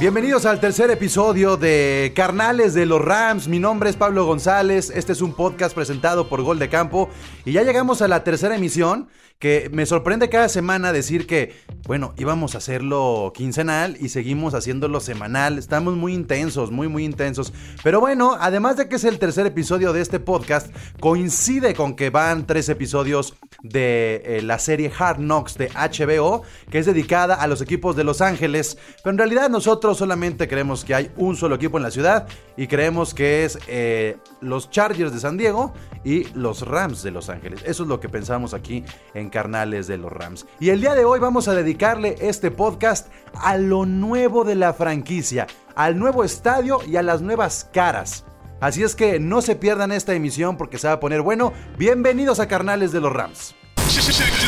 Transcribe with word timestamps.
Bienvenidos 0.00 0.46
al 0.46 0.60
tercer 0.60 0.92
episodio 0.92 1.56
de 1.56 2.12
Carnales 2.14 2.72
de 2.72 2.86
los 2.86 3.04
Rams. 3.04 3.48
Mi 3.48 3.58
nombre 3.58 3.90
es 3.90 3.96
Pablo 3.96 4.26
González. 4.26 4.92
Este 4.94 5.10
es 5.10 5.20
un 5.20 5.34
podcast 5.34 5.74
presentado 5.74 6.28
por 6.28 6.42
Gol 6.42 6.60
de 6.60 6.68
Campo. 6.68 7.10
Y 7.44 7.50
ya 7.50 7.64
llegamos 7.64 8.00
a 8.00 8.06
la 8.06 8.22
tercera 8.22 8.54
emisión 8.54 9.08
que 9.38 9.70
me 9.72 9.86
sorprende 9.86 10.28
cada 10.28 10.48
semana 10.48 10.92
decir 10.92 11.26
que, 11.26 11.54
bueno, 11.86 12.12
íbamos 12.16 12.54
a 12.54 12.58
hacerlo 12.58 13.32
quincenal 13.34 13.96
y 14.00 14.08
seguimos 14.08 14.54
haciéndolo 14.54 14.98
semanal. 14.98 15.58
Estamos 15.58 15.94
muy 15.94 16.12
intensos, 16.12 16.72
muy, 16.72 16.88
muy 16.88 17.04
intensos. 17.04 17.52
Pero 17.84 18.00
bueno, 18.00 18.36
además 18.38 18.76
de 18.76 18.88
que 18.88 18.96
es 18.96 19.04
el 19.04 19.20
tercer 19.20 19.46
episodio 19.46 19.92
de 19.92 20.00
este 20.00 20.18
podcast, 20.18 20.74
coincide 20.98 21.74
con 21.74 21.94
que 21.94 22.10
van 22.10 22.46
tres 22.46 22.68
episodios 22.68 23.34
de 23.62 24.22
eh, 24.24 24.42
la 24.42 24.58
serie 24.58 24.90
Hard 24.96 25.18
Knocks 25.18 25.56
de 25.56 25.68
HBO, 25.68 26.42
que 26.70 26.78
es 26.78 26.86
dedicada 26.86 27.36
a 27.36 27.46
los 27.46 27.60
equipos 27.60 27.94
de 27.94 28.04
Los 28.04 28.20
Ángeles. 28.20 28.76
Pero 29.04 29.12
en 29.12 29.18
realidad 29.18 29.50
nosotros 29.50 29.87
solamente 29.94 30.48
creemos 30.48 30.84
que 30.84 30.94
hay 30.94 31.10
un 31.16 31.36
solo 31.36 31.56
equipo 31.56 31.76
en 31.76 31.82
la 31.82 31.90
ciudad 31.90 32.26
y 32.56 32.66
creemos 32.66 33.14
que 33.14 33.44
es 33.44 33.58
eh, 33.66 34.16
los 34.40 34.70
Chargers 34.70 35.12
de 35.12 35.20
San 35.20 35.36
Diego 35.36 35.72
y 36.04 36.24
los 36.34 36.66
Rams 36.66 37.02
de 37.02 37.10
Los 37.10 37.28
Ángeles. 37.28 37.62
Eso 37.64 37.82
es 37.82 37.88
lo 37.88 38.00
que 38.00 38.08
pensamos 38.08 38.54
aquí 38.54 38.84
en 39.14 39.30
Carnales 39.30 39.86
de 39.86 39.98
los 39.98 40.12
Rams. 40.12 40.46
Y 40.60 40.70
el 40.70 40.80
día 40.80 40.94
de 40.94 41.04
hoy 41.04 41.20
vamos 41.20 41.48
a 41.48 41.54
dedicarle 41.54 42.16
este 42.20 42.50
podcast 42.50 43.08
a 43.34 43.56
lo 43.56 43.86
nuevo 43.86 44.44
de 44.44 44.54
la 44.54 44.72
franquicia, 44.72 45.46
al 45.74 45.98
nuevo 45.98 46.24
estadio 46.24 46.80
y 46.86 46.96
a 46.96 47.02
las 47.02 47.20
nuevas 47.20 47.68
caras. 47.72 48.24
Así 48.60 48.82
es 48.82 48.96
que 48.96 49.20
no 49.20 49.40
se 49.40 49.54
pierdan 49.54 49.92
esta 49.92 50.14
emisión 50.14 50.56
porque 50.56 50.78
se 50.78 50.88
va 50.88 50.94
a 50.94 51.00
poner 51.00 51.22
bueno. 51.22 51.52
Bienvenidos 51.76 52.40
a 52.40 52.48
Carnales 52.48 52.90
de 52.92 53.00
los 53.00 53.12
Rams. 53.12 53.54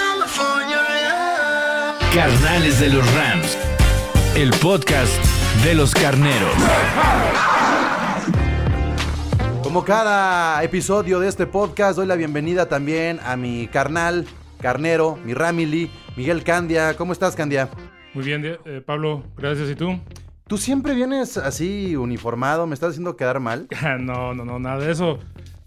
Carnales 2.13 2.77
de 2.81 2.89
los 2.89 3.15
Rams. 3.15 3.57
El 4.35 4.49
podcast 4.61 5.13
de 5.63 5.73
los 5.73 5.93
carneros. 5.93 6.53
Como 9.63 9.85
cada 9.85 10.61
episodio 10.61 11.21
de 11.21 11.29
este 11.29 11.47
podcast, 11.47 11.95
doy 11.95 12.07
la 12.07 12.15
bienvenida 12.15 12.67
también 12.67 13.21
a 13.23 13.37
mi 13.37 13.67
carnal, 13.67 14.25
carnero, 14.59 15.17
mi 15.23 15.33
Ramily, 15.33 15.89
Miguel 16.17 16.43
Candia. 16.43 16.97
¿Cómo 16.97 17.13
estás, 17.13 17.37
Candia? 17.37 17.69
Muy 18.13 18.25
bien, 18.25 18.43
eh, 18.45 18.81
Pablo, 18.85 19.23
gracias. 19.37 19.69
¿Y 19.69 19.75
tú? 19.75 19.97
Tú 20.47 20.57
siempre 20.57 20.93
vienes 20.93 21.37
así 21.37 21.95
uniformado, 21.95 22.67
me 22.67 22.73
estás 22.73 22.89
haciendo 22.89 23.15
quedar 23.15 23.39
mal. 23.39 23.69
no, 24.01 24.33
no, 24.33 24.43
no, 24.43 24.59
nada 24.59 24.79
de 24.79 24.91
eso. 24.91 25.17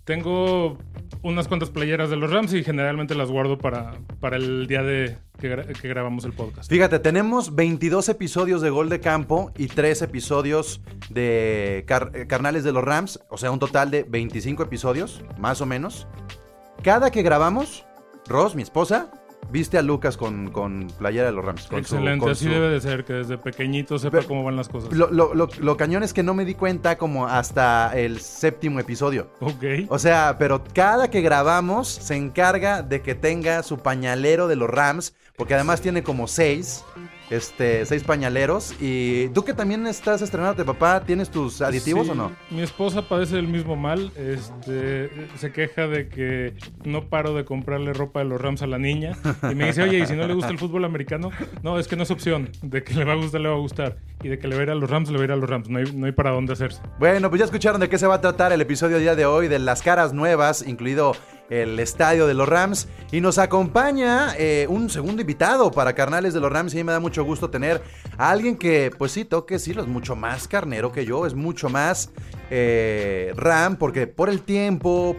Tengo 0.05 0.77
unas 1.23 1.49
cuantas 1.49 1.71
playeras 1.71 2.11
de 2.11 2.17
los 2.17 2.31
Rams 2.31 2.53
y 2.55 2.63
generalmente 2.65 3.15
las 3.15 3.31
guardo 3.31 3.59
para, 3.59 3.93
para 4.21 4.37
el 4.37 4.67
día 4.67 4.83
de 4.83 5.17
que, 5.41 5.51
gra- 5.57 5.67
que 5.81 5.89
grabamos 5.89 6.25
el 6.25 6.33
podcast. 6.33 6.71
Fíjate, 6.71 6.99
tenemos 6.99 7.55
22 7.55 8.09
episodios 8.09 8.61
de 8.63 8.71
Gol 8.71 8.89
de 8.89 9.01
Campo 9.01 9.53
y 9.57 9.67
3 9.69 10.03
episodios 10.03 10.81
de 11.11 11.79
eh, 11.89 12.27
Carnales 12.29 12.65
de 12.65 12.73
los 12.73 12.85
Rams, 12.85 13.21
o 13.31 13.39
sea, 13.39 13.51
un 13.51 13.59
total 13.59 13.91
de 13.91 14.05
25 14.05 14.63
episodios, 14.63 15.23
más 15.39 15.61
o 15.61 15.67
menos. 15.67 16.07
Cada 16.83 17.11
que 17.11 17.23
grabamos, 17.23 17.87
Ross, 18.29 18.55
mi 18.55 18.63
esposa, 18.63 19.11
viste 19.51 19.79
a 19.79 19.83
Lucas 19.83 20.17
con, 20.17 20.51
con 20.51 20.89
playera 20.99 21.27
de 21.27 21.33
los 21.33 21.45
Rams. 21.45 21.63
con 21.67 21.85
su- 21.85 21.95
Excelente, 21.97 22.21
con 22.21 22.33
así 22.33 22.45
su- 22.45 22.51
debe 22.51 22.69
de 22.69 22.81
ser, 22.81 23.05
que 23.05 23.13
desde 23.13 23.39
pequeñito 23.39 23.99
sepa 23.99 24.19
Pero- 24.19 24.29
cómo 24.29 24.45
van 24.45 24.57
las 24.57 24.69
cosas. 24.69 24.93
Lo, 24.93 25.11
lo- 25.11 25.35
lo- 25.35 25.49
lo 25.59 25.77
cañón 25.77 26.03
es 26.03 26.13
que 26.13 26.23
no 26.23 26.35
me 26.35 26.45
di 26.45 26.55
cuenta 26.55 26.99
como 26.99 27.27
hasta 27.27 27.93
el 27.99 28.21
séptimo 28.21 28.81
episodio. 28.81 29.29
Ok. 29.41 29.65
O 29.89 29.99
sea, 29.99 30.37
pero 30.39 30.63
cada 30.75 31.11
que 31.11 31.21
grabamos 31.21 31.89
se 31.89 32.17
encarga 32.17 32.83
de 32.83 33.03
que 33.03 33.15
tenga 33.15 33.63
su 33.63 33.79
pañalero 33.79 34.49
de 34.49 34.57
los 34.57 34.69
Rams, 34.71 35.15
porque 35.37 35.55
además 35.55 35.81
tiene 35.81 36.03
como 36.03 36.27
seis, 36.29 36.85
este, 37.31 37.85
seis 37.87 38.05
pañaleros. 38.05 38.75
Y 38.81 39.29
tú 39.29 39.45
que 39.45 39.55
también 39.55 39.87
estás 39.87 40.23
estrenándote, 40.23 40.65
papá, 40.65 41.03
¿tienes 41.05 41.31
tus 41.31 41.61
aditivos 41.63 42.07
Sí, 42.07 42.13
o 42.13 42.15
no? 42.15 42.33
Mi 42.51 42.63
esposa 42.63 43.09
padece 43.09 43.37
del 43.37 43.49
mismo 43.49 43.77
mal. 43.77 44.13
Este, 44.17 45.11
se 45.37 45.53
queja 45.53 45.87
de 45.87 46.09
que 46.09 46.55
no 46.85 47.09
paro 47.09 47.35
de 47.35 47.45
comprarle 47.45 47.93
ropa 47.93 48.21
de 48.21 48.27
los 48.27 48.41
Rams 48.41 48.63
a 48.63 48.67
la 48.67 48.79
niña. 48.79 49.17
Y 49.51 49.55
me 49.55 49.67
dice, 49.67 49.83
oye, 49.83 49.99
¿y 49.99 50.07
si 50.07 50.15
no 50.15 50.27
le 50.27 50.35
gusta 50.35 50.51
el 50.51 50.59
fútbol 50.59 50.85
americano? 50.85 51.31
No, 51.63 51.79
es 51.79 51.89
que 51.89 51.97
no 51.97 52.03
es 52.03 52.11
opción. 52.11 52.51
De 52.63 52.83
que 52.83 52.95
le 52.95 53.05
va 53.05 53.13
a 53.13 53.17
gustar, 53.17 53.41
le 53.41 53.49
va 53.49 53.55
a 53.55 53.59
gustar. 53.59 53.97
Y 54.23 54.29
de 54.29 54.39
que 54.39 54.49
le 54.49 54.55
va 54.55 54.61
a 54.61 54.65
ir 54.65 54.71
a 54.71 54.75
los 54.75 54.89
Rams, 54.91 55.11
le 55.11 55.17
va 55.19 55.23
a 55.23 55.27
ir 55.27 55.33
a 55.33 55.37
los 55.37 55.49
Rams. 55.49 55.69
No 55.69 55.79
hay, 55.79 55.85
no 55.95 56.07
hay 56.07 56.13
para 56.13 56.31
dónde 56.31 56.53
hacerse. 56.53 56.81
Bueno, 56.99 57.29
pues 57.29 57.39
ya 57.41 57.45
escucharon 57.45 57.81
de 57.81 57.89
qué 57.89 57.99
se 57.99 58.07
va 58.07 58.15
a 58.17 58.21
tratar 58.21 58.53
el 58.53 58.61
episodio 58.61 58.99
día 58.99 59.15
de 59.15 59.27
hoy, 59.27 59.49
de 59.49 59.59
las 59.59 59.83
caras 59.83 60.13
nuevas, 60.13 60.67
incluido 60.67 61.15
el 61.51 61.79
estadio 61.81 62.27
de 62.27 62.35
los 62.35 62.49
Rams. 62.49 62.89
Y 63.13 63.21
nos 63.21 63.39
acompaña 63.39 64.35
eh, 64.39 64.67
un 64.69 64.91
segundo 64.91 65.21
invitado 65.21 65.71
para 65.71 65.95
Carnales 65.95 66.35
de 66.35 66.41
los 66.41 66.53
Rams. 66.53 66.75
Y 66.75 66.79
a 66.79 66.81
mí 66.81 66.85
me 66.85 66.93
da 66.93 67.01
mucho 67.01 67.25
gusto 67.25 67.51
tener 67.51 67.83
a 68.17 68.31
alguien 68.31 68.57
que, 68.57 68.91
pues 68.97 69.13
sí, 69.13 69.25
toque 69.25 69.55
decirlo, 69.55 69.83
es 69.83 69.89
mucho 69.89 70.17
más 70.17 70.49
carnero 70.49 70.93
que 70.93 71.05
yo, 71.05 71.27
es 71.27 71.35
mucho 71.35 71.69
más 71.69 72.11
eh, 72.51 73.33
Ram, 73.37 73.77
porque 73.77 74.07
por 74.07 74.29
el 74.29 74.41
tiempo, 74.43 75.17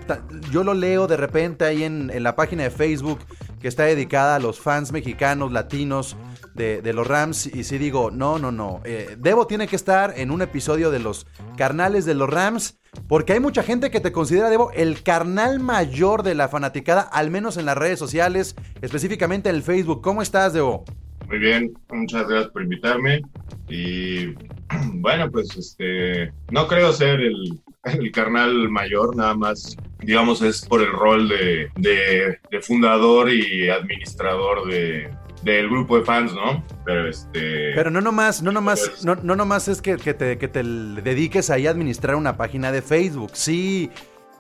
yo 0.52 0.64
lo 0.64 0.74
leo 0.74 1.08
de 1.08 1.18
repente 1.18 1.66
ahí 1.66 1.84
en 1.84 2.24
la 2.24 2.36
página 2.36 2.64
de 2.64 2.70
Facebook 2.70 3.20
que 3.66 3.70
está 3.70 3.86
dedicada 3.86 4.36
a 4.36 4.40
los 4.40 4.60
fans 4.60 4.92
mexicanos, 4.92 5.52
latinos 5.52 6.16
de, 6.54 6.94
los 6.94 7.08
Rams. 7.08 7.48
Y 7.48 7.64
sí 7.64 7.80
digo, 7.80 8.12
no, 8.12 8.38
no, 8.38 8.52
no. 8.52 8.84
eh, 8.86 9.18
Debo 9.18 9.48
tiene 9.48 9.68
que 9.68 9.76
estar 9.76 10.14
en 10.18 10.30
un 10.30 10.44
episodio 10.44 10.92
de 10.92 11.00
los 11.00 11.26
carnales 11.58 12.06
de 12.06 12.14
los 12.14 12.30
Rams. 12.30 12.78
Porque 13.08 13.34
hay 13.34 13.40
mucha 13.40 13.64
gente 13.64 13.90
que 13.90 14.00
te 14.00 14.12
considera, 14.12 14.52
Debo, 14.52 14.70
el 14.74 15.02
carnal 15.02 15.60
mayor 15.60 16.22
de 16.22 16.36
la 16.36 16.48
fanaticada, 16.48 17.02
al 17.02 17.32
menos 17.32 17.58
en 17.58 17.66
las 17.66 17.76
redes 17.76 17.98
sociales, 17.98 18.56
específicamente 18.84 19.50
en 19.50 19.56
el 19.56 19.64
Facebook. 19.64 20.04
¿Cómo 20.04 20.22
estás, 20.22 20.54
Debo? 20.54 20.86
Muy 21.28 21.40
bien, 21.40 21.74
muchas 21.92 22.28
gracias 22.28 22.52
por 22.52 22.62
invitarme. 22.62 23.24
Y 23.68 24.28
bueno, 24.94 25.32
pues 25.32 25.58
este, 25.58 26.32
no 26.52 26.68
creo 26.68 26.94
ser 26.94 27.20
el, 27.20 27.60
el 27.86 28.12
carnal 28.12 28.70
mayor, 28.70 29.16
nada 29.16 29.34
más, 29.36 29.78
digamos, 30.00 30.42
es 30.42 30.66
por 30.66 30.82
el 30.82 30.92
rol 30.92 31.30
de, 31.30 31.70
de- 31.78 32.40
de 32.50 32.62
fundador 32.62 33.32
y 33.32 33.70
administrador 33.70 34.68
de, 34.68 35.10
del 35.44 35.70
grupo 35.70 35.98
de 36.00 36.04
fans, 36.06 36.34
¿no? 36.34 36.64
Pero 36.86 37.08
este... 37.08 37.74
Pero 37.76 37.92
no 37.92 38.02
nomás, 38.02 38.42
no 38.42 38.52
nomás, 38.52 39.04
no, 39.06 39.16
no 39.16 39.36
nomás 39.36 39.68
es 39.68 39.82
que, 39.82 39.98
que 39.98 40.14
te, 40.14 40.38
que 40.38 40.48
te 40.48 40.64
dediques 40.64 41.50
ahí 41.50 41.68
a 41.68 41.72
administrar 41.72 42.16
una 42.16 42.36
página 42.38 42.72
de 42.72 42.82
Facebook. 42.82 43.32
Sí, 43.34 43.92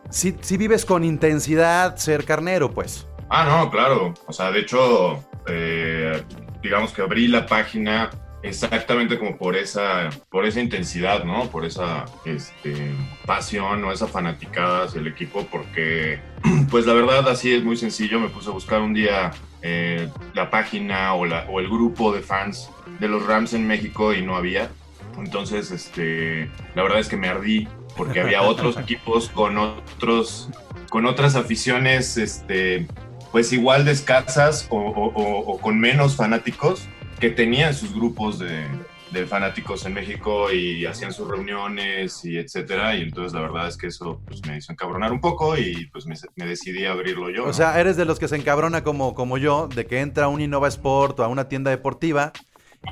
sí, 0.09 0.35
sí 0.41 0.57
vives 0.57 0.85
con 0.85 1.03
intensidad 1.03 1.95
ser 1.97 2.25
carnero, 2.25 2.71
pues. 2.71 3.07
Ah, 3.29 3.45
no, 3.63 3.71
claro. 3.71 4.13
O 4.27 4.33
sea, 4.33 4.51
de 4.51 4.59
hecho, 4.59 5.23
eh, 5.47 6.21
digamos 6.61 6.91
que 6.93 7.01
abrí 7.01 7.27
la 7.27 7.45
página 7.45 8.09
exactamente 8.45 9.17
como 9.19 9.37
por 9.37 9.55
esa, 9.55 10.09
por 10.29 10.45
esa 10.45 10.61
intensidad, 10.61 11.23
¿no? 11.23 11.49
Por 11.49 11.65
esa 11.65 12.05
este, 12.25 12.93
pasión 13.25 13.83
o 13.83 13.91
esa 13.91 14.07
fanaticada 14.07 14.83
hacia 14.85 15.01
el 15.01 15.07
equipo, 15.07 15.45
porque, 15.51 16.19
pues 16.69 16.85
la 16.85 16.93
verdad, 16.93 17.27
así 17.29 17.53
es 17.53 17.63
muy 17.63 17.77
sencillo. 17.77 18.19
Me 18.19 18.29
puse 18.29 18.49
a 18.49 18.53
buscar 18.53 18.81
un 18.81 18.93
día 18.93 19.31
eh, 19.61 20.09
la 20.33 20.49
página 20.49 21.13
o, 21.15 21.25
la, 21.25 21.45
o 21.49 21.59
el 21.59 21.67
grupo 21.67 22.13
de 22.13 22.21
fans 22.21 22.69
de 22.99 23.07
los 23.07 23.25
Rams 23.25 23.53
en 23.53 23.67
México 23.67 24.13
y 24.13 24.21
no 24.21 24.35
había. 24.35 24.69
Entonces, 25.17 25.71
este, 25.71 26.49
la 26.75 26.83
verdad 26.83 26.99
es 26.99 27.07
que 27.07 27.17
me 27.17 27.27
ardí 27.29 27.67
porque 27.97 28.19
había 28.21 28.41
otros 28.41 28.77
equipos 28.79 29.29
con 29.29 29.57
otros, 29.57 30.49
con 30.89 31.05
otras 31.05 31.35
aficiones, 31.35 32.17
este, 32.17 32.85
pues 33.31 33.51
igual 33.53 33.85
de 33.85 33.91
escasas 33.91 34.67
o, 34.69 34.77
o- 34.77 35.13
o- 35.13 35.39
o 35.53 35.57
con 35.59 35.79
menos 35.79 36.15
fanáticos 36.15 36.87
que 37.19 37.29
tenían 37.29 37.73
sus 37.73 37.93
grupos 37.93 38.39
de, 38.39 38.65
de 39.11 39.25
fanáticos 39.25 39.85
en 39.85 39.93
México 39.93 40.51
y 40.51 40.85
hacían 40.85 41.13
sus 41.13 41.27
reuniones 41.27 42.23
y 42.25 42.37
etcétera. 42.37 42.95
Y 42.95 43.03
entonces 43.03 43.33
la 43.33 43.41
verdad 43.41 43.67
es 43.67 43.77
que 43.77 43.87
eso 43.87 44.21
pues, 44.25 44.45
me 44.45 44.57
hizo 44.57 44.71
encabronar 44.71 45.11
un 45.11 45.21
poco 45.21 45.57
y 45.57 45.87
pues 45.91 46.05
me, 46.05 46.15
me 46.35 46.45
decidí 46.45 46.85
a 46.85 46.91
abrirlo 46.91 47.29
yo. 47.29 47.43
O 47.43 47.47
¿no? 47.47 47.53
sea, 47.53 47.79
eres 47.79 47.97
de 47.97 48.05
los 48.05 48.19
que 48.19 48.27
se 48.27 48.35
encabrona 48.35 48.83
como, 48.83 49.15
como 49.15 49.37
yo, 49.37 49.67
de 49.67 49.85
que 49.85 50.01
entra 50.01 50.25
a 50.25 50.27
un 50.27 50.41
Innova 50.41 50.67
Sport 50.67 51.19
o 51.19 51.23
a 51.23 51.27
una 51.27 51.47
tienda 51.47 51.71
deportiva 51.71 52.33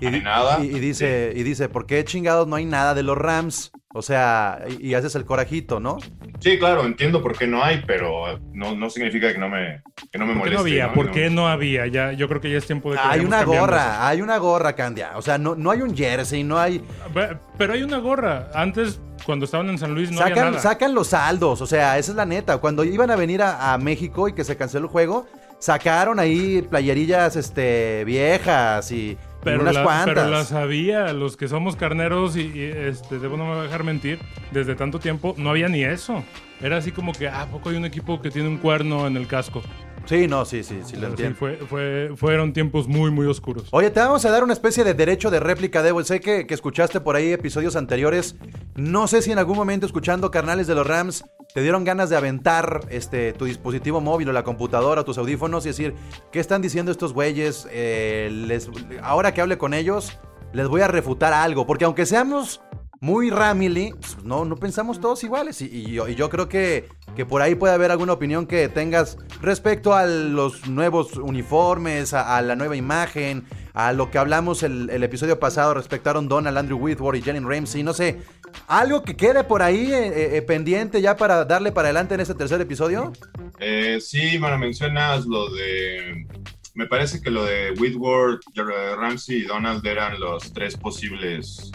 y, 0.01 0.05
No 0.05 0.09
hay 0.11 0.19
di- 0.19 0.21
nada. 0.23 0.59
y- 0.63 0.67
y 0.75 0.79
dice, 0.79 1.33
y 1.35 1.43
dice, 1.43 1.69
¿por 1.69 1.85
qué 1.85 2.03
chingados 2.05 2.47
no 2.47 2.55
hay 2.55 2.65
nada 2.65 2.93
de 2.93 3.03
los 3.03 3.17
Rams? 3.17 3.71
O 3.95 4.01
sea, 4.01 4.59
y, 4.79 4.87
y 4.89 4.93
haces 4.95 5.13
el 5.13 5.23
corajito, 5.23 5.79
¿no? 5.79 5.97
Sí, 6.39 6.57
claro, 6.57 6.83
entiendo 6.83 7.21
por 7.21 7.37
qué 7.37 7.45
no 7.45 7.63
hay, 7.63 7.83
pero 7.85 8.39
no, 8.51 8.75
no 8.75 8.89
significa 8.89 9.31
que 9.31 9.37
no 9.37 9.49
me, 9.49 9.83
que 10.11 10.17
no 10.17 10.25
me 10.25 10.33
¿Por 10.33 10.49
qué 10.49 10.49
moleste. 10.49 10.55
no 10.55 10.59
había? 10.61 10.87
¿no? 10.87 10.93
¿Por 10.93 11.11
qué 11.11 11.29
no 11.29 11.47
había? 11.47 11.85
Ya, 11.87 12.11
yo 12.13 12.27
creo 12.27 12.41
que 12.41 12.49
ya 12.51 12.57
es 12.57 12.65
tiempo 12.65 12.89
de 12.91 12.97
que 12.97 13.03
Hay 13.05 13.19
una 13.19 13.43
gorra, 13.43 14.07
hay 14.07 14.21
una 14.21 14.37
gorra, 14.39 14.73
Candia. 14.73 15.11
O 15.15 15.21
sea, 15.21 15.37
no, 15.37 15.53
no 15.55 15.69
hay 15.69 15.81
un 15.81 15.95
jersey, 15.95 16.43
no 16.43 16.57
hay... 16.57 16.79
Pe- 17.13 17.37
Pero 17.57 17.73
hay 17.73 17.83
una 17.83 17.99
gorra. 17.99 18.49
Antes 18.55 18.99
cuando 19.27 19.45
estaban 19.45 19.69
en 19.69 19.77
San 19.77 19.93
Luis 19.93 20.09
no 20.11 20.21
había 20.21 20.35
sacan, 20.35 20.51
nada. 20.51 20.61
sacan 20.63 20.93
los 20.95 21.07
saldos, 21.09 21.61
o 21.61 21.67
sea, 21.67 21.97
esa 21.99 22.11
es 22.11 22.17
la 22.17 22.25
neta. 22.25 22.57
Cuando 22.57 22.83
iban 22.83 23.11
a 23.11 23.15
venir 23.15 23.43
a, 23.43 23.73
a 23.73 23.77
México 23.77 24.27
y 24.27 24.33
que 24.33 24.43
se 24.43 24.57
canceló 24.57 24.85
el 24.87 24.91
juego, 24.91 25.27
sacaron 25.59 26.19
ahí 26.19 26.63
playerillas 26.63 27.35
este, 27.35 28.03
viejas 28.05 28.91
y 28.91 29.17
pero, 29.43 29.61
unas 29.61 29.75
la- 29.75 29.83
cuantas. 29.83 30.05
pero 30.15 30.29
las 30.29 30.51
había, 30.51 31.13
los 31.13 31.37
que 31.37 31.47
somos 31.47 31.75
carneros 31.75 32.35
y, 32.37 32.41
y, 32.53 32.61
este, 32.63 33.19
debo 33.19 33.37
no 33.37 33.45
me 33.53 33.61
dejar 33.63 33.83
mentir, 33.83 34.19
desde 34.51 34.75
tanto 34.75 34.99
tiempo 34.99 35.33
no 35.37 35.49
había 35.49 35.67
ni 35.69 35.83
eso. 35.83 36.23
Era 36.61 36.77
así 36.77 36.91
como 36.91 37.11
que, 37.13 37.27
ah, 37.27 37.41
¿a 37.41 37.47
poco 37.47 37.69
hay 37.69 37.75
un 37.75 37.85
equipo 37.85 38.21
que 38.21 38.31
tiene 38.31 38.47
un 38.47 38.57
cuerno 38.57 39.05
en 39.07 39.17
el 39.17 39.27
casco? 39.27 39.61
Sí, 40.05 40.27
no, 40.27 40.43
sí, 40.43 40.63
sí, 40.63 40.79
sí, 40.83 40.95
lo 40.95 41.01
Pero 41.01 41.17
sí, 41.17 41.23
entiendo. 41.23 41.35
fue, 41.37 41.55
fue, 41.67 42.11
fueron 42.15 42.51
tiempos 42.51 42.87
muy, 42.87 43.09
muy 43.09 43.25
oscuros. 43.25 43.67
Oye, 43.71 43.89
te 43.89 43.99
vamos 44.01 44.25
a 44.25 44.31
dar 44.31 44.43
una 44.43 44.53
especie 44.53 44.83
de 44.83 44.93
derecho 44.93 45.31
de 45.31 45.39
réplica, 45.39 45.81
Debo. 45.81 46.03
Sé 46.03 46.19
que, 46.19 46.45
que 46.45 46.53
escuchaste 46.53 46.99
por 46.99 47.15
ahí 47.15 47.31
episodios 47.31 47.75
anteriores. 47.75 48.35
No 48.75 49.07
sé 49.07 49.21
si 49.21 49.31
en 49.31 49.39
algún 49.39 49.55
momento 49.55 49.85
escuchando 49.85 50.29
Carnales 50.29 50.67
de 50.67 50.75
los 50.75 50.85
Rams 50.85 51.23
te 51.53 51.61
dieron 51.61 51.83
ganas 51.83 52.09
de 52.09 52.17
aventar 52.17 52.81
este, 52.89 53.31
tu 53.33 53.45
dispositivo 53.45 54.01
móvil 54.01 54.27
o 54.29 54.33
la 54.33 54.43
computadora 54.43 55.01
o 55.01 55.05
tus 55.05 55.17
audífonos 55.17 55.65
y 55.65 55.69
decir, 55.69 55.93
¿qué 56.31 56.39
están 56.39 56.61
diciendo 56.61 56.91
estos 56.91 57.13
güeyes? 57.13 57.67
Eh, 57.71 58.29
les, 58.31 58.69
ahora 59.03 59.33
que 59.33 59.41
hable 59.41 59.57
con 59.57 59.73
ellos, 59.73 60.17
les 60.51 60.67
voy 60.67 60.81
a 60.81 60.87
refutar 60.87 61.31
algo. 61.31 61.65
Porque 61.65 61.85
aunque 61.85 62.05
seamos 62.05 62.61
muy 63.03 63.29
Ramily, 63.29 63.93
pues, 63.99 64.23
no, 64.23 64.45
no 64.45 64.55
pensamos 64.55 65.01
todos 65.01 65.21
iguales. 65.25 65.61
Y, 65.61 65.91
yo, 65.91 66.29
creo 66.29 66.47
que, 66.47 66.87
que 67.17 67.25
por 67.25 67.41
ahí 67.41 67.53
puede 67.53 67.73
haber 67.73 67.91
alguna 67.91 68.13
opinión 68.13 68.47
que 68.47 68.69
tengas 68.69 69.17
respecto 69.41 69.93
a 69.93 70.05
los 70.05 70.69
nuevos 70.69 71.17
uniformes, 71.17 72.13
a, 72.13 72.41
la 72.41 72.55
nueva 72.55 72.77
imagen, 72.77 73.43
a 73.73 73.91
lo 73.91 74.09
que 74.09 74.19
hablamos 74.19 74.63
el, 74.63 74.89
el 74.89 75.03
episodio 75.03 75.37
pasado 75.37 75.73
respecto 75.73 76.11
a 76.11 76.13
Donald, 76.13 76.57
Andrew 76.57 76.77
Whitworth 76.77 77.17
y 77.17 77.21
Jalen 77.21 77.45
Ramsey. 77.45 77.83
No 77.83 77.91
sé, 77.91 78.21
algo 78.67 79.03
que 79.03 79.17
quede 79.17 79.43
por 79.43 79.63
ahí 79.63 79.91
eh, 79.91 80.37
eh, 80.37 80.41
pendiente 80.41 81.01
ya 81.01 81.17
para 81.17 81.43
darle 81.43 81.73
para 81.73 81.89
adelante 81.89 82.13
en 82.15 82.21
este 82.21 82.35
tercer 82.35 82.61
episodio. 82.61 83.11
Eh, 83.59 83.97
sí, 83.99 84.37
bueno, 84.37 84.57
mencionas 84.57 85.25
lo 85.25 85.49
de. 85.53 86.25
Me 86.73 86.87
parece 86.87 87.21
que 87.21 87.29
lo 87.29 87.43
de 87.43 87.71
Whitworth, 87.77 88.43
Ramsey 88.55 89.39
y 89.39 89.43
Donald 89.43 89.85
eran 89.85 90.17
los 90.21 90.53
tres 90.53 90.77
posibles 90.77 91.69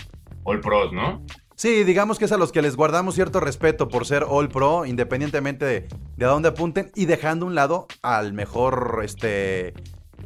All 0.48 0.60
Pros, 0.60 0.92
¿no? 0.92 1.24
Sí, 1.54 1.82
digamos 1.82 2.18
que 2.18 2.24
es 2.24 2.32
a 2.32 2.36
los 2.36 2.52
que 2.52 2.62
les 2.62 2.76
guardamos 2.76 3.16
cierto 3.16 3.40
respeto 3.40 3.88
por 3.88 4.06
ser 4.06 4.24
All 4.28 4.48
Pro, 4.48 4.86
independientemente 4.86 5.64
de, 5.64 5.88
de 6.16 6.24
a 6.24 6.28
dónde 6.28 6.50
apunten, 6.50 6.92
y 6.94 7.06
dejando 7.06 7.46
a 7.46 7.48
un 7.48 7.54
lado 7.56 7.86
al 8.02 8.32
mejor, 8.32 9.00
este, 9.02 9.74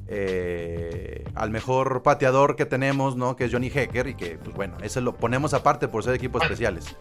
eh, 0.09 1.25
al 1.35 1.51
mejor 1.51 2.03
pateador 2.03 2.55
que 2.55 2.67
tenemos, 2.67 3.17
¿no? 3.17 3.35
Que 3.35 3.47
es 3.47 3.53
Johnny 3.53 3.71
Hecker, 3.75 4.09
y 4.09 4.15
que, 4.15 4.37
pues 4.37 4.55
bueno, 4.55 4.77
ese 4.83 5.01
lo 5.01 5.15
ponemos 5.17 5.55
aparte 5.55 5.89
por 5.89 6.05
ser 6.05 6.15
equipos 6.15 6.43
especiales. 6.43 6.95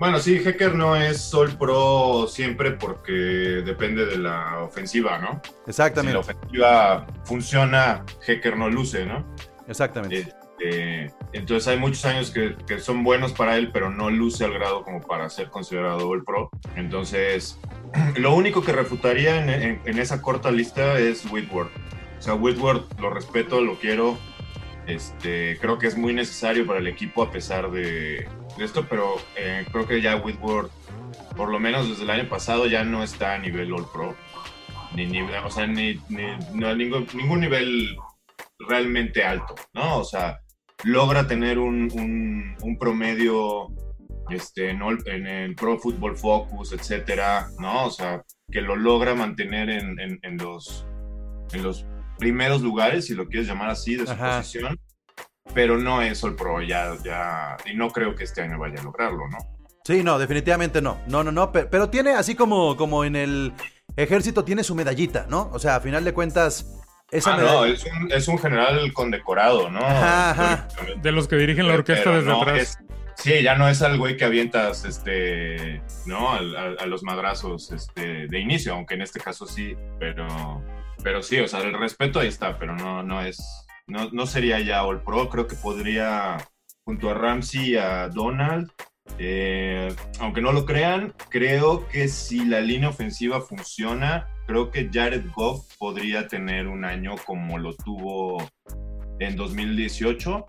Bueno, 0.00 0.18
sí, 0.18 0.36
Hecker 0.44 0.74
no 0.74 0.96
es 0.96 1.32
All 1.34 1.56
Pro 1.58 2.26
siempre 2.26 2.72
porque 2.72 3.12
depende 3.12 4.06
de 4.06 4.16
la 4.16 4.60
ofensiva, 4.62 5.18
¿no? 5.18 5.40
Si 5.44 5.52
la 5.52 5.60
Exactamente, 5.66 6.18
ofensiva 6.18 7.06
funciona, 7.24 8.04
Hecker 8.26 8.56
no 8.56 8.68
luce, 8.70 9.04
¿no? 9.04 9.24
exactamente. 9.68 10.34
Este, 10.60 11.10
entonces 11.32 11.68
hay 11.68 11.78
muchos 11.78 12.04
años 12.04 12.30
que, 12.30 12.54
que 12.66 12.78
son 12.78 13.02
buenos 13.02 13.32
para 13.32 13.56
él, 13.56 13.70
pero 13.72 13.90
no 13.90 14.10
luce 14.10 14.44
al 14.44 14.52
grado 14.52 14.82
como 14.82 15.00
para 15.00 15.28
ser 15.30 15.48
considerado 15.48 16.08
All 16.08 16.24
Pro. 16.24 16.50
Entonces, 16.76 17.58
lo 18.16 18.34
único 18.34 18.62
que 18.62 18.72
refutaría 18.72 19.38
en, 19.38 19.98
esa 19.98 20.20
corta 20.20 20.50
lista 20.50 20.98
es 20.98 21.24
Whitworth. 21.30 21.72
O 22.18 22.22
sea, 22.22 22.34
Whitworth 22.34 22.98
lo 23.00 23.10
respeto, 23.10 23.60
lo 23.60 23.76
quiero. 23.78 24.18
Este, 24.86 25.56
creo 25.60 25.78
que 25.78 25.86
es 25.86 25.96
muy 25.96 26.12
necesario 26.12 26.66
para 26.66 26.80
el 26.80 26.86
equipo 26.86 27.22
a 27.22 27.30
pesar 27.30 27.70
de, 27.70 28.28
esto, 28.58 28.86
pero 28.88 29.14
eh, 29.36 29.64
creo 29.70 29.86
que 29.86 30.02
ya 30.02 30.16
Whitworth, 30.16 30.70
por 31.36 31.50
lo 31.50 31.60
menos 31.60 31.88
desde 31.88 32.02
el 32.02 32.10
año 32.10 32.28
pasado, 32.28 32.66
ya 32.66 32.84
no 32.84 33.02
está 33.02 33.34
a 33.34 33.38
nivel 33.38 33.72
All 33.72 33.86
Pro. 33.90 34.14
Ni, 34.94 35.06
ni- 35.06 35.22
o 35.22 35.50
sea, 35.50 35.66
ni, 35.68 36.00
ningún 36.08 37.40
nivel 37.40 37.96
realmente 38.58 39.22
alto, 39.24 39.54
¿no? 39.72 39.98
O 39.98 40.04
sea, 40.04 40.40
logra 40.84 41.26
tener 41.26 41.58
un, 41.58 41.88
un- 41.94 42.56
un 42.62 42.78
promedio 42.78 43.68
este, 44.30 44.70
en, 44.70 44.82
all- 44.82 45.02
en 45.06 45.26
el 45.26 45.54
Pro 45.54 45.78
Football 45.78 46.16
Focus, 46.16 46.72
etcétera, 46.72 47.48
¿no? 47.58 47.86
O 47.86 47.90
sea, 47.90 48.22
que 48.50 48.60
lo 48.60 48.76
logra 48.76 49.14
mantener 49.14 49.70
en, 49.70 49.98
en- 50.00 50.18
en 50.22 50.36
los, 50.38 50.86
en 51.52 51.62
los 51.62 51.84
primeros 52.18 52.62
lugares, 52.62 53.06
si 53.06 53.14
lo 53.14 53.26
quieres 53.28 53.48
llamar 53.48 53.70
así, 53.70 53.96
de 53.96 54.06
su 54.06 54.12
Ajá. 54.12 54.38
posición, 54.38 54.78
pero 55.54 55.76
no 55.78 56.00
es 56.02 56.22
All 56.22 56.36
Pro, 56.36 56.62
ya, 56.62 56.96
ya, 57.04 57.56
y 57.66 57.74
no 57.76 57.90
creo 57.90 58.14
que 58.14 58.24
este 58.24 58.42
año 58.42 58.58
vaya 58.58 58.80
a 58.80 58.84
lograrlo, 58.84 59.28
¿no? 59.28 59.38
Sí, 59.84 60.04
no, 60.04 60.18
definitivamente 60.18 60.80
no. 60.82 60.98
No, 61.08 61.24
no, 61.24 61.32
no. 61.32 61.50
pe- 61.50 61.64
Pero, 61.64 61.88
tiene, 61.90 62.10
así 62.10 62.34
como, 62.36 62.76
como 62.76 63.02
en 63.04 63.16
el 63.16 63.52
ejército, 63.96 64.44
tiene 64.44 64.62
su 64.62 64.74
medallita, 64.74 65.26
¿no? 65.28 65.50
O 65.52 65.58
sea, 65.58 65.76
a 65.76 65.80
final 65.80 66.04
de 66.04 66.12
cuentas, 66.12 66.79
esa 67.10 67.34
Ah, 67.34 67.36
medalla. 67.36 67.54
no, 67.58 67.64
es 67.66 67.84
un, 67.84 68.12
es 68.12 68.28
un 68.28 68.38
general 68.38 68.92
condecorado, 68.92 69.70
¿no? 69.70 69.80
Ajá, 69.80 70.30
ajá. 70.30 70.68
De 71.02 71.12
los 71.12 71.28
que 71.28 71.36
dirigen 71.36 71.66
la 71.68 71.74
orquesta 71.74 72.04
Pero 72.04 72.16
desde 72.16 72.30
no 72.30 72.42
atrás. 72.42 72.58
es- 72.60 72.78
sí, 73.16 73.42
ya 73.42 73.54
no 73.56 73.68
es 73.68 73.82
al 73.82 73.98
güey 73.98 74.16
que 74.16 74.24
avientas, 74.24 74.84
este, 74.84 75.82
¿no? 76.06 76.32
A, 76.32 76.86
los 76.86 77.02
madrazos, 77.02 77.70
este, 77.72 78.26
de 78.28 78.38
inicio, 78.38 78.72
aunque 78.74 78.94
en 78.94 79.02
este 79.02 79.20
caso 79.20 79.46
sí, 79.46 79.76
pero, 79.98 80.62
pero 81.02 81.22
sí, 81.22 81.38
o 81.40 81.46
sea, 81.48 81.60
el 81.60 81.74
respeto 81.78 82.20
ahí 82.20 82.28
está, 82.28 82.58
pero 82.58 82.74
no, 82.74 83.02
no 83.02 83.20
es, 83.20 83.38
no, 83.86 84.08
no 84.12 84.24
sería 84.26 84.60
ya 84.60 84.84
All 84.84 85.02
Pro, 85.02 85.28
creo 85.28 85.46
que 85.46 85.56
podría, 85.56 86.38
junto 86.84 87.10
a 87.10 87.14
Ramsey 87.14 87.72
y 87.72 87.76
a 87.76 88.08
Donald, 88.08 88.70
eh, 89.18 89.94
aunque 90.18 90.40
no 90.40 90.52
lo 90.52 90.64
crean, 90.64 91.12
creo 91.28 91.86
que 91.88 92.08
si 92.08 92.44
la 92.44 92.60
línea 92.60 92.88
ofensiva 92.88 93.40
funciona, 93.40 94.28
creo 94.46 94.70
que 94.70 94.88
Jared 94.92 95.24
Goff 95.34 95.66
podría 95.78 96.26
tener 96.28 96.66
un 96.68 96.84
año 96.84 97.14
como 97.26 97.58
lo 97.58 97.74
tuvo 97.74 98.42
en 99.18 99.36
2018 99.36 100.46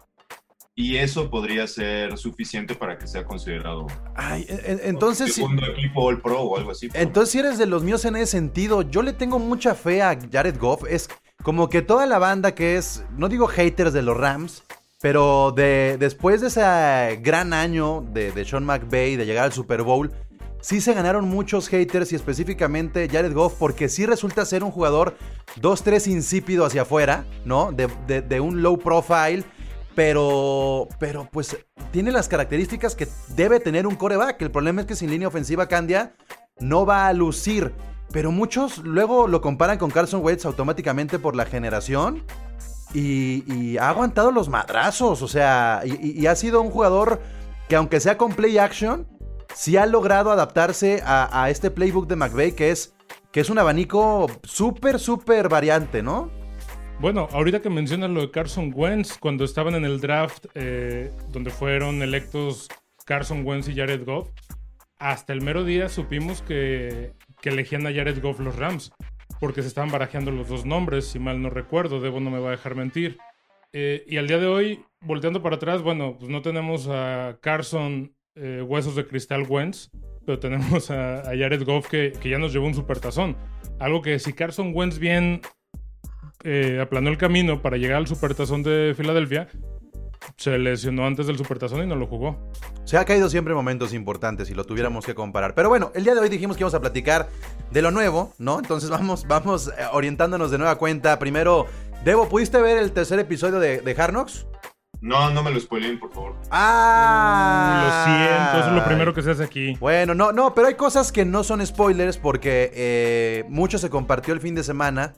y 0.74 0.96
eso 0.98 1.30
podría 1.30 1.68
ser 1.68 2.18
suficiente 2.18 2.76
para 2.76 2.98
que 2.98 3.06
sea 3.06 3.26
considerado 3.26 3.88
Ay, 4.16 4.46
en- 4.48 4.80
en- 4.80 4.80
entonces, 4.86 5.34
segundo 5.36 5.66
equipo 5.68 6.04
All 6.06 6.22
Pro 6.22 6.42
o 6.42 6.58
algo 6.58 6.72
así. 6.72 6.88
entonces 6.94 7.32
si 7.32 7.40
eres 7.40 7.58
de 7.58 7.66
los 7.66 7.84
míos 7.84 8.06
en 8.06 8.16
ese 8.16 8.28
sentido, 8.28 8.82
yo 8.84 9.02
le 9.04 9.12
tengo 9.14 9.38
mucha 9.38 9.76
fe 9.76 10.02
a 10.02 10.18
Jared 10.32 10.58
Goff. 10.58 10.84
Es 10.90 11.10
como 11.44 11.70
que 11.70 11.82
toda 11.82 12.06
la 12.06 12.20
banda 12.20 12.56
que 12.56 12.78
es, 12.78 13.04
no 13.18 13.28
digo 13.28 13.48
haters 13.48 13.92
de 13.94 14.02
los 14.02 14.16
Rams, 14.16 14.64
pero 15.02 15.52
de, 15.52 15.98
después 16.00 16.42
de 16.42 16.48
ese 16.48 17.20
gran 17.22 17.54
año 17.54 18.06
de, 18.14 18.32
de 18.32 18.46
Sean 18.46 18.64
McVay, 18.66 19.16
de 19.16 19.26
llegar 19.26 19.46
al 19.46 19.54
Super 19.54 19.82
Bowl, 19.82 20.12
sí 20.62 20.80
se 20.80 20.94
ganaron 20.94 21.28
muchos 21.28 21.68
haters 21.68 22.12
y 22.12 22.16
específicamente 22.16 23.10
Jared 23.10 23.34
Goff 23.34 23.56
porque 23.58 23.90
sí 23.90 24.06
resulta 24.06 24.46
ser 24.46 24.64
un 24.64 24.72
jugador 24.72 25.18
2-3 25.60 26.08
insípido 26.12 26.66
hacia 26.66 26.84
afuera, 26.84 27.26
¿no? 27.46 27.72
De, 27.72 27.88
de- 28.22 28.40
un 28.40 28.62
low 28.62 28.78
profile, 28.78 29.44
pero, 29.96 30.88
pero 31.00 31.28
pues 31.32 31.58
tiene 31.92 32.12
las 32.12 32.28
características 32.30 32.96
que 32.96 33.08
debe 33.36 33.60
tener 33.60 33.88
un 33.88 33.96
coreback. 33.96 34.42
El 34.42 34.52
problema 34.52 34.82
es 34.82 34.88
que 34.88 34.96
sin 34.96 35.10
línea 35.10 35.28
ofensiva 35.28 35.68
Candia 35.68 36.14
no 36.60 36.86
va 36.86 37.08
a 37.08 37.14
lucir. 37.14 37.74
Pero 38.14 38.30
muchos 38.32 38.80
luego 38.80 39.28
lo 39.28 39.40
comparan 39.40 39.78
con 39.78 39.90
Carson 39.90 40.22
Wentz 40.24 40.46
automáticamente 40.46 41.18
por 41.18 41.36
la 41.36 41.46
generación. 41.46 42.24
Y, 42.94 43.78
ha 43.78 43.90
aguantado 43.90 44.32
los 44.32 44.50
madrazos. 44.50 45.22
O 45.22 45.28
sea, 45.28 45.82
y, 45.86 46.26
ha 46.28 46.36
sido 46.36 46.62
un 46.62 46.72
jugador 46.72 47.22
que 47.70 47.76
aunque 47.76 48.00
sea 48.00 48.18
con 48.18 48.34
play 48.34 48.58
action, 48.58 49.08
sí 49.54 49.78
ha 49.78 49.86
logrado 49.86 50.32
adaptarse 50.32 51.02
a, 51.06 51.50
este 51.50 51.72
playbook 51.72 52.08
de 52.08 52.16
McVay 52.16 52.52
que 52.54 52.72
es, 52.72 52.94
que 53.32 53.40
es 53.40 53.50
un 53.50 53.60
abanico 53.60 54.30
súper, 54.44 55.00
súper 55.00 55.50
variante, 55.50 56.04
¿no? 56.04 56.30
Bueno, 57.00 57.28
ahorita 57.32 57.62
que 57.62 57.70
mencionas 57.70 58.12
lo 58.12 58.22
de 58.22 58.30
Carson 58.30 58.72
Wentz, 58.76 59.18
cuando 59.18 59.44
estaban 59.44 59.74
en 59.74 59.86
el 59.86 60.00
draft 60.00 60.46
eh, 60.54 61.12
donde 61.30 61.50
fueron 61.50 62.04
electos 62.04 62.68
Carson 63.06 63.46
Wentz 63.46 63.68
y 63.70 63.76
Jared 63.76 64.06
Goff, 64.06 64.30
hasta 65.00 65.34
el 65.34 65.42
mero 65.42 65.64
día 65.64 65.90
supimos 65.90 66.44
que, 66.44 67.14
que 67.42 67.50
elegían 67.50 67.88
a 67.88 67.92
Jared 67.92 68.22
Goff 68.22 68.40
los 68.40 68.56
Rams, 68.56 68.92
porque 69.42 69.64
se 69.64 69.68
estaban 69.70 69.92
barajeando 69.92 70.30
los 70.30 70.48
dos 70.48 70.66
nombres, 70.68 71.08
si 71.08 71.18
mal 71.18 71.42
no 71.42 71.50
recuerdo, 71.50 72.00
Debo 72.00 72.20
no 72.20 72.30
me 72.30 72.40
va 72.40 72.50
a 72.50 72.52
dejar 72.52 72.76
mentir. 72.76 73.18
Eh, 73.74 74.06
y 74.08 74.18
al 74.18 74.28
día 74.28 74.38
de 74.38 74.46
hoy, 74.46 74.86
volteando 75.02 75.42
para 75.42 75.56
atrás, 75.56 75.82
bueno, 75.82 76.16
pues 76.20 76.30
no 76.30 76.44
tenemos 76.44 76.88
a 76.88 77.40
Carson 77.42 78.14
eh, 78.36 78.62
Huesos 78.62 78.96
de 78.96 79.08
Cristal 79.08 79.48
Wentz, 79.50 79.90
pero 80.28 80.38
tenemos 80.38 80.92
a, 80.92 81.24
Jared 81.24 81.64
Goff 81.64 81.90
que, 81.90 82.14
que 82.22 82.30
ya 82.30 82.38
nos 82.38 82.54
llevó 82.54 82.68
un 82.68 82.76
supertazón. 82.76 83.36
Algo 83.80 84.04
que 84.04 84.20
si 84.20 84.32
Carson 84.32 84.74
Wentz 84.76 85.00
bien 85.00 85.42
eh, 86.44 86.80
aplanó 86.80 87.10
el 87.10 87.18
camino 87.18 87.64
para 87.64 87.78
llegar 87.78 87.98
al 87.98 88.08
supertazón 88.08 88.62
de 88.62 88.94
Filadelfia, 88.96 89.48
se 90.38 90.58
lesionó 90.58 91.06
antes 91.06 91.28
del 91.28 91.38
supertazón 91.38 91.84
y 91.84 91.88
no 91.88 91.96
lo 91.96 92.08
jugó. 92.08 92.52
Se 92.86 92.98
ha 92.98 93.06
caído 93.06 93.30
siempre 93.30 93.52
en 93.54 93.58
momentos 93.58 93.94
importantes 93.94 94.48
si 94.48 94.54
lo 94.54 94.64
tuviéramos 94.66 95.06
que 95.06 95.16
comparar. 95.16 95.56
Pero 95.56 95.70
bueno, 95.70 95.92
el 95.96 96.04
día 96.04 96.14
de 96.16 96.22
hoy 96.22 96.30
dijimos 96.30 96.58
que 96.58 96.62
íbamos 96.62 96.74
a 96.76 96.80
platicar 96.82 97.30
de 97.72 97.82
lo 97.82 97.92
nuevo, 97.92 98.34
¿no? 98.38 98.60
Entonces 98.60 98.90
vamos, 98.90 99.28
vamos 99.28 99.68
eh, 99.70 99.72
orientándonos 99.92 100.52
de 100.52 100.58
nueva 100.58 100.76
cuenta. 100.76 101.18
Primero, 101.20 101.68
Debo, 102.04 102.28
¿pudiste 102.28 102.60
ver 102.62 102.78
el 102.78 102.92
tercer 102.92 103.20
episodio 103.20 103.60
de, 103.60 103.82
de 103.82 103.92
Hard 104.02 104.12
Knocks? 104.12 104.48
No, 105.02 105.32
no 105.32 105.42
me 105.42 105.50
lo 105.52 105.60
spoileen, 105.60 106.00
por 106.00 106.12
favor. 106.12 106.36
Ah, 106.52 107.82
Uh, 107.82 107.86
lo 107.86 108.18
cierto, 108.18 108.60
eso 108.60 108.70
es 108.70 108.76
lo 108.76 108.86
primero 108.86 109.14
que 109.14 109.22
se 109.24 109.32
hace 109.32 109.44
aquí. 109.44 109.76
Bueno, 109.80 110.14
no, 110.14 110.32
no, 110.32 110.54
pero 110.54 110.68
hay 110.68 110.76
cosas 110.76 111.12
que 111.12 111.26
no 111.26 111.44
son 111.44 111.66
spoilers 111.66 112.18
porque 112.18 112.72
eh, 112.76 113.46
mucho 113.50 113.78
se 113.80 113.90
compartió 113.90 114.34
el 114.34 114.40
fin 114.42 114.54
de 114.56 114.64
semana 114.64 115.14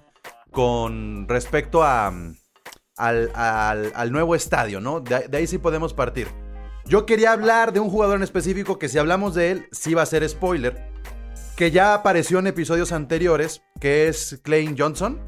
con 0.51 1.27
respecto 1.27 1.83
a, 1.83 2.12
mm, 2.12 2.36
al, 2.97 3.31
al- 3.35 3.91
al 3.95 4.12
nuevo 4.12 4.35
estadio, 4.35 4.79
¿no? 4.79 5.00
De, 5.00 5.27
de 5.27 5.38
ahí 5.38 5.47
sí 5.47 5.57
podemos 5.57 5.93
partir. 5.93 6.27
Yo 6.85 7.05
quería 7.05 7.31
hablar 7.31 7.71
de 7.73 7.79
un 7.79 7.89
jugador 7.89 8.17
en 8.17 8.23
específico 8.23 8.77
que 8.77 8.89
si 8.89 8.97
hablamos 8.97 9.35
de 9.35 9.51
él, 9.51 9.67
sí 9.71 9.93
va 9.93 10.01
a 10.01 10.05
ser 10.05 10.27
spoiler, 10.27 10.91
que 11.55 11.71
ya 11.71 11.93
apareció 11.93 12.39
en 12.39 12.47
episodios 12.47 12.91
anteriores, 12.91 13.63
que 13.79 14.07
es 14.07 14.39
Clay 14.43 14.75
Johnson. 14.77 15.21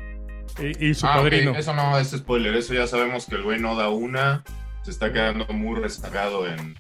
Y, 0.60 0.88
y 0.90 0.94
su 0.94 1.06
Ah, 1.08 1.16
padrino. 1.18 1.56
Eso 1.56 1.74
no 1.74 1.98
es 1.98 2.10
spoiler, 2.12 2.56
eso 2.56 2.74
ya 2.74 2.88
sabemos 2.88 3.26
que 3.26 3.36
el 3.36 3.44
güey 3.44 3.60
no 3.60 3.76
da 3.76 3.90
una, 3.90 4.44
se 4.84 4.92
está 4.92 5.12
quedando 5.14 5.46
muy 5.48 5.80
rezagado 5.80 6.48
en. 6.48 6.76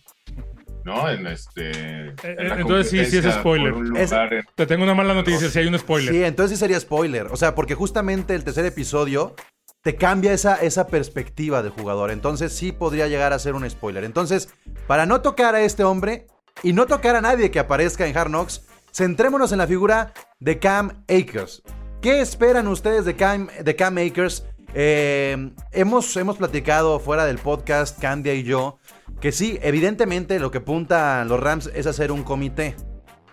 ¿No? 0.84 1.10
En 1.10 1.26
este. 1.26 1.72
en 1.72 2.16
la 2.48 2.58
Eh, 2.58 2.60
entonces 2.60 2.92
sí, 2.92 3.04
sí 3.06 3.18
es 3.18 3.34
spoiler. 3.34 3.74
Es- 3.98 4.12
en- 4.12 4.44
Te 4.54 4.68
tengo 4.68 4.84
una 4.84 4.94
mala 4.94 5.16
noticia, 5.16 5.50
si 5.50 5.58
hay 5.60 5.66
un 5.66 5.80
spoiler. 5.80 6.14
Sí, 6.14 6.24
entonces 6.24 6.58
sí 6.58 6.62
sería 6.62 6.80
spoiler. 6.80 7.26
O 7.32 7.38
sea, 7.38 7.56
porque 7.56 7.74
justamente 7.74 8.36
el 8.36 8.44
tercer 8.44 8.66
episodio 8.66 9.34
te 9.86 9.96
cambia 9.96 10.34
esa, 10.34 10.56
esa 10.56 10.88
perspectiva 10.88 11.62
del 11.62 11.72
jugador. 11.72 12.10
Entonces 12.10 12.52
sí 12.52 12.72
podría 12.72 13.08
llegar 13.08 13.34
a 13.34 13.40
ser 13.40 13.54
un 13.54 13.70
spoiler. 13.70 14.04
Entonces, 14.04 14.50
para 14.88 15.06
no 15.06 15.22
tocar 15.22 15.54
a 15.54 15.62
este 15.62 15.84
hombre 15.84 16.26
y 16.64 16.74
no 16.74 16.88
tocar 16.88 17.16
a 17.16 17.22
nadie 17.22 17.52
que 17.52 17.60
aparezca 17.60 18.08
en 18.08 18.18
Hard 18.18 18.30
Knocks, 18.30 18.64
centrémonos 18.92 19.52
en 19.52 19.60
la 19.60 19.68
figura 19.68 20.12
de 20.40 20.58
Cam 20.58 21.04
Akers. 21.04 21.62
¿Qué 22.02 22.20
esperan 22.20 22.68
ustedes 22.68 23.06
de 23.06 23.16
Cam, 23.16 23.48
de 23.64 23.76
Cam 23.76 24.00
Akers? 24.00 24.48
Eh, 24.74 25.52
hemos, 25.72 26.18
hemos 26.18 26.38
platicado 26.38 27.00
fuera 27.00 27.28
del 27.28 27.38
podcast, 27.38 28.00
Candia 28.00 28.34
y 28.34 28.42
yo, 28.42 28.80
que 29.22 29.32
sí, 29.32 29.60
evidentemente 29.62 30.40
lo 30.40 30.50
que 30.50 30.58
apuntan 30.58 31.28
los 31.28 31.40
Rams 31.40 31.70
es 31.76 31.86
hacer 31.86 32.12
un 32.12 32.24
comité. 32.24 32.76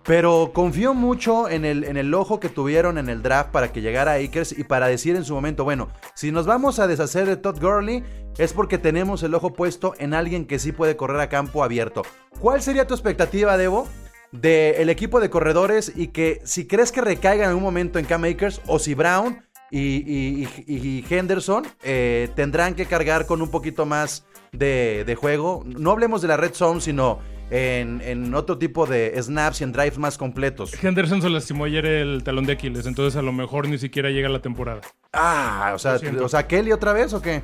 Pero 0.05 0.51
confío 0.53 0.95
mucho 0.95 1.49
en 1.49 1.65
el, 1.65 1.85
en 1.85 1.97
el 1.97 2.13
ojo 2.15 2.41
que 2.41 2.49
tuvieron 2.49 2.99
en 2.99 3.09
el 3.09 3.23
draft 3.23 3.51
para 3.51 3.73
que 3.73 3.81
llegara 3.83 4.15
Akers 4.15 4.51
y 4.57 4.65
para 4.65 4.89
decir 4.89 5.15
en 5.15 5.25
su 5.25 5.33
momento, 5.35 5.63
bueno, 5.63 5.89
si 6.15 6.33
nos 6.33 6.45
vamos 6.47 6.79
a 6.81 6.89
deshacer 6.89 7.27
de 7.27 7.37
Todd 7.37 7.61
Gurley 7.61 8.03
es 8.39 8.53
porque 8.53 8.79
tenemos 8.79 9.23
el 9.23 9.35
ojo 9.35 9.53
puesto 9.53 9.95
en 9.99 10.13
alguien 10.15 10.47
que 10.47 10.59
sí 10.59 10.73
puede 10.73 10.97
correr 10.97 11.21
a 11.21 11.29
campo 11.29 11.63
abierto. 11.63 12.03
¿Cuál 12.41 12.63
sería 12.63 12.87
tu 12.87 12.95
expectativa, 12.95 13.57
Debo, 13.57 13.87
del 14.33 14.89
equipo 14.91 15.21
de 15.21 15.31
corredores 15.31 15.93
y 15.95 16.09
que 16.09 16.41
si 16.45 16.67
crees 16.67 16.91
que 16.91 17.01
recaiga 17.03 17.45
en 17.45 17.51
algún 17.51 17.63
momento 17.63 17.99
en 18.01 18.05
Cam 18.07 18.25
Akers 18.25 18.61
o 18.67 18.79
si 18.81 18.95
Brown 18.95 19.45
y, 19.71 19.79
y- 19.79 20.49
y- 20.67 20.77
y 20.99 21.05
Henderson 21.09 21.65
eh, 21.85 22.29
tendrán 22.35 22.75
que 22.75 22.87
cargar 22.87 23.27
con 23.27 23.41
un 23.41 23.51
poquito 23.51 23.87
más 23.87 24.25
de, 24.51 25.05
de 25.07 25.15
juego? 25.15 25.63
No 25.67 25.93
hablemos 25.93 26.23
de 26.23 26.29
la 26.29 26.37
red 26.37 26.53
zone, 26.55 26.81
sino 26.81 27.21
en, 27.55 28.01
en 28.01 28.35
otro 28.35 28.57
tipo 28.57 28.87
de 28.87 29.15
snaps 29.23 29.61
y 29.61 29.65
en 29.65 29.73
drives 29.73 29.99
más 29.99 30.17
completos. 30.17 30.73
Henderson 30.83 31.21
se 31.21 31.29
lastimó 31.29 31.67
ayer 31.67 31.85
el 31.85 32.25
talón 32.25 32.47
de 32.47 32.55
Aquiles, 32.55 32.87
entonces 32.87 33.15
a 33.19 33.23
lo 33.23 33.31
mejor 33.33 33.69
ni 33.69 33.77
siquiera 33.77 34.09
llega 34.09 34.31
la 34.31 34.41
temporada. 34.41 34.81
Ah, 35.13 35.73
o 35.75 35.79
sea, 35.79 35.99
o 36.23 36.29
sea, 36.29 36.47
Kelly 36.47 36.73
otra 36.73 36.95
vez 36.95 37.13
o 37.13 37.21
qué? 37.21 37.43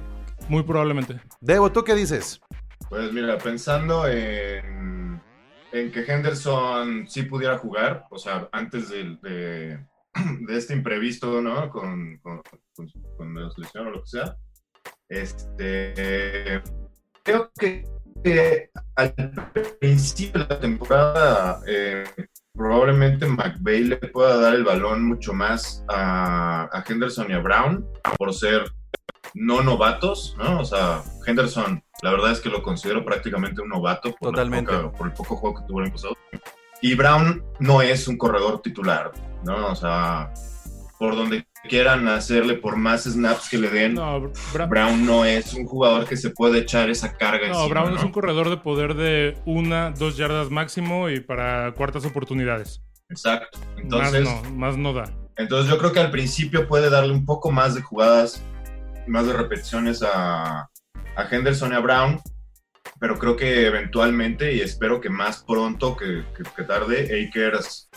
Muy 0.48 0.62
probablemente. 0.62 1.20
Debo, 1.42 1.70
¿tú 1.70 1.84
qué 1.84 1.94
dices? 1.94 2.40
Pues 2.88 3.12
mira, 3.12 3.36
pensando 3.36 4.08
en, 4.08 5.20
en 5.72 5.92
que 5.92 6.00
Henderson 6.10 7.06
sí 7.06 7.24
pudiera 7.24 7.58
jugar, 7.58 8.06
o 8.10 8.16
sea, 8.16 8.48
antes 8.52 8.88
del- 8.88 9.20
de, 9.20 9.78
de 10.46 10.56
este 10.56 10.72
imprevisto, 10.72 11.42
¿no? 11.42 11.68
Con, 11.68 12.16
con, 12.22 12.40
con, 12.74 12.88
con 13.18 13.34
la 13.34 13.50
selección 13.50 13.88
o 13.88 13.90
lo 13.90 14.00
que 14.00 14.08
sea. 14.08 14.36
Este, 15.10 16.62
creo 17.24 17.50
que, 17.58 17.84
que 18.22 18.70
al 18.96 19.14
principio 19.80 20.42
de 20.42 20.48
la 20.48 20.60
temporada 20.60 21.60
eh, 21.66 22.04
probablemente 22.54 23.26
McVeigh 23.26 23.84
le 23.84 23.96
pueda 23.96 24.36
dar 24.38 24.54
el 24.54 24.64
balón 24.64 25.04
mucho 25.04 25.32
más 25.32 25.84
a, 25.88 26.64
a 26.72 26.84
Henderson 26.88 27.30
y 27.30 27.34
a 27.34 27.38
Brown 27.38 27.86
por 28.16 28.34
ser 28.34 28.64
no 29.34 29.62
novatos, 29.62 30.34
¿no? 30.38 30.60
O 30.60 30.64
sea, 30.64 31.02
Henderson, 31.26 31.82
la 32.02 32.10
verdad 32.12 32.32
es 32.32 32.40
que 32.40 32.48
lo 32.48 32.62
considero 32.62 33.04
prácticamente 33.04 33.60
un 33.60 33.68
novato 33.68 34.14
por, 34.16 34.30
Totalmente. 34.30 34.72
poca- 34.72 34.92
por 34.96 35.06
el 35.08 35.12
poco 35.12 35.36
juego 35.36 35.60
que 35.60 35.66
tuvo 35.66 35.78
el 35.80 35.84
año 35.86 35.94
pasado. 35.94 36.16
Y 36.80 36.94
Brown 36.94 37.44
no 37.60 37.82
es 37.82 38.06
un 38.08 38.16
corredor 38.16 38.62
titular, 38.62 39.12
¿no? 39.44 39.68
O 39.68 39.74
sea, 39.76 40.32
por 40.98 41.14
donde 41.16 41.46
quieran 41.68 42.06
hacerle, 42.08 42.54
por 42.54 42.76
más 42.76 43.04
snaps 43.04 43.48
que 43.48 43.58
le 43.58 43.68
den, 43.70 43.94
No, 43.94 44.32
Bra- 44.52 44.68
Brown 44.68 45.04
no 45.04 45.24
es 45.24 45.54
un 45.54 45.66
jugador 45.66 46.06
que 46.06 46.16
se 46.16 46.30
puede 46.30 46.60
echar 46.60 46.88
esa 46.90 47.16
carga 47.16 47.48
no, 47.48 47.62
encima, 47.62 47.68
Brown 47.80 47.94
es 47.94 48.00
¿no? 48.00 48.06
un 48.06 48.12
corredor 48.12 48.48
de 48.50 48.56
poder 48.58 48.94
de 48.94 49.36
una, 49.44 49.90
dos 49.90 50.16
yardas 50.16 50.50
máximo 50.50 51.08
y 51.10 51.20
para 51.20 51.72
cuartas 51.72 52.04
oportunidades. 52.04 52.82
Exacto. 53.10 53.58
Entonces, 53.76 54.22
más 54.24 54.42
no, 54.44 54.50
más 54.56 54.76
no 54.76 54.92
da. 54.92 55.10
Entonces 55.36 55.70
yo 55.70 55.78
creo 55.78 55.92
que 55.92 56.00
al 56.00 56.10
principio 56.10 56.66
puede 56.68 56.90
darle 56.90 57.12
un 57.12 57.24
poco 57.24 57.50
más 57.50 57.74
de 57.74 57.82
jugadas, 57.82 58.42
más 59.06 59.26
de 59.26 59.32
repeticiones 59.32 60.02
a, 60.02 60.68
a 61.16 61.28
Henderson 61.30 61.72
y 61.72 61.76
a 61.76 61.80
Brown, 61.80 62.20
pero 63.00 63.18
creo 63.18 63.36
que 63.36 63.66
eventualmente, 63.66 64.52
y 64.54 64.60
espero 64.60 65.00
que 65.00 65.08
más 65.10 65.44
pronto 65.44 65.96
que, 65.96 66.24
que- 66.36 66.42
que 66.56 66.62
tarde, 66.64 67.28
Akers 67.28 67.88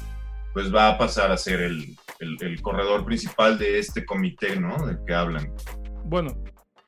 pues 0.53 0.73
va 0.73 0.89
a 0.89 0.97
pasar 0.97 1.31
a 1.31 1.37
ser 1.37 1.61
el, 1.61 1.95
el- 2.21 2.37
el 2.41 2.61
corredor 2.61 3.03
principal 3.05 3.57
de 3.59 3.79
este 3.79 4.05
comité, 4.05 4.55
¿no? 4.59 4.85
Del 4.85 4.97
que 5.05 5.13
hablan. 5.13 5.51
Bueno, 6.05 6.35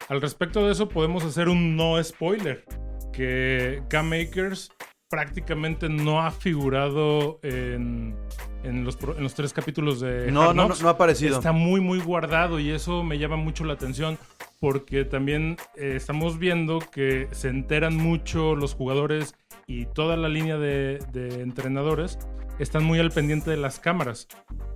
al 0.09 0.21
respecto 0.21 0.65
de 0.65 0.71
eso 0.71 0.87
podemos 0.87 1.23
hacer 1.25 1.49
un 1.49 1.75
no 1.75 2.01
spoiler. 2.03 2.63
Que 3.11 3.83
Cam 3.89 4.11
Akers 4.13 4.71
prácticamente 5.09 5.89
no 5.89 6.21
ha 6.25 6.31
figurado 6.31 7.39
en, 7.43 8.15
en 8.63 8.83
los, 8.83 8.97
en 9.15 9.21
los 9.21 9.35
tres 9.35 9.53
capítulos 9.53 9.99
de 9.99 10.31
No, 10.31 10.41
Hard 10.49 10.55
no, 10.55 10.69
no, 10.69 10.87
ha 10.87 10.91
aparecido. 10.91 11.37
Está 11.37 11.51
muy, 11.51 11.79
muy 11.81 11.99
guardado 11.99 12.59
y 12.59 12.71
eso 12.71 13.03
me 13.03 13.19
llama 13.19 13.35
mucho 13.35 13.65
la 13.65 13.73
atención 13.73 14.17
porque 14.59 15.05
también 15.05 15.57
eh, 15.75 15.93
estamos 15.97 16.39
viendo 16.39 16.79
que 16.79 17.27
se 17.31 17.49
enteran 17.49 17.95
mucho 17.95 18.55
los 18.55 18.73
jugadores 18.73 19.35
y 19.67 19.85
toda 19.85 20.17
la 20.17 20.29
línea 20.29 20.57
de, 20.57 20.97
de 21.11 21.41
entrenadores 21.43 22.17
están 22.57 22.83
muy 22.83 22.97
al 22.99 23.11
pendiente 23.11 23.51
de 23.51 23.57
las 23.57 23.79
cámaras. 23.79 24.27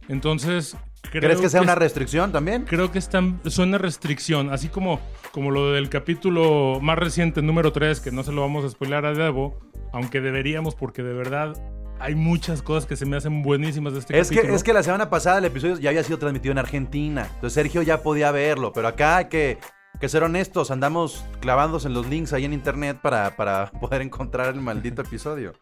Entonces, 0.09 0.75
creo 1.11 1.21
¿Crees 1.21 1.41
que 1.41 1.49
sea 1.49 1.61
una 1.61 1.73
es- 1.73 1.79
restricción 1.79 2.31
también? 2.31 2.63
Creo 2.65 2.91
que 2.91 2.99
están, 2.99 3.39
suena 3.45 3.77
restricción, 3.77 4.51
así 4.51 4.69
como, 4.69 4.99
como 5.31 5.51
lo 5.51 5.71
del 5.71 5.89
capítulo 5.89 6.79
más 6.81 6.97
reciente, 6.97 7.41
número 7.41 7.71
3, 7.71 7.99
que 7.99 8.11
no 8.11 8.23
se 8.23 8.31
lo 8.31 8.41
vamos 8.41 8.63
a 8.65 8.69
spoiler 8.69 9.05
a 9.05 9.13
Debo, 9.13 9.59
aunque 9.93 10.21
deberíamos, 10.21 10.75
porque 10.75 11.03
de 11.03 11.13
verdad 11.13 11.53
hay 11.99 12.13
muchas 12.15 12.61
cosas 12.61 12.85
que 12.85 12.95
se 12.95 13.05
me 13.05 13.17
hacen 13.17 13.41
buenísimas 13.41 13.93
de 13.93 13.99
este 13.99 14.19
Es 14.19 14.29
que, 14.29 14.35
capítulo. 14.35 14.55
es 14.55 14.63
que 14.63 14.73
la 14.73 14.83
semana 14.83 15.09
pasada 15.09 15.39
el 15.39 15.45
episodio 15.45 15.79
ya 15.79 15.89
había 15.89 16.03
sido 16.03 16.19
transmitido 16.19 16.51
en 16.51 16.59
Argentina. 16.59 17.23
Entonces 17.35 17.53
Sergio 17.53 17.81
ya 17.81 18.03
podía 18.03 18.31
verlo. 18.31 18.71
Pero 18.71 18.87
acá 18.87 19.17
hay 19.17 19.25
que, 19.25 19.57
que 19.99 20.07
ser 20.07 20.21
honestos. 20.21 20.69
Andamos 20.69 21.25
clavándose 21.39 21.87
en 21.87 21.95
los 21.95 22.07
links 22.07 22.33
ahí 22.33 22.45
en 22.45 22.53
internet 22.53 22.99
para, 23.01 23.35
para 23.35 23.71
poder 23.81 24.03
encontrar 24.03 24.53
el 24.53 24.61
maldito 24.61 25.01
episodio. 25.01 25.53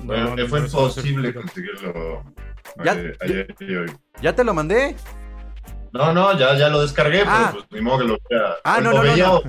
No, 0.00 0.04
Bueno, 0.04 0.30
no, 0.30 0.36
que 0.36 0.44
fue 0.46 0.60
no, 0.60 0.66
imposible 0.66 1.32
conseguirlo 1.32 2.22
Ya- 2.84 2.92
ayer, 2.92 3.16
ayer 3.20 3.54
y 3.60 3.74
hoy. 3.74 3.92
¿Ya 4.22 4.34
te 4.34 4.44
lo 4.44 4.54
mandé? 4.54 4.96
No, 5.92 6.12
no, 6.12 6.38
ya, 6.38 6.56
ya 6.56 6.68
lo 6.68 6.82
descargué, 6.82 7.24
Ah. 7.26 7.50
pero 7.52 7.66
pues 7.66 7.80
ni 7.80 7.84
modo 7.84 7.98
que 7.98 8.04
lo 8.04 8.18
vea. 8.30 8.54
Ah, 8.62 8.80
no, 8.80 8.92
no, 8.92 9.02
veía 9.02 9.26
no. 9.26 9.34
o- 9.34 9.38
o 9.38 9.42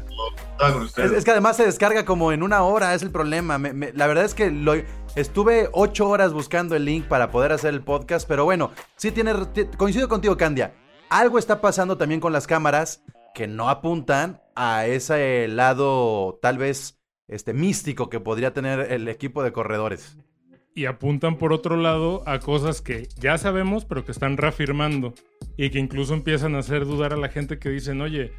estaba 0.52 0.74
con 0.74 0.84
Es, 1.16 1.24
que 1.24 1.32
además 1.32 1.56
se 1.58 1.66
descarga 1.66 2.04
como 2.04 2.32
en 2.32 2.42
una 2.42 2.64
hora, 2.64 2.96
es 2.96 3.04
el 3.04 3.12
problema. 3.12 3.60
Me- 3.60 3.74
me- 3.74 3.94
la 3.94 4.08
verdad 4.08 4.26
es 4.26 4.34
que 4.34 4.50
lo, 4.50 4.74
estuve 5.16 5.70
ocho 5.72 6.10
horas 6.10 6.34
buscando 6.34 6.76
el 6.76 6.86
link 6.86 7.06
para 7.06 7.30
poder 7.30 7.52
hacer 7.52 7.74
el 7.76 7.82
podcast, 7.84 8.28
pero 8.28 8.44
bueno, 8.44 8.72
sí 8.96 9.12
tiene, 9.12 9.34
ti- 9.54 9.68
coincido 9.78 10.10
contigo, 10.10 10.36
Candia. 10.36 10.74
Algo 11.12 11.38
está 11.38 11.62
pasando 11.62 11.98
también 11.98 12.20
con 12.20 12.34
las 12.34 12.48
cámaras 12.48 13.04
que 13.36 13.46
no 13.46 13.70
apuntan 13.70 14.42
a 14.56 14.88
ese 14.88 15.48
lado 15.48 16.40
tal 16.42 16.58
vez 16.58 16.98
este 17.28 17.54
místico 17.54 18.10
que 18.10 18.20
podría 18.20 18.52
tener 18.52 18.92
el 18.92 19.08
equipo 19.10 19.44
de 19.44 19.52
corredores. 19.52 20.18
Y 20.74 20.86
apuntan 20.86 21.38
por 21.38 21.52
otro 21.52 21.76
lado 21.76 22.24
a 22.26 22.40
cosas 22.40 22.82
que 22.82 23.08
ya 23.20 23.38
sabemos, 23.38 23.84
pero 23.86 24.06
que 24.06 24.12
están 24.12 24.38
reafirmando. 24.38 25.14
Y 25.58 25.70
que 25.70 25.80
incluso 25.80 26.14
empiezan 26.14 26.56
a 26.56 26.60
hacer 26.60 26.86
dudar 26.86 27.14
a 27.14 27.18
la 27.18 27.30
gente 27.30 27.60
que 27.60 27.70
dicen, 27.70 28.00
oye, 28.02 28.32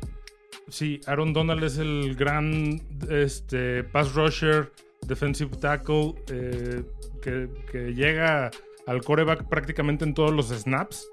sí, 0.68 1.00
Aaron 1.06 1.32
Donald 1.34 1.62
es 1.62 1.76
el 1.78 2.14
gran 2.14 2.80
este, 3.10 3.84
pass 3.84 4.14
rusher, 4.14 4.72
defensive 5.06 5.56
tackle, 5.58 6.14
eh, 6.30 6.82
que, 7.20 7.48
que 7.70 7.92
llega 7.94 8.50
al 8.86 9.02
coreback 9.02 9.48
prácticamente 9.48 10.04
en 10.04 10.14
todos 10.14 10.32
los 10.32 10.48
snaps. 10.48 11.06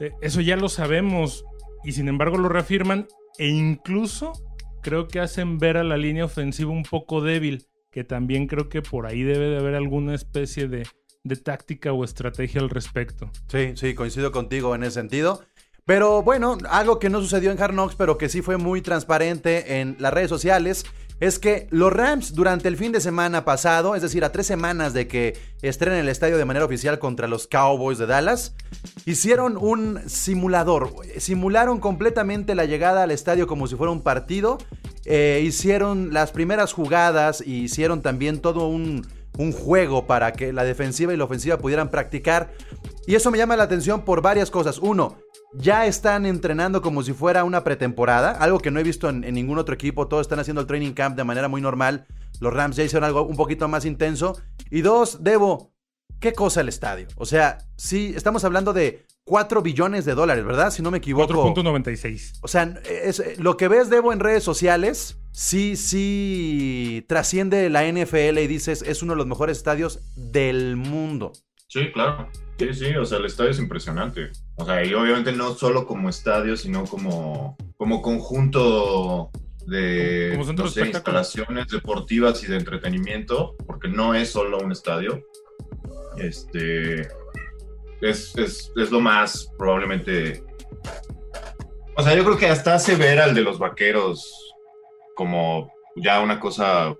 Eh, 0.00 0.12
Eso 0.22 0.40
ya 0.40 0.56
lo 0.56 0.68
sabemos 0.68 1.44
y 1.84 1.92
sin 1.92 2.08
embargo 2.08 2.38
lo 2.38 2.48
reafirman 2.48 3.06
e 3.38 3.48
incluso 3.48 4.32
creo 4.82 5.06
que 5.08 5.20
hacen 5.20 5.58
ver 5.58 5.76
a 5.76 5.84
la 5.84 5.96
línea 5.96 6.24
ofensiva 6.24 6.70
un 6.70 6.82
poco 6.84 7.20
débil, 7.20 7.66
que 7.94 8.02
también 8.02 8.48
creo 8.48 8.68
que 8.68 8.82
por 8.82 9.06
ahí 9.06 9.22
debe 9.22 9.50
de 9.50 9.58
haber 9.58 9.76
alguna 9.76 10.16
especie 10.16 10.66
de, 10.66 10.84
de 11.22 11.36
táctica 11.36 11.92
o 11.92 12.02
estrategia 12.02 12.60
al 12.60 12.68
respecto. 12.68 13.30
Sí, 13.46 13.74
sí, 13.76 13.94
coincido 13.94 14.32
contigo 14.32 14.74
en 14.74 14.82
ese 14.82 14.94
sentido. 14.94 15.44
Pero 15.84 16.20
bueno, 16.24 16.58
algo 16.70 16.98
que 16.98 17.08
no 17.08 17.20
sucedió 17.20 17.52
en 17.52 17.62
Hard 17.62 17.74
Knocks, 17.74 17.94
pero 17.94 18.18
que 18.18 18.28
sí 18.28 18.42
fue 18.42 18.56
muy 18.56 18.82
transparente 18.82 19.80
en 19.80 19.94
las 20.00 20.12
redes 20.12 20.28
sociales, 20.28 20.86
es 21.20 21.38
que 21.38 21.68
los 21.70 21.92
Rams 21.92 22.34
durante 22.34 22.68
el 22.68 22.76
fin 22.76 22.92
de 22.92 23.00
semana 23.00 23.44
pasado, 23.44 23.94
es 23.94 24.02
decir, 24.02 24.24
a 24.24 24.32
tres 24.32 24.46
semanas 24.46 24.92
de 24.92 25.06
que 25.06 25.36
estrenen 25.62 26.00
el 26.00 26.08
estadio 26.08 26.36
de 26.36 26.44
manera 26.44 26.64
oficial 26.64 26.98
contra 26.98 27.28
los 27.28 27.46
Cowboys 27.46 27.98
de 27.98 28.06
Dallas, 28.06 28.54
hicieron 29.06 29.56
un 29.56 30.00
simulador. 30.06 30.90
Simularon 31.18 31.80
completamente 31.80 32.54
la 32.54 32.64
llegada 32.64 33.04
al 33.04 33.10
estadio 33.10 33.46
como 33.46 33.66
si 33.66 33.76
fuera 33.76 33.92
un 33.92 34.02
partido. 34.02 34.58
Eh, 35.04 35.42
hicieron 35.44 36.12
las 36.12 36.32
primeras 36.32 36.72
jugadas 36.72 37.42
y 37.46 37.64
hicieron 37.64 38.02
también 38.02 38.40
todo 38.40 38.66
un 38.68 39.02
juego 39.52 40.06
para 40.06 40.32
que 40.32 40.52
la 40.52 40.64
defensiva 40.64 41.12
y 41.12 41.16
la 41.16 41.24
ofensiva 41.24 41.58
pudieran 41.58 41.90
practicar. 41.90 42.52
Y 43.06 43.14
eso 43.14 43.30
me 43.30 43.38
llama 43.38 43.56
la 43.56 43.64
atención 43.64 44.04
por 44.04 44.22
varias 44.22 44.50
cosas. 44.50 44.78
Uno, 44.78 45.16
ya 45.56 45.86
están 45.86 46.26
entrenando 46.26 46.82
como 46.82 47.02
si 47.02 47.12
fuera 47.12 47.44
una 47.44 47.64
pretemporada, 47.64 48.32
algo 48.32 48.58
que 48.58 48.70
no 48.70 48.80
he 48.80 48.82
visto 48.82 49.08
en, 49.08 49.24
en, 49.24 49.34
ningún 49.34 49.58
otro 49.58 49.74
equipo. 49.74 50.08
Todos 50.08 50.22
están 50.22 50.38
haciendo 50.38 50.60
el 50.60 50.66
training 50.66 50.92
camp 50.92 51.16
de 51.16 51.24
manera 51.24 51.48
muy 51.48 51.60
normal. 51.60 52.06
Los 52.40 52.52
Rams 52.52 52.76
ya 52.76 52.84
hicieron 52.84 53.04
algo 53.04 53.22
un 53.24 53.36
poquito 53.36 53.68
más 53.68 53.84
intenso. 53.84 54.36
Y 54.70 54.82
dos, 54.82 55.22
Debo, 55.22 55.72
¿qué 56.20 56.32
cosa 56.32 56.60
el 56.60 56.68
estadio? 56.68 57.06
O 57.16 57.26
sea, 57.26 57.58
sí, 57.76 58.12
estamos 58.16 58.44
hablando 58.44 58.72
de 58.72 59.06
4 59.24 59.62
billones 59.62 60.04
de 60.04 60.14
dólares, 60.14 60.44
¿verdad? 60.44 60.70
Si 60.70 60.82
no 60.82 60.90
me 60.90 60.98
equivoco. 60.98 61.54
4.96. 61.54 62.38
O 62.42 62.48
sea, 62.48 62.74
es, 62.84 63.38
lo 63.38 63.56
que 63.56 63.68
ves, 63.68 63.88
Debo, 63.88 64.12
en 64.12 64.20
redes 64.20 64.44
sociales, 64.44 65.18
sí, 65.32 65.76
sí 65.76 67.04
trasciende 67.08 67.70
la 67.70 67.86
NFL 67.90 68.38
y 68.38 68.46
dices, 68.46 68.82
es 68.82 69.02
uno 69.02 69.14
de 69.14 69.18
los 69.18 69.26
mejores 69.26 69.56
estadios 69.56 70.00
del 70.14 70.76
mundo. 70.76 71.32
Sí, 71.74 71.90
claro. 71.90 72.28
Sí, 72.56 72.72
sí, 72.72 72.94
o 72.94 73.04
sea, 73.04 73.18
el 73.18 73.24
estadio 73.24 73.50
es 73.50 73.58
impresionante. 73.58 74.30
O 74.54 74.64
sea, 74.64 74.84
y 74.84 74.94
obviamente 74.94 75.32
no 75.32 75.54
solo 75.54 75.84
como 75.88 76.08
estadio, 76.08 76.56
sino 76.56 76.84
como, 76.84 77.56
como 77.76 78.00
conjunto 78.00 79.32
de 79.66 80.36
Como 80.38 80.52
no 80.52 80.68
sé, 80.68 80.86
instalaciones 80.86 81.66
deportivas 81.66 82.44
y 82.44 82.46
de 82.46 82.58
entretenimiento, 82.58 83.56
porque 83.66 83.88
no 83.88 84.14
es 84.14 84.30
solo 84.30 84.58
un 84.58 84.70
estadio. 84.70 85.20
Este 86.16 87.08
es, 88.02 88.36
es, 88.36 88.70
es 88.76 88.90
lo 88.92 89.00
más 89.00 89.52
probablemente. 89.58 90.44
O 91.96 92.04
sea, 92.04 92.14
yo 92.14 92.22
creo 92.22 92.38
que 92.38 92.46
hasta 92.46 92.74
hace 92.74 92.94
ver 92.94 93.18
al 93.18 93.34
de 93.34 93.42
los 93.42 93.58
vaqueros 93.58 94.32
como 95.16 95.72
ya 95.96 96.20
una 96.20 96.38
cosa 96.38 96.94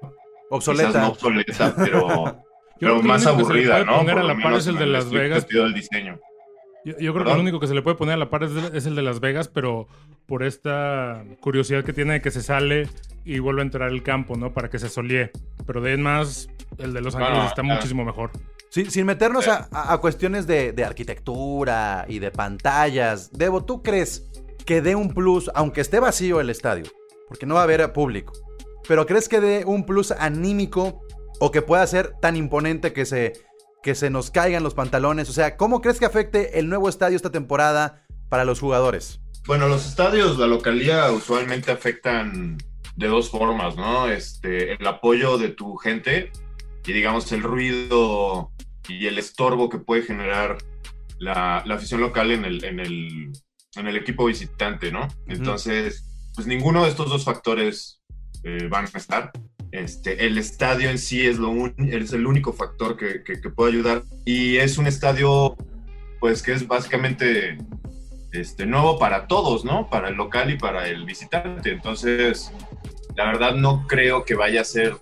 Obsoleta. 0.50 0.88
quizás 0.88 1.00
no 1.00 1.09
obsoleta, 1.11 1.75
pero, 1.76 2.43
pero 2.85 3.00
creo 3.00 3.03
que 3.03 3.09
más 3.09 3.25
lo 3.25 3.35
único 3.35 3.49
que 3.49 3.55
se 3.55 3.67
le 3.67 3.73
aburrida, 3.73 3.73
puede 3.75 3.85
¿no? 3.87 3.99
poner 3.99 4.14
Por 4.14 4.25
a 4.25 4.35
la 4.35 4.43
par 4.43 4.53
es 4.55 4.67
el 4.67 4.76
de 4.79 4.87
Las 4.87 5.11
Vegas. 5.11 5.49
del 5.49 5.75
diseño. 5.75 6.21
Yo, 6.85 6.99
yo 6.99 7.12
creo 7.14 7.25
que 7.25 7.33
lo 7.35 7.41
único 7.41 7.61
que 7.61 7.67
se 7.67 7.75
le 7.75 7.83
puede 7.83 7.97
poner 7.97 8.14
a 8.14 8.19
la 8.19 8.29
par 8.31 8.43
es, 8.45 8.85
el 8.87 8.95
de 8.95 9.03
Las 9.03 9.21
Vegas, 9.21 9.49
pero 9.49 9.88
por 10.26 10.43
esta 10.43 11.25
curiosidad 11.41 11.83
que 11.85 11.93
tiene 11.95 12.14
de 12.14 12.21
que 12.23 12.31
se 12.31 12.43
sale 12.43 12.88
y 13.25 13.38
vuelve 13.38 13.62
a 13.62 13.64
entrar 13.64 13.91
el 13.91 14.03
campo, 14.03 14.37
¿no? 14.37 14.53
Para 14.53 14.69
que 14.69 14.79
se 14.79 14.88
solie. 14.91 15.31
Pero 15.67 15.81
de 15.81 15.88
ahí 15.91 15.95
en 15.95 16.03
más, 16.03 16.49
el 16.79 16.93
de 16.93 17.00
Los 17.00 17.14
Ángeles 17.14 17.37
Bueno, 17.37 17.49
está 17.49 17.62
ah. 17.62 17.64
muchísimo 17.64 18.05
mejor. 18.05 18.31
Sí, 18.69 18.87
sin 18.91 19.07
meternos 19.07 19.49
a, 19.49 19.69
a- 19.73 19.93
a 19.95 19.99
cuestiones 19.99 20.47
de, 20.47 20.73
de 20.73 20.85
arquitectura 20.85 22.05
y 22.09 22.19
de 22.19 22.31
pantallas, 22.31 23.31
Debo, 23.33 23.64
¿tú 23.64 23.83
crees 23.83 24.31
que 24.67 24.83
dé 24.83 24.95
un 24.95 25.14
plus, 25.14 25.50
aunque 25.55 25.81
esté 25.81 26.00
vacío 26.00 26.41
el 26.41 26.50
estadio? 26.50 26.85
Porque 27.29 27.47
no 27.47 27.55
va 27.55 27.61
a 27.61 27.64
haber 27.64 27.93
público. 27.93 28.33
Pero 28.87 29.07
¿crees 29.07 29.29
que 29.29 29.41
dé 29.41 29.64
un 29.64 29.87
plus 29.87 30.11
anímico 30.11 31.00
o 31.41 31.50
que 31.50 31.62
pueda 31.62 31.87
ser 31.87 32.14
tan 32.21 32.37
imponente 32.37 32.93
que 32.93 33.05
se, 33.05 33.33
que 33.83 33.95
se 33.95 34.11
nos 34.11 34.31
caigan 34.31 34.62
los 34.62 34.75
pantalones? 34.75 35.29
O 35.29 35.33
sea, 35.33 35.57
¿cómo 35.57 35.81
crees 35.81 35.99
que 35.99 36.07
afecte 36.07 36.59
el 36.59 36.69
nuevo 36.69 36.88
estadio 36.88 37.17
esta 37.17 37.31
temporada 37.31 38.05
para 38.29 38.45
los 38.45 38.61
jugadores? 38.61 39.21
Bueno, 39.47 39.69
los 39.69 39.87
estadios, 39.87 40.38
la 40.38 40.47
localía 40.47 41.11
usualmente 41.11 41.71
afectan 41.71 42.57
de 42.97 43.09
dos 43.09 43.31
formas, 43.31 43.76
¿no? 43.76 44.09
Este, 44.09 44.73
el 44.73 44.87
apoyo 44.87 45.37
de 45.37 45.49
tu 45.49 45.76
gente 45.76 46.33
y 46.87 46.93
digamos 46.93 47.31
el 47.33 47.43
ruido 47.43 48.53
y 48.88 49.07
el 49.07 49.19
estorbo 49.19 49.69
que 49.69 49.79
puede 49.79 50.03
generar 50.03 50.59
la, 51.19 51.62
la 51.66 51.75
afición 51.75 52.01
local 52.01 52.31
en 52.31 52.44
el, 52.44 52.64
en, 52.64 52.81
el, 52.81 53.33
en 53.77 53.87
el 53.87 53.97
equipo 53.97 54.27
visitante, 54.27 54.92
¿no? 54.92 55.09
Entonces, 55.27 56.31
pues 56.35 56.47
ninguno 56.47 56.85
de 56.85 56.90
estos 56.90 57.09
dos 57.09 57.25
factores 57.25 58.01
eh, 58.42 58.68
van 58.68 58.87
a 58.92 58.99
estar. 58.99 59.33
Este, 59.75 60.25
el 60.25 60.39
estadio 60.39 60.89
en 60.89 60.99
sí 60.99 61.27
es, 61.27 61.39
lo 61.39 61.53
es 61.79 62.13
el 62.13 62.29
único 62.29 62.53
factor 62.53 62.97
que, 62.97 63.25
que- 63.25 63.51
puede 63.51 63.73
ayudar 63.73 64.05
y 64.25 64.59
es 64.59 64.79
un 64.79 64.87
estadio 64.87 65.57
pues 66.21 66.45
que 66.45 66.53
es 66.53 66.69
básicamente 66.69 67.59
este, 68.31 68.67
nuevo 68.67 69.01
para 69.01 69.27
todos, 69.27 69.65
¿no? 69.65 69.91
Para 69.91 70.11
el 70.11 70.15
local 70.15 70.53
y 70.53 70.57
para 70.57 70.87
el 70.87 71.05
visitante. 71.05 71.73
Entonces, 71.73 72.53
la 73.17 73.25
verdad 73.27 73.57
no 73.57 73.85
creo 73.89 74.25
que 74.25 74.37
vaya 74.37 74.61
a 74.61 74.65
ser 74.65 74.95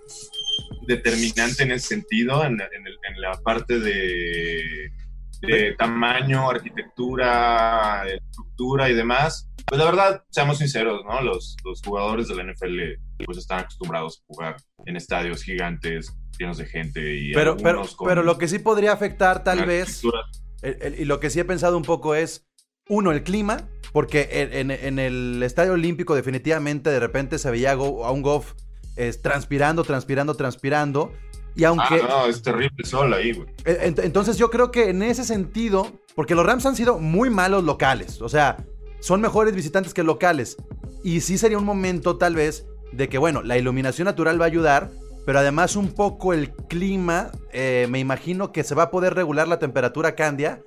determinante 0.87 1.61
en 1.61 1.71
ese 1.73 1.89
sentido, 1.89 2.43
en, 2.43 2.57
la 2.57 3.39
parte 3.43 3.79
de 3.79 5.75
tamaño, 5.77 6.49
arquitectura, 6.49 8.05
estructura 8.07 8.89
y 8.89 8.95
demás. 8.95 9.52
Pues 9.65 9.79
la 9.79 9.85
verdad, 9.85 10.23
seamos 10.29 10.57
sinceros, 10.59 11.01
¿no? 11.05 11.21
Los, 11.21 11.55
los 11.63 11.81
jugadores 11.81 12.27
de 12.27 12.35
la 12.35 12.43
NFL 12.43 13.23
pues 13.25 13.37
están 13.37 13.59
acostumbrados 13.59 14.19
a 14.19 14.23
jugar 14.27 14.55
en 14.85 14.95
estadios 14.97 15.43
gigantes, 15.43 16.13
llenos 16.37 16.57
de 16.57 16.65
gente 16.65 17.15
y 17.15 17.33
Pero, 17.33 17.57
pero, 17.57 17.83
con 17.95 18.07
pero 18.07 18.23
lo 18.23 18.37
que 18.37 18.47
sí 18.47 18.59
podría 18.59 18.91
afectar 18.93 19.43
tal 19.43 19.65
vez... 19.65 19.83
arquitectura 20.03 20.19
El- 20.61 20.77
el- 20.81 20.99
y 21.01 21.05
lo 21.05 21.19
que 21.19 21.29
sí 21.29 21.39
he 21.39 21.45
pensado 21.45 21.77
un 21.77 21.83
poco 21.83 22.13
es, 22.15 22.45
uno, 22.89 23.11
el 23.11 23.23
clima, 23.23 23.67
porque 23.93 24.27
en, 24.31 24.69
en- 24.71 24.71
en 24.71 24.99
el 24.99 25.41
Estadio 25.43 25.73
Olímpico 25.73 26.15
definitivamente 26.15 26.89
de 26.89 26.99
repente 26.99 27.37
se 27.39 27.49
veía 27.49 27.71
a 27.71 27.75
Go- 27.75 28.05
a 28.05 28.11
un 28.11 28.21
Goff 28.21 28.53
eh, 28.97 29.11
transpirando, 29.21 29.83
transpirando, 29.83 30.35
transpirando. 30.35 31.13
Y 31.55 31.63
aunque... 31.63 32.01
Ah, 32.03 32.07
no, 32.09 32.25
es 32.27 32.41
terrible 32.41 32.75
el 32.79 32.85
sol 32.85 33.13
ahí, 33.13 33.31
güey. 33.33 33.47
Ent- 33.63 34.03
Entonces 34.03 34.37
yo 34.37 34.49
creo 34.49 34.71
que 34.71 34.89
en 34.89 35.01
ese 35.03 35.23
sentido, 35.23 35.91
porque 36.15 36.35
los 36.35 36.45
Rams 36.45 36.65
han 36.65 36.75
sido 36.75 36.99
muy 36.99 37.29
malos 37.29 37.63
locales, 37.63 38.21
o 38.21 38.29
sea, 38.29 38.57
son 39.03 39.19
mejores 39.19 39.53
visitantes 39.53 39.93
que 39.93 40.01
locales. 40.01 40.55
Y 41.03 41.19
sí 41.19 41.37
sería 41.37 41.57
un 41.57 41.65
momento 41.65 42.15
tal 42.17 42.35
vez 42.35 42.65
de 42.93 43.09
que, 43.09 43.17
bueno, 43.17 43.43
la 43.43 43.57
iluminación 43.57 44.05
natural 44.05 44.39
va 44.39 44.45
a 44.45 44.47
ayudar, 44.47 44.91
pero 45.25 45.39
además 45.39 45.75
un 45.75 45.89
poco 45.89 46.31
el 46.31 46.51
clima, 46.51 47.29
eh, 47.51 47.85
me 47.89 47.99
imagino 47.99 48.53
que 48.53 48.63
se 48.63 48.75
va 48.75 48.83
a 48.83 48.91
poder 48.91 49.13
regular 49.13 49.49
la 49.49 49.59
temperatura 49.59 50.15
candia 50.15 50.61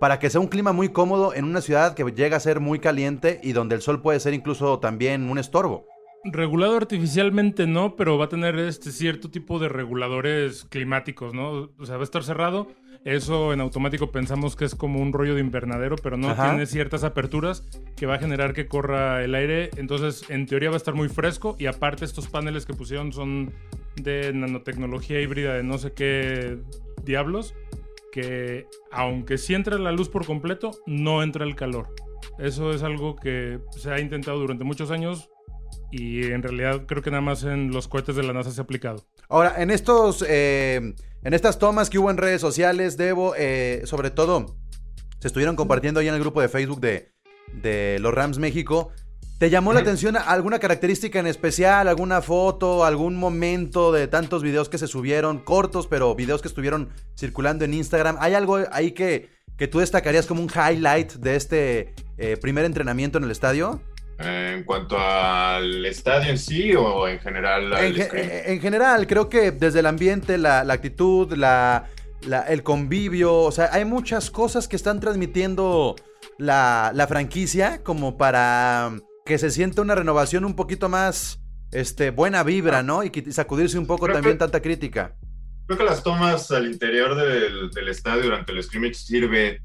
para 0.00 0.18
que 0.18 0.28
sea 0.28 0.38
un 0.38 0.48
clima 0.48 0.74
muy 0.74 0.90
cómodo 0.90 1.32
en 1.32 1.46
una 1.46 1.62
ciudad 1.62 1.94
que 1.94 2.04
llega 2.04 2.36
a 2.36 2.40
ser 2.40 2.60
muy 2.60 2.78
caliente 2.78 3.40
y 3.42 3.52
donde 3.52 3.76
el 3.76 3.80
sol 3.80 4.02
puede 4.02 4.20
ser 4.20 4.34
incluso 4.34 4.80
también 4.80 5.30
un 5.30 5.38
estorbo. 5.38 5.86
Regulado 6.24 6.76
artificialmente 6.76 7.66
no, 7.66 7.96
pero 7.96 8.18
va 8.18 8.26
a 8.26 8.28
tener 8.28 8.58
este 8.58 8.92
cierto 8.92 9.30
tipo 9.30 9.58
de 9.58 9.70
reguladores 9.70 10.66
climáticos, 10.68 11.32
¿no? 11.32 11.70
O 11.78 11.86
sea, 11.86 11.96
va 11.96 12.02
a 12.02 12.04
estar 12.04 12.22
cerrado. 12.22 12.68
Eso 13.04 13.52
en 13.52 13.60
automático 13.60 14.10
pensamos 14.10 14.56
que 14.56 14.64
es 14.64 14.74
como 14.74 15.00
un 15.00 15.12
rollo 15.12 15.34
de 15.34 15.40
invernadero, 15.40 15.96
pero 15.96 16.16
no 16.16 16.30
Ajá. 16.30 16.50
tiene 16.50 16.66
ciertas 16.66 17.04
aperturas 17.04 17.62
que 17.96 18.06
va 18.06 18.16
a 18.16 18.18
generar 18.18 18.52
que 18.52 18.66
corra 18.66 19.24
el 19.24 19.34
aire. 19.34 19.70
Entonces, 19.76 20.28
en 20.30 20.46
teoría 20.46 20.70
va 20.70 20.76
a 20.76 20.78
estar 20.78 20.94
muy 20.94 21.08
fresco. 21.08 21.56
Y 21.58 21.66
aparte, 21.66 22.04
estos 22.04 22.28
paneles 22.28 22.66
que 22.66 22.74
pusieron 22.74 23.12
son 23.12 23.52
de 23.96 24.32
nanotecnología 24.32 25.20
híbrida 25.20 25.54
de 25.54 25.62
no 25.62 25.78
sé 25.78 25.92
qué 25.92 26.58
diablos. 27.04 27.54
Que 28.12 28.66
aunque 28.90 29.38
sí 29.38 29.54
entra 29.54 29.78
la 29.78 29.92
luz 29.92 30.08
por 30.08 30.26
completo, 30.26 30.72
no 30.86 31.22
entra 31.22 31.44
el 31.44 31.54
calor. 31.54 31.94
Eso 32.38 32.72
es 32.72 32.82
algo 32.82 33.16
que 33.16 33.60
se 33.70 33.90
ha 33.90 34.00
intentado 34.00 34.38
durante 34.38 34.64
muchos 34.64 34.90
años 34.90 35.30
y 35.90 36.24
en 36.24 36.42
realidad 36.42 36.84
creo 36.86 37.02
que 37.02 37.10
nada 37.10 37.20
más 37.20 37.44
en 37.44 37.70
los 37.70 37.88
cohetes 37.88 38.16
de 38.16 38.22
la 38.22 38.32
NASA 38.32 38.50
se 38.50 38.60
ha 38.60 38.64
aplicado. 38.64 39.04
Ahora, 39.28 39.54
en 39.62 39.70
estos, 39.70 40.24
eh, 40.28 40.94
en 41.22 41.34
estas 41.34 41.58
tomas 41.58 41.90
que 41.90 41.98
hubo 41.98 42.10
en 42.10 42.16
redes 42.16 42.40
sociales, 42.40 42.96
Debo, 42.96 43.34
eh, 43.36 43.82
sobre 43.84 44.10
todo, 44.10 44.56
se 45.20 45.26
estuvieron 45.28 45.56
compartiendo 45.56 46.00
ahí 46.00 46.08
en 46.08 46.14
el 46.14 46.20
grupo 46.20 46.40
de 46.40 46.48
Facebook 46.48 46.80
de, 46.80 47.12
de 47.52 47.98
los 48.00 48.14
Rams 48.14 48.38
México. 48.38 48.92
¿Te 49.38 49.50
llamó 49.50 49.72
la 49.72 49.80
atención 49.80 50.16
alguna 50.16 50.58
característica 50.58 51.20
en 51.20 51.28
especial, 51.28 51.86
alguna 51.86 52.22
foto, 52.22 52.84
algún 52.84 53.16
momento 53.16 53.92
de 53.92 54.08
tantos 54.08 54.42
videos 54.42 54.68
que 54.68 54.78
se 54.78 54.88
subieron, 54.88 55.38
cortos, 55.38 55.86
pero 55.86 56.12
videos 56.16 56.42
que 56.42 56.48
estuvieron 56.48 56.88
circulando 57.16 57.64
en 57.64 57.72
Instagram? 57.72 58.16
¿Hay 58.18 58.34
algo 58.34 58.58
ahí 58.72 58.90
que, 58.90 59.28
que 59.56 59.68
tú 59.68 59.78
destacarías 59.78 60.26
como 60.26 60.42
un 60.42 60.50
highlight 60.50 61.12
de 61.12 61.36
este 61.36 61.94
eh, 62.16 62.36
primer 62.36 62.64
entrenamiento 62.64 63.18
en 63.18 63.24
el 63.24 63.30
estadio? 63.30 63.80
Eh, 64.18 64.54
En 64.58 64.64
cuanto 64.64 64.98
al 64.98 65.84
estadio 65.86 66.30
en 66.30 66.38
sí 66.38 66.74
o 66.74 67.06
en 67.06 67.20
general 67.20 67.72
al 67.72 67.84
En, 67.84 67.94
ge- 67.94 68.04
scrimmage? 68.06 68.52
en 68.52 68.60
general, 68.60 69.06
creo 69.06 69.28
que 69.28 69.52
desde 69.52 69.80
el 69.80 69.86
ambiente, 69.86 70.38
la, 70.38 70.64
la 70.64 70.74
actitud, 70.74 71.32
la, 71.36 71.86
la- 72.22 72.42
el 72.42 72.62
convivio, 72.62 73.34
o 73.34 73.52
sea, 73.52 73.68
hay 73.72 73.84
muchas 73.84 74.30
cosas 74.30 74.66
que 74.66 74.76
están 74.76 74.98
transmitiendo 75.00 75.94
la, 76.36 76.90
la 76.94 77.06
franquicia 77.06 77.82
como 77.84 78.16
para 78.16 78.90
que 79.24 79.38
se 79.38 79.50
sienta 79.50 79.82
una 79.82 79.94
renovación 79.94 80.44
un 80.44 80.56
poquito 80.56 80.88
más 80.88 81.40
este, 81.70 82.10
buena 82.10 82.42
vibra, 82.42 82.82
¿no? 82.82 83.04
Y, 83.04 83.10
sacudirse 83.30 83.78
un 83.78 83.86
poco 83.86 84.06
Creo 84.06 84.16
también 84.16 84.34
que- 84.36 84.40
tanta 84.40 84.60
crítica. 84.62 85.14
Creo 85.66 85.78
que 85.78 85.84
las 85.84 86.02
tomas 86.02 86.50
al 86.50 86.66
interior 86.66 87.14
del, 87.14 87.70
del 87.70 87.88
estadio 87.88 88.22
durante 88.22 88.52
el 88.52 88.62
scrimmage 88.62 88.94
sirve 88.94 89.60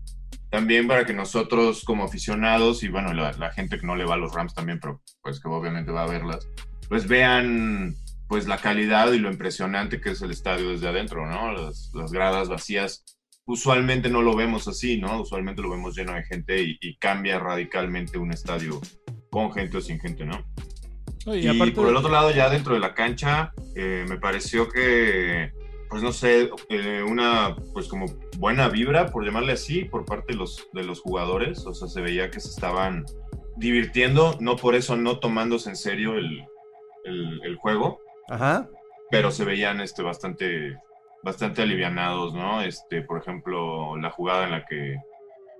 también 0.54 0.88
para 0.88 1.04
que 1.04 1.16
nosotros 1.16 1.84
como 1.84 2.04
aficionados 2.04 2.84
y 2.84 2.88
bueno, 2.88 3.12
la, 3.12 3.32
la 3.32 3.52
gente 3.52 3.80
que 3.80 3.88
no 3.88 3.96
le 3.96 4.06
va 4.06 4.13
a 4.13 4.18
los 4.18 4.36
Rams 4.36 4.54
también, 4.54 4.80
pero 4.80 5.02
pues 5.24 5.39
que 5.39 5.48
obviamente 5.48 5.92
va 5.92 6.04
a 6.04 6.08
verlas, 6.08 6.48
pues 6.88 7.08
vean 7.08 7.96
pues 8.28 8.46
la 8.46 8.60
calidad 8.60 9.12
y 9.13 9.18
lo 9.18 9.32
impresionante 9.32 10.00
que 10.00 10.12
es 10.12 10.22
el 10.22 10.30
estadio 10.30 10.70
desde 10.70 10.88
adentro, 10.88 11.26
¿no? 11.26 11.54
Las, 11.54 11.89
las 11.96 12.12
gradas 12.12 12.50
vacías. 12.50 13.04
Usualmente 13.46 14.10
no 14.10 14.22
lo 14.22 14.36
vemos 14.36 14.68
así, 14.68 15.02
¿no? 15.02 15.22
Usualmente 15.22 15.63
lo 15.63 15.72
vemos 15.72 15.96
lleno 15.96 16.13
de 16.13 16.22
gente 16.22 16.62
y, 16.62 16.78
y 16.82 16.98
cambia 16.98 17.39
radicalmente 17.39 18.20
un 18.20 18.32
estadio 18.32 18.80
con 19.32 19.52
gente 19.54 19.78
o 19.78 19.82
sin 19.82 20.00
gente, 20.00 20.24
¿no? 20.24 20.46
Y, 21.26 21.48
aparte 21.48 21.72
por 21.72 21.89
el 21.89 21.96
otro 21.96 22.12
lado, 22.12 22.30
ya 22.30 22.48
dentro 22.48 22.76
de 22.76 22.80
la 22.80 22.94
cancha, 22.94 23.54
eh, 23.76 24.06
me 24.08 24.20
pareció 24.20 24.70
que, 24.70 25.52
pues 25.94 26.02
no 26.02 26.12
sé, 26.12 26.50
eh, 26.70 27.04
una 27.08 27.56
pues 27.72 27.88
como 27.88 28.08
buena 28.40 28.68
vibra, 28.68 29.12
por 29.12 29.24
llamarle 29.24 29.52
así, 29.54 29.86
por 29.86 30.06
parte 30.06 30.34
de 30.34 30.40
los, 30.40 30.68
de 30.74 30.82
los 30.84 31.00
jugadores. 31.02 31.68
O 31.68 31.74
sea, 31.76 31.88
se 31.88 32.02
veía 32.02 32.32
que 32.32 32.40
se 32.40 32.50
estaban 32.50 33.06
divirtiendo, 33.58 34.36
no 34.40 34.56
por 34.56 34.74
eso 34.74 34.96
no 34.98 35.20
tomándose 35.20 35.70
en 35.70 35.76
serio 35.76 36.16
el, 36.16 36.44
el- 37.06 37.42
el 37.44 37.56
juego, 37.58 38.00
Ajá. 38.28 38.68
pero 39.12 39.30
se 39.30 39.46
veían 39.46 39.82
este, 39.82 40.02
bastante, 40.02 40.80
bastante 41.22 41.62
alivianados, 41.62 42.34
¿no? 42.34 42.64
Este, 42.64 43.04
por 43.04 43.22
ejemplo, 43.22 43.96
la 43.98 44.10
jugada 44.10 44.46
en 44.46 44.52
la 44.52 44.66
que 44.66 44.98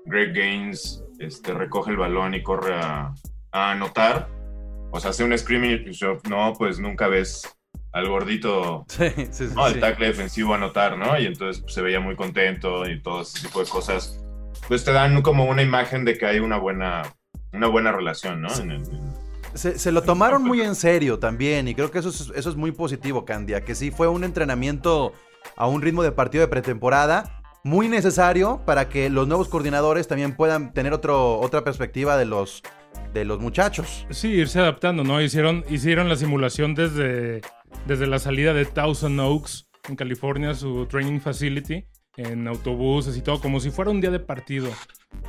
Greg 0.06 0.34
Gaines 0.34 1.04
este, 1.19 1.54
recoge 1.54 1.91
el 1.91 1.98
balón 1.98 2.34
y 2.34 2.41
corre 2.41 2.74
a, 2.74 3.13
a 3.52 3.72
anotar. 3.72 4.30
O 4.91 5.00
sea, 5.00 5.12
hace 5.12 5.24
un 5.24 5.38
screaming 5.38 5.86
no, 6.28 6.54
pues 6.58 6.80
nunca 6.80 7.08
ves 7.08 7.56
al 7.93 8.08
gordito, 8.10 8.86
Sí, 8.89 9.10
sí, 9.32 9.47
sí. 9.47 9.53
no, 9.56 9.67
sí. 9.67 9.75
el 9.75 9.79
tackle 9.79 10.08
defensivo 10.08 10.53
anotar, 10.53 10.97
¿no? 10.97 11.17
Y 11.19 11.25
entonces 11.27 11.62
pues, 11.62 11.73
se 11.73 11.82
veía 11.82 11.99
muy 11.99 12.15
contento 12.15 12.89
y 12.89 13.01
todo 13.01 13.21
ese 13.21 13.47
tipo 13.47 13.60
de 13.63 13.69
cosas. 13.69 14.19
Pues 14.67 14.84
te 14.84 14.91
dan 14.91 15.21
como 15.21 15.45
una 15.45 15.62
imagen 15.62 16.03
de 16.06 16.17
que 16.17 16.25
hay 16.25 16.39
una 16.39 16.58
buena, 16.58 17.03
una 17.53 17.67
buena 17.67 17.91
relación, 17.91 18.41
¿no? 18.41 18.53
En 18.60 18.71
el- 18.71 18.82
en- 18.82 19.13
Se, 19.53 19.77
se 19.77 19.91
lo 19.91 20.01
tomaron 20.01 20.43
muy 20.43 20.62
en 20.62 20.73
serio 20.73 21.19
también 21.19 21.67
y 21.67 21.75
creo 21.75 21.91
que 21.91 21.99
eso 21.99 22.10
es, 22.10 22.32
eso 22.36 22.49
es 22.49 22.56
muy 22.56 22.71
positivo, 22.71 23.23
Candia, 23.25 23.62
que 23.63 23.75
sí 23.75 23.91
fue 23.91 24.08
un 24.08 24.23
entrenamiento 24.23 25.13
a 25.56 25.67
un 25.67 25.82
ritmo 25.84 26.01
de 26.01 26.12
partido 26.12 26.41
de 26.41 26.47
pretemporada 26.47 27.41
muy 27.63 27.88
necesario 27.88 28.62
para 28.65 28.89
que 28.89 29.10
los 29.12 29.27
nuevos 29.27 29.47
coordinadores 29.49 30.08
también 30.08 30.36
puedan 30.36 30.73
tener 30.73 30.91
otro, 30.93 31.39
otra 31.39 31.63
perspectiva 31.63 32.17
de 32.17 32.25
los, 32.25 32.63
de 33.13 33.25
los 33.25 33.39
muchachos. 33.39 34.06
Sí, 34.10 34.29
irse 34.29 34.60
adaptando, 34.60 35.03
¿no? 35.03 35.21
Hicieron, 35.21 35.63
hicieron 35.69 36.10
la 36.10 36.15
simulación 36.15 36.73
desde, 36.73 37.41
desde 37.88 38.07
la 38.07 38.19
salida 38.19 38.53
de 38.53 38.65
Thousand 38.65 39.19
Oaks 39.19 39.69
en 39.89 39.95
California, 39.95 40.53
su 40.53 40.86
training 40.86 41.19
facility, 41.19 41.86
en 42.17 42.47
autobuses 42.47 43.17
y 43.17 43.21
todo, 43.21 43.39
como 43.39 43.60
si 43.60 43.71
fuera 43.71 43.91
un 43.91 44.02
día 44.02 44.12
de 44.12 44.19
partido. 44.19 44.69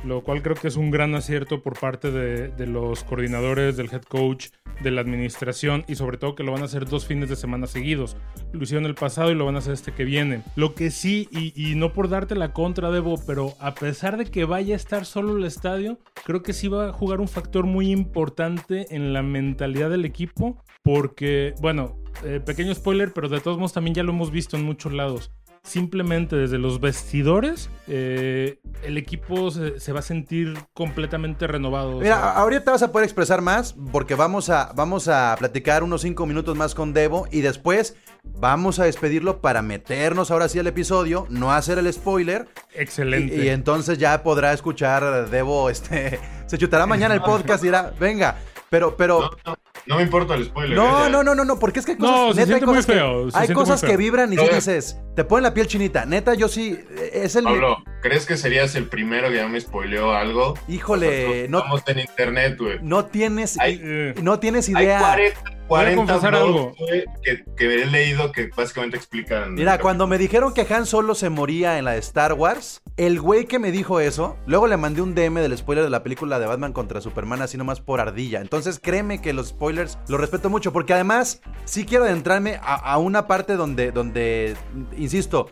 Lo 0.03 0.23
cual 0.23 0.41
creo 0.41 0.55
que 0.55 0.67
es 0.67 0.77
un 0.77 0.91
gran 0.91 1.15
acierto 1.15 1.61
por 1.61 1.79
parte 1.79 2.11
de, 2.11 2.67
los 2.67 3.03
coordinadores, 3.03 3.77
del 3.77 3.91
head 3.91 4.01
coach, 4.03 4.47
de 4.81 4.91
la 4.91 5.01
administración 5.01 5.85
y 5.87 5.95
sobre 5.95 6.17
todo 6.17 6.35
que 6.35 6.43
lo 6.43 6.51
van 6.51 6.63
a 6.63 6.65
hacer 6.65 6.85
dos 6.85 7.05
fines 7.05 7.29
de 7.29 7.35
semana 7.35 7.67
seguidos. 7.67 8.17
Lo 8.51 8.63
hicieron 8.63 8.85
el 8.85 8.95
pasado 8.95 9.31
y 9.31 9.35
lo 9.35 9.45
van 9.45 9.55
a 9.55 9.59
hacer 9.59 9.73
este 9.73 9.93
que 9.93 10.03
viene. 10.03 10.41
Lo 10.55 10.75
que 10.75 10.91
sí, 10.91 11.29
y, 11.31 11.53
y 11.55 11.75
no 11.75 11.93
por 11.93 12.09
darte 12.09 12.35
la 12.35 12.51
contra, 12.51 12.91
Debo, 12.91 13.15
pero 13.25 13.53
a 13.59 13.73
pesar 13.73 14.17
de 14.17 14.25
que 14.25 14.43
vaya 14.43 14.73
a 14.73 14.77
estar 14.77 15.05
solo 15.05 15.37
el 15.37 15.45
estadio, 15.45 15.99
creo 16.25 16.43
que 16.43 16.53
sí 16.53 16.67
va 16.67 16.89
a 16.89 16.93
jugar 16.93 17.21
un 17.21 17.27
factor 17.27 17.65
muy 17.65 17.91
importante 17.91 18.87
en 18.93 19.13
la 19.13 19.23
mentalidad 19.23 19.89
del 19.89 20.05
equipo. 20.05 20.61
Porque, 20.83 21.55
bueno, 21.61 21.97
eh, 22.23 22.39
pequeño 22.39 22.73
spoiler, 22.75 23.11
pero 23.11 23.27
de 23.27 23.39
todos 23.39 23.57
modos 23.57 23.73
también 23.73 23.95
ya 23.95 24.03
lo 24.03 24.11
hemos 24.11 24.29
visto 24.29 24.55
en 24.55 24.63
muchos 24.63 24.93
lados. 24.93 25.31
Simplemente 25.65 26.35
desde 26.35 26.59
los 26.59 26.79
vestidores, 26.79 27.69
eh, 27.87 28.59
el 28.83 28.97
equipo 28.99 29.49
se, 29.49 29.79
se 29.79 29.91
va 29.91 29.99
a 29.99 30.03
sentir 30.03 30.53
completamente 30.73 31.47
renovado. 31.47 31.97
o 31.97 31.99
Mira, 32.01 32.15
sea, 32.17 32.25
a- 32.25 32.37
ahorita 32.37 32.71
vas 32.71 32.83
a 32.83 32.91
poder 32.91 33.05
expresar 33.05 33.41
más 33.41 33.75
porque 33.91 34.13
vamos 34.13 34.49
a, 34.51 34.71
vamos 34.75 35.07
a 35.07 35.35
platicar 35.39 35.81
unos 35.83 36.01
cinco 36.03 36.27
minutos 36.27 36.55
más 36.55 36.75
con 36.75 36.93
Debo 36.93 37.27
y 37.31 37.41
después 37.41 37.95
vamos 38.23 38.77
a 38.79 38.85
despedirlo 38.85 39.41
para 39.41 39.63
meternos 39.63 40.29
ahora 40.29 40.49
sí 40.49 40.59
al 40.59 40.67
episodio, 40.67 41.25
no 41.29 41.51
hacer 41.51 41.79
el 41.79 41.91
spoiler 41.91 42.47
excelente. 42.75 43.35
Y, 43.35 43.41
y 43.45 43.49
entonces 43.49 43.97
ya 43.97 44.21
podrá 44.21 44.53
escuchar 44.53 45.29
Debo, 45.31 45.71
este, 45.71 46.19
se 46.45 46.57
chutará 46.59 46.85
mañana 46.85 47.15
el 47.15 47.21
podcast 47.23 47.63
y 47.63 47.67
dirá, 47.67 47.91
venga, 47.99 48.35
pero, 48.69 48.95
pero, 48.97 49.21
No, 49.21 49.29
no, 49.53 49.57
no 49.85 49.95
me 49.97 50.03
importa 50.03 50.33
el 50.35 50.45
spoiler. 50.45 50.75
no, 50.77 51.05
¿eh? 51.07 51.09
no, 51.09 51.23
no, 51.23 51.35
no, 51.35 51.45
no, 51.45 51.59
porque 51.59 51.79
es 51.79 51.85
que 51.85 51.93
hay 51.93 51.97
No, 51.99 52.07
cosas, 52.07 52.35
se 52.35 52.41
neta, 52.41 52.55
hay 52.55 52.61
cosas, 52.61 52.85
feo, 52.85 53.25
que, 53.25 53.31
se 53.31 53.37
hay 53.37 53.47
cosas 53.53 53.81
que 53.83 53.97
vibran 53.97 54.33
y 54.33 54.35
ver. 54.37 54.55
dices, 54.55 54.97
te 55.15 55.23
ponen 55.23 55.43
la 55.43 55.53
piel 55.53 55.67
chinita, 55.67 56.05
neta, 56.05 56.33
yo 56.33 56.47
sí, 56.47 56.77
es 57.13 57.35
el, 57.35 57.43
Pablo, 57.43 57.77
¿crees 58.01 58.25
que 58.25 58.37
serías 58.37 58.75
el 58.75 58.87
primero 58.87 59.29
que 59.29 59.35
ya 59.37 59.47
me 59.47 59.59
spoileó 59.61 60.13
algo? 60.13 60.55
híjole, 60.67 61.47
no, 61.49 61.59
Estamos 61.59 61.83
en 61.87 61.99
internet, 61.99 62.57
güey. 62.59 62.79
no 62.81 63.05
tienes, 63.05 63.59
Hay- 63.59 63.79
Eh, 63.83 64.15
no 64.21 64.39
tienes 64.39 64.67
Hay 64.69 64.85
idea. 64.85 64.99
40, 64.99 65.41
40 65.67 65.95
confesar 65.95 66.31
blogs, 66.31 66.45
algo. 66.45 66.75
que, 67.23 67.43
que 67.55 67.81
he 67.81 67.85
leído 67.85 68.31
que 68.31 68.49
básicamente 68.55 68.97
explican. 68.97 69.53
Mira, 69.55 69.79
cuando 69.79 70.07
me 70.07 70.17
dijeron 70.17 70.53
que 70.53 70.65
Han 70.73 70.85
Solo 70.85 71.15
se 71.15 71.29
moría 71.29 71.77
en 71.77 71.85
la 71.85 71.91
de 71.91 71.99
Star 71.99 72.33
Wars, 72.33 72.81
el 72.97 73.19
güey 73.19 73.45
que 73.45 73.59
me 73.59 73.71
dijo 73.71 73.99
eso, 73.99 74.37
luego 74.45 74.67
le 74.67 74.77
mandé 74.77 75.01
un 75.01 75.15
DM 75.15 75.35
del 75.41 75.57
spoiler 75.57 75.83
de 75.83 75.89
la 75.89 76.03
película 76.03 76.39
de 76.39 76.45
Batman 76.45 76.73
contra 76.73 77.01
Superman, 77.01 77.41
así 77.41 77.57
nomás 77.57 77.81
por 77.81 77.99
ardilla. 77.99 78.41
Entonces 78.41 78.79
créeme 78.81 79.21
que 79.21 79.33
los 79.33 79.49
spoilers 79.49 79.97
los 80.07 80.19
respeto 80.19 80.49
mucho, 80.49 80.71
porque 80.71 80.93
además 80.93 81.41
sí 81.65 81.85
quiero 81.85 82.05
adentrarme 82.05 82.59
a, 82.61 82.75
a 82.75 82.97
una 82.97 83.27
parte 83.27 83.55
donde, 83.55 83.91
donde, 83.91 84.55
insisto, 84.97 85.49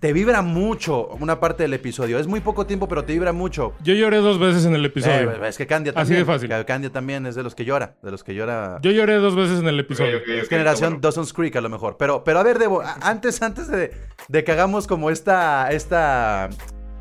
te 0.00 0.12
vibra 0.12 0.42
mucho 0.42 1.08
una 1.20 1.38
parte 1.40 1.62
del 1.62 1.74
episodio. 1.74 2.18
Es 2.18 2.26
muy 2.26 2.40
poco 2.40 2.66
tiempo, 2.66 2.88
pero 2.88 3.04
te 3.04 3.12
vibra 3.12 3.32
mucho. 3.32 3.74
yo 3.82 3.94
lloré 3.94 4.18
dos 4.18 4.38
veces 4.38 4.64
en 4.64 4.74
el 4.74 4.84
episodio. 4.84 5.30
Eh, 5.32 5.48
es 5.48 5.56
que 5.56 5.66
Candia 5.66 5.92
Así 5.92 6.14
también. 6.14 6.20
de 6.20 6.24
fácil. 6.24 6.66
Candia 6.66 6.90
también 6.90 7.26
es 7.26 7.34
de 7.34 7.42
los 7.42 7.54
que 7.54 7.64
llora, 7.64 7.96
de 8.02 8.10
los 8.10 8.24
que 8.24 8.34
llora. 8.34 8.78
Yo 8.82 8.90
lloré 8.90 9.14
dos 9.14 9.36
veces 9.36 9.60
en 9.60 9.68
el 9.68 9.78
episodio. 9.78 10.18
Es 10.26 10.48
generación 10.48 10.94
bueno. 10.94 11.00
Dawson's 11.02 11.32
Creek 11.32 11.54
a 11.56 11.60
lo 11.60 11.68
mejor. 11.68 11.96
Pero, 11.98 12.24
pero 12.24 12.38
a 12.40 12.42
ver, 12.42 12.58
Debo, 12.58 12.82
antes, 13.00 13.40
antes 13.42 13.68
de, 13.68 13.92
de 14.28 14.44
que 14.44 14.52
hagamos 14.52 14.86
como 14.86 15.10
esta, 15.10 15.70
esta 15.70 16.48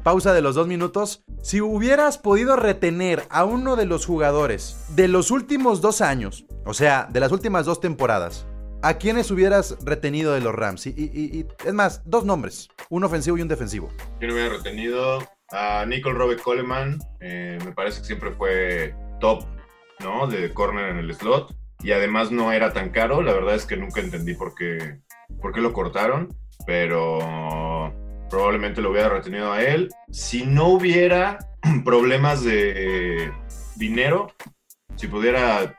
pausa 0.04 0.34
de 0.34 0.42
los 0.42 0.56
dos 0.56 0.68
minutos, 0.68 1.24
si 1.42 1.62
hubieras 1.62 2.18
podido 2.18 2.56
retener 2.56 3.24
a 3.30 3.46
uno 3.46 3.76
de 3.76 3.86
los 3.86 4.06
jugadores 4.06 4.78
de 4.90 5.08
los 5.08 5.32
últimos 5.32 5.82
dos 5.82 6.02
años, 6.02 6.46
o 6.66 6.74
sea, 6.74 7.08
de 7.12 7.20
las 7.20 7.32
últimas 7.32 7.66
dos 7.66 7.80
temporadas, 7.80 8.46
¿a 8.84 8.96
quiénes 8.96 9.30
hubieras 9.32 9.78
retenido 9.84 10.34
de 10.34 10.42
los 10.42 10.54
Rams? 10.56 10.88
Y, 10.88 10.94
y- 10.98 11.46
es 11.66 11.74
más, 11.74 12.02
dos 12.06 12.26
nombres, 12.26 12.70
un 12.90 13.04
ofensivo 13.04 13.38
y 13.38 13.42
un 13.42 13.48
defensivo. 13.48 13.90
Yo 14.20 14.28
no 14.28 14.34
hubiera 14.34 14.50
retenido 14.56 15.20
a 15.52 15.86
Nicole 15.86 16.18
Robert 16.18 16.42
Coleman. 16.42 17.00
eh, 17.20 17.58
me 17.66 17.72
parece 17.74 18.00
que 18.02 18.08
siempre 18.08 18.32
fue 18.32 18.96
top, 19.20 19.46
¿no? 20.00 20.28
De 20.28 20.54
corner 20.54 20.90
en 20.90 20.98
el 20.98 21.14
slot. 21.14 21.56
Y 21.84 21.92
además 21.94 22.32
no 22.32 22.52
era 22.52 22.74
tan 22.74 22.90
caro. 22.92 23.22
La 23.22 23.34
verdad 23.34 23.56
es 23.56 23.66
que 23.66 23.76
nunca 23.78 24.02
entendí 24.02 24.34
por 24.36 24.54
qué, 24.56 25.00
por 25.42 25.52
qué 25.54 25.62
lo 25.62 25.74
cortaron. 25.74 26.30
Pero 26.68 27.94
probablemente 28.30 28.82
lo 28.82 28.92
hubiera 28.92 29.10
retenido 29.10 29.52
a 29.52 29.64
él. 29.64 29.90
Si 30.12 30.46
no 30.46 30.68
hubiera 30.68 31.40
problemas 31.84 32.44
de 32.44 33.32
dinero, 33.76 34.32
si 34.96 35.08
pudiera 35.08 35.76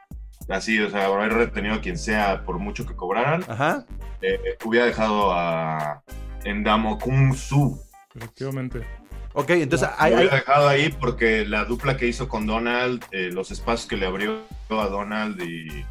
así, 0.52 0.78
o 0.80 0.90
sea, 0.90 1.06
haber 1.06 1.32
retenido 1.32 1.74
a 1.74 1.80
quien 1.80 1.98
sea 1.98 2.42
por 2.44 2.58
mucho 2.58 2.86
que 2.86 2.94
cobraran, 2.94 3.44
Ajá. 3.48 3.84
eh, 4.20 4.38
hubiera 4.64 4.86
dejado 4.86 5.32
a 5.32 6.02
Endamo 6.44 6.98
Kung 6.98 7.34
Su. 7.34 7.80
Efectivamente. 8.14 8.86
Ok, 9.34 9.50
entonces 9.50 9.88
Lo 9.88 9.94
hay, 9.98 10.12
hay- 10.12 10.18
hubiera 10.20 10.36
dejado 10.36 10.68
ahí 10.68 10.94
porque 11.00 11.46
la 11.46 11.64
dupla 11.64 11.96
que 11.96 12.06
hizo 12.06 12.28
con 12.28 12.46
Donald, 12.46 13.02
eh, 13.12 13.30
los 13.32 13.50
espacios 13.50 13.88
que 13.88 13.96
le 13.96 14.06
abrió 14.06 14.42
a 14.68 14.86
Donald 14.88 15.40
y 15.42 15.84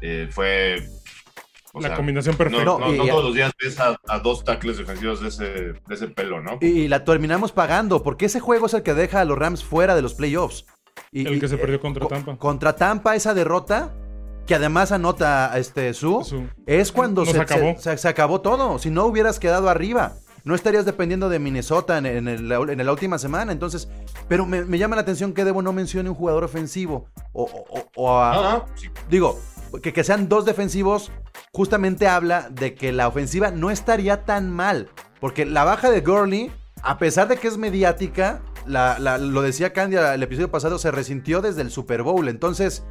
eh, 0.00 0.28
fue... 0.30 0.82
o 1.74 1.80
La 1.80 1.88
sea, 1.88 1.96
combinación 1.96 2.34
perfecta. 2.36 2.64
No, 2.64 2.78
No, 2.78 2.86
no- 2.86 2.94
y- 2.94 2.98
no 2.98 3.04
y- 3.04 3.08
todos 3.10 3.24
los 3.24 3.34
días 3.34 3.52
ves 3.62 3.78
a, 3.78 3.98
a 4.08 4.18
dos 4.20 4.42
tackles 4.44 4.78
defensivos 4.78 5.20
de 5.20 5.28
ese, 5.28 5.44
de 5.44 5.80
ese 5.94 6.08
pelo, 6.08 6.40
¿no? 6.40 6.56
y, 6.62 6.66
y 6.66 6.88
la 6.88 7.04
terminamos 7.04 7.52
pagando, 7.52 8.02
porque 8.02 8.24
ese 8.26 8.40
juego 8.40 8.66
es 8.66 8.74
el 8.74 8.82
que 8.82 8.94
deja 8.94 9.20
a 9.20 9.24
los 9.26 9.36
Rams 9.36 9.62
fuera 9.64 9.94
de 9.94 10.00
los 10.02 10.14
playoffs. 10.14 10.64
Y- 11.12 11.26
El 11.26 11.36
y- 11.36 11.40
que 11.40 11.48
se 11.48 11.56
perdió 11.58 11.76
eh, 11.76 11.80
contra 11.80 12.02
co- 12.02 12.08
Tampa. 12.08 12.36
Contra 12.36 12.76
Tampa, 12.76 13.16
esa 13.16 13.34
derrota, 13.34 13.94
que 14.46 14.54
además 14.54 14.92
anota 14.92 15.52
este 15.58 15.92
Su, 15.94 16.24
Su. 16.24 16.44
es 16.66 16.92
cuando 16.92 17.24
se, 17.26 17.38
acabó. 17.40 17.74
se- 17.76 17.82
se- 17.90 17.98
se 17.98 18.08
acabó 18.08 18.40
todo. 18.40 18.78
Si 18.78 18.90
no 18.90 19.04
hubieras 19.06 19.38
quedado 19.38 19.68
arriba, 19.68 20.14
no 20.44 20.54
estarías 20.54 20.84
dependiendo 20.86 21.28
de 21.28 21.38
Minnesota 21.38 21.98
en, 21.98 22.06
en 22.06 22.28
el- 22.28 22.50
en 22.52 22.86
la 22.86 22.92
última 22.92 23.18
semana. 23.18 23.52
Entonces, 23.52 23.88
pero 24.28 24.46
me, 24.46 24.64
me 24.64 24.78
llama 24.78 24.96
la 24.96 25.02
atención 25.02 25.32
que 25.34 25.44
Debo 25.44 25.60
no 25.62 25.72
mencione 25.72 26.08
un 26.08 26.14
jugador 26.14 26.44
ofensivo. 26.44 27.08
O, 27.32 27.42
o- 27.42 27.78
o- 27.78 27.90
o 27.96 28.18
a- 28.18 28.54
Ah, 28.54 28.64
sí. 28.74 28.88
digo, 29.10 29.38
que, 29.82 29.92
que 29.92 30.04
sean 30.04 30.28
dos 30.30 30.46
defensivos, 30.46 31.10
justamente 31.52 32.08
habla 32.08 32.48
de 32.50 32.74
que 32.74 32.92
la 32.92 33.08
ofensiva 33.08 33.50
no 33.50 33.70
estaría 33.70 34.24
tan 34.24 34.50
mal. 34.50 34.88
Porque 35.20 35.44
la 35.44 35.64
baja 35.64 35.90
de 35.90 36.00
Gurley, 36.00 36.50
a 36.82 36.96
pesar 36.96 37.28
de 37.28 37.36
que 37.36 37.48
es 37.48 37.58
mediática, 37.58 38.40
la- 38.68 38.98
la- 38.98 39.18
lo 39.18 39.42
decía 39.42 39.72
Candy 39.72 39.96
el 39.96 40.22
episodio 40.22 40.50
pasado, 40.50 40.78
se 40.78 40.90
resintió 40.90 41.40
desde 41.40 41.62
el 41.62 41.70
Super 41.70 42.02
Bowl. 42.02 42.28
Entonces, 42.28 42.84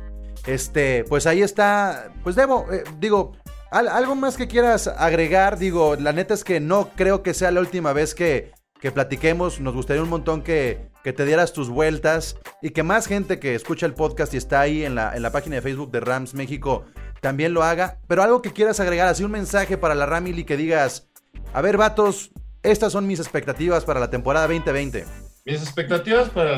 este, 0.46 1.04
pues 1.10 1.26
ahí 1.28 1.42
está. 1.42 2.12
Pues 2.24 2.36
Debo, 2.36 2.66
eh, 2.72 2.84
digo, 3.00 3.34
al- 3.72 3.88
algo 3.88 4.16
más 4.16 4.38
que 4.38 4.48
quieras 4.48 4.88
agregar, 4.88 5.58
digo, 5.58 5.96
la 5.96 6.13
neta 6.13 6.34
es 6.34 6.44
que 6.44 6.60
no 6.60 6.90
creo 6.96 7.24
que 7.24 7.34
sea 7.34 7.52
la 7.52 7.60
última 7.60 7.94
vez 7.94 8.13
que, 8.16 8.52
que 8.80 8.92
platiquemos. 8.92 9.60
Nos 9.60 9.74
gustaría 9.74 10.04
un 10.04 10.10
montón 10.10 10.42
que, 10.44 10.90
que 11.04 11.13
te 11.13 11.26
dieras 11.26 11.54
tus 11.54 11.70
vueltas 11.70 12.38
y 12.62 12.70
que 12.72 12.84
más 12.84 13.08
gente 13.08 13.40
que 13.40 13.56
escucha 13.56 13.86
el 13.86 13.94
podcast 13.94 14.34
y 14.34 14.38
está 14.38 14.62
ahí 14.62 14.84
en 14.86 14.96
la, 14.96 15.16
en 15.16 15.22
la 15.22 15.32
página 15.32 15.56
de 15.56 15.62
Facebook 15.62 15.92
de 15.92 16.00
Rams 16.00 16.34
México 16.34 16.86
también 17.22 17.54
lo 17.54 17.63
haga. 17.63 18.00
Pero 18.08 18.22
algo 18.24 18.42
que 18.42 18.54
quieras 18.54 18.80
agregar, 18.80 19.08
así 19.08 19.24
un 19.24 19.32
mensaje 19.32 19.78
para 19.78 19.96
la 19.96 20.06
Ramily 20.06 20.44
que 20.44 20.56
digas, 20.58 21.10
a 21.54 21.62
ver, 21.62 21.78
vatos, 21.78 22.32
estas 22.63 22.92
son 22.92 23.08
mis 23.08 23.20
expectativas 23.20 23.86
para 23.86 24.00
la 24.00 24.10
temporada 24.10 24.48
2020. 24.48 25.06
Mis 25.47 25.62
expectativas 25.62 26.29
para 26.29 26.57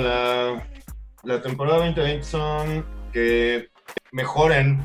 la, 1.23 1.41
temporada 1.43 1.85
2020 1.85 2.23
son 2.23 2.83
que 3.13 3.69
mejoren 4.11 4.83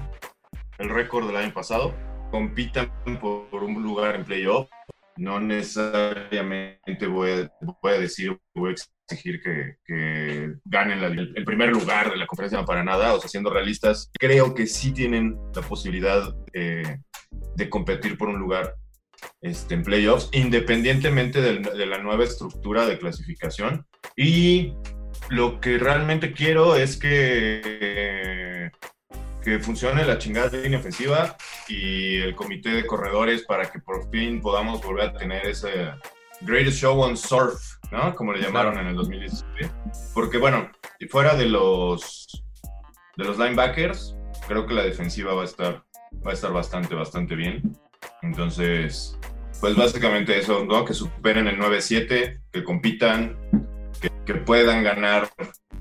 el 0.76 0.90
récord 0.90 1.26
del 1.26 1.36
año 1.36 1.54
pasado, 1.54 1.94
compitan 2.30 2.92
por, 3.18 3.64
un 3.64 3.82
lugar 3.82 4.16
en 4.16 4.24
playoff. 4.24 4.68
No 5.16 5.40
necesariamente 5.40 7.06
voy 7.06 7.30
a, 7.30 7.52
voy 7.80 7.92
a 7.92 7.98
decir, 7.98 8.38
voy 8.54 8.72
a 8.72 8.74
exigir 8.74 9.40
que, 9.42 10.54
ganen 10.66 11.02
el, 11.02 11.44
primer 11.46 11.70
lugar 11.70 12.10
de 12.10 12.18
la 12.18 12.26
conferencia 12.26 12.62
para 12.62 12.84
nada. 12.84 13.14
O 13.14 13.20
sea, 13.20 13.30
siendo 13.30 13.48
realistas, 13.48 14.10
creo 14.20 14.54
que 14.54 14.66
sí 14.66 14.92
tienen 14.92 15.34
la 15.54 15.62
posibilidad 15.62 16.30
eh, 16.52 16.98
de 17.56 17.70
competir 17.70 18.18
por 18.18 18.28
un 18.28 18.38
lugar 18.38 18.74
este, 19.42 19.74
en 19.74 19.82
playoffs, 19.82 20.28
independientemente 20.32 21.40
del- 21.40 21.62
de 21.62 21.86
la 21.86 21.98
nueva 21.98 22.24
estructura 22.24 22.86
de 22.86 22.98
clasificación. 22.98 23.86
Y 24.16 24.72
lo 25.30 25.60
que 25.60 25.78
realmente 25.78 26.32
quiero 26.32 26.76
es 26.76 26.96
que, 26.98 28.70
que 29.42 29.58
funcione 29.60 30.04
la 30.04 30.18
chingada 30.18 30.56
línea 30.56 30.78
ofensiva 30.78 31.36
y 31.68 32.16
el 32.20 32.34
comité 32.34 32.70
de 32.70 32.86
corredores 32.86 33.42
para 33.42 33.70
que 33.70 33.78
por 33.80 34.10
fin 34.10 34.40
podamos 34.40 34.82
volver 34.82 35.08
a 35.08 35.12
tener 35.14 35.46
ese 35.46 35.90
Greatest 36.40 36.78
Show 36.78 37.00
on 37.00 37.16
Surf, 37.16 37.60
¿no? 37.92 38.14
Como 38.14 38.32
le 38.32 38.40
llamaron 38.42 38.78
en 38.78 38.88
el 38.88 38.94
2017. 38.96 39.70
Porque 40.14 40.38
bueno, 40.38 40.70
y 40.98 41.06
fuera 41.06 41.34
de 41.34 41.46
los, 41.46 42.26
de 43.16 43.24
los 43.24 43.38
linebackers, 43.38 44.16
creo 44.48 44.66
que 44.66 44.74
la 44.74 44.82
defensiva 44.82 45.32
va 45.34 45.42
a 45.42 45.46
estar, 45.46 45.84
va 46.26 46.30
a 46.30 46.34
estar 46.34 46.52
bastante, 46.52 46.94
bastante 46.94 47.34
bien. 47.34 47.62
Entonces, 48.22 49.18
pues 49.60 49.76
básicamente 49.76 50.38
eso, 50.38 50.64
¿no? 50.64 50.84
Que 50.84 50.94
superen 50.94 51.46
el 51.46 51.58
9-7, 51.58 52.40
que 52.52 52.64
compitan, 52.64 53.36
que, 54.00 54.10
que 54.26 54.34
puedan 54.34 54.82
ganar 54.82 55.28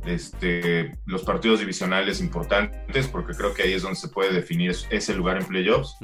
este, 0.05 0.91
los 1.05 1.23
partidos 1.23 1.59
divisionales 1.59 2.19
importantes, 2.21 3.07
porque 3.07 3.33
creo 3.33 3.53
que 3.53 3.63
ahí 3.63 3.73
es 3.73 3.81
donde 3.83 3.97
se 3.99 4.09
puede 4.09 4.33
definir 4.33 4.71
es- 4.71 4.88
ese 4.89 5.13
lugar 5.13 5.38
en 5.38 5.45
playoffs, 5.45 5.95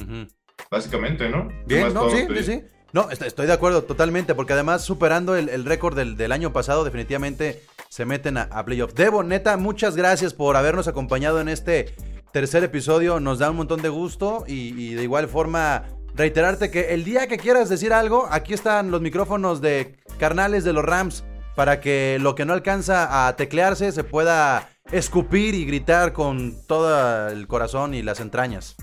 básicamente, 0.72 1.30
¿no? 1.30 1.48
¿Qué 1.68 1.76
Bien, 1.76 1.94
no, 1.94 2.10
sí, 2.10 2.26
sí, 2.36 2.44
sí. 2.44 2.62
No, 2.92 3.10
est- 3.12 3.22
estoy 3.22 3.46
de 3.46 3.54
acuerdo 3.54 3.84
totalmente, 3.84 4.34
porque 4.36 4.54
además 4.54 4.84
superando 4.84 5.36
el, 5.36 5.50
el 5.50 5.66
récord 5.66 5.96
del, 5.96 6.18
del 6.18 6.32
año 6.32 6.52
pasado, 6.54 6.84
definitivamente 6.84 7.62
se 7.90 8.06
meten 8.06 8.38
a, 8.38 8.44
a 8.44 8.66
playoff. 8.66 8.94
Debo, 8.94 9.22
neta, 9.24 9.58
muchas 9.58 9.96
gracias 9.96 10.34
por 10.34 10.56
habernos 10.56 10.88
acompañado 10.88 11.40
en 11.40 11.50
este 11.50 11.94
tercer 12.34 12.64
episodio. 12.64 13.20
Nos 13.20 13.38
da 13.40 13.52
un 13.52 13.58
montón 13.58 13.82
de 13.82 13.90
gusto 13.90 14.44
y, 14.48 14.74
y 14.82 14.94
de 14.96 15.04
igual 15.04 15.28
forma 15.28 15.84
reiterarte 16.16 16.72
que 16.72 16.94
el 16.94 17.04
día 17.04 17.28
que 17.28 17.38
quieras 17.38 17.70
decir 17.70 17.94
algo, 17.94 18.28
aquí 18.32 18.54
están 18.54 18.92
los 18.92 19.02
micrófonos 19.02 19.62
de 19.62 19.96
carnales 20.18 20.64
de 20.64 20.74
los 20.74 20.84
Rams 20.84 21.24
para 21.56 21.80
que 21.80 22.18
lo 22.22 22.36
que 22.36 22.46
no 22.46 22.54
alcanza 22.54 23.28
a 23.28 23.36
teclearse 23.36 23.92
se 23.92 24.04
pueda 24.04 24.70
escupir 24.92 25.56
y 25.56 25.66
gritar 25.66 26.14
con 26.14 26.56
todo 26.68 27.30
el 27.30 27.48
corazón 27.48 27.94
y 27.94 28.02
las 28.02 28.20
entrañas. 28.20 28.76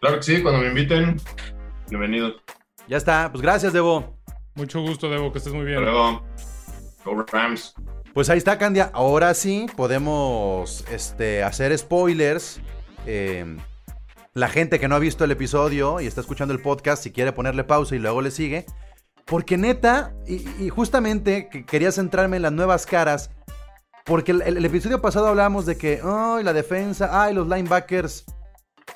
Claro 0.00 0.16
que 0.16 0.22
sí, 0.22 0.42
cuando 0.42 0.60
me 0.60 0.68
inviten, 0.68 1.20
bienvenido. 1.88 2.34
Ya 2.86 2.96
está, 2.96 3.30
pues 3.32 3.42
gracias, 3.42 3.72
Debo. 3.72 4.18
Mucho 4.54 4.80
gusto, 4.80 5.08
Debo, 5.08 5.32
que 5.32 5.38
estés 5.38 5.52
muy 5.52 5.64
bien. 5.64 5.78
Hasta 5.78 5.90
luego. 5.90 6.22
Go 7.04 7.24
Rams. 7.32 7.74
Pues 8.12 8.30
ahí 8.30 8.38
está, 8.38 8.58
Candia. 8.58 8.90
Ahora 8.92 9.32
sí 9.34 9.66
podemos 9.76 10.84
este, 10.90 11.42
hacer 11.42 11.76
spoilers. 11.76 12.60
Eh, 13.06 13.56
la 14.38 14.48
gente 14.48 14.78
que 14.78 14.86
no 14.88 14.94
ha 14.94 15.00
visto 15.00 15.24
el 15.24 15.30
episodio 15.32 16.00
y 16.00 16.06
está 16.06 16.20
escuchando 16.20 16.54
el 16.54 16.60
podcast, 16.60 17.02
si 17.02 17.10
quiere 17.10 17.32
ponerle 17.32 17.64
pausa 17.64 17.96
y 17.96 17.98
luego 17.98 18.22
le 18.22 18.30
sigue. 18.30 18.66
Porque 19.24 19.56
neta, 19.56 20.14
y, 20.26 20.48
y 20.58 20.68
justamente 20.68 21.48
que 21.50 21.66
quería 21.66 21.92
centrarme 21.92 22.36
en 22.36 22.42
las 22.42 22.52
nuevas 22.52 22.86
caras. 22.86 23.30
Porque 24.04 24.32
el, 24.32 24.40
el 24.42 24.64
episodio 24.64 25.02
pasado 25.02 25.26
hablábamos 25.26 25.66
de 25.66 25.76
que, 25.76 26.00
ay, 26.02 26.44
la 26.44 26.52
defensa, 26.52 27.22
ay, 27.22 27.34
los 27.34 27.46
linebackers. 27.46 28.24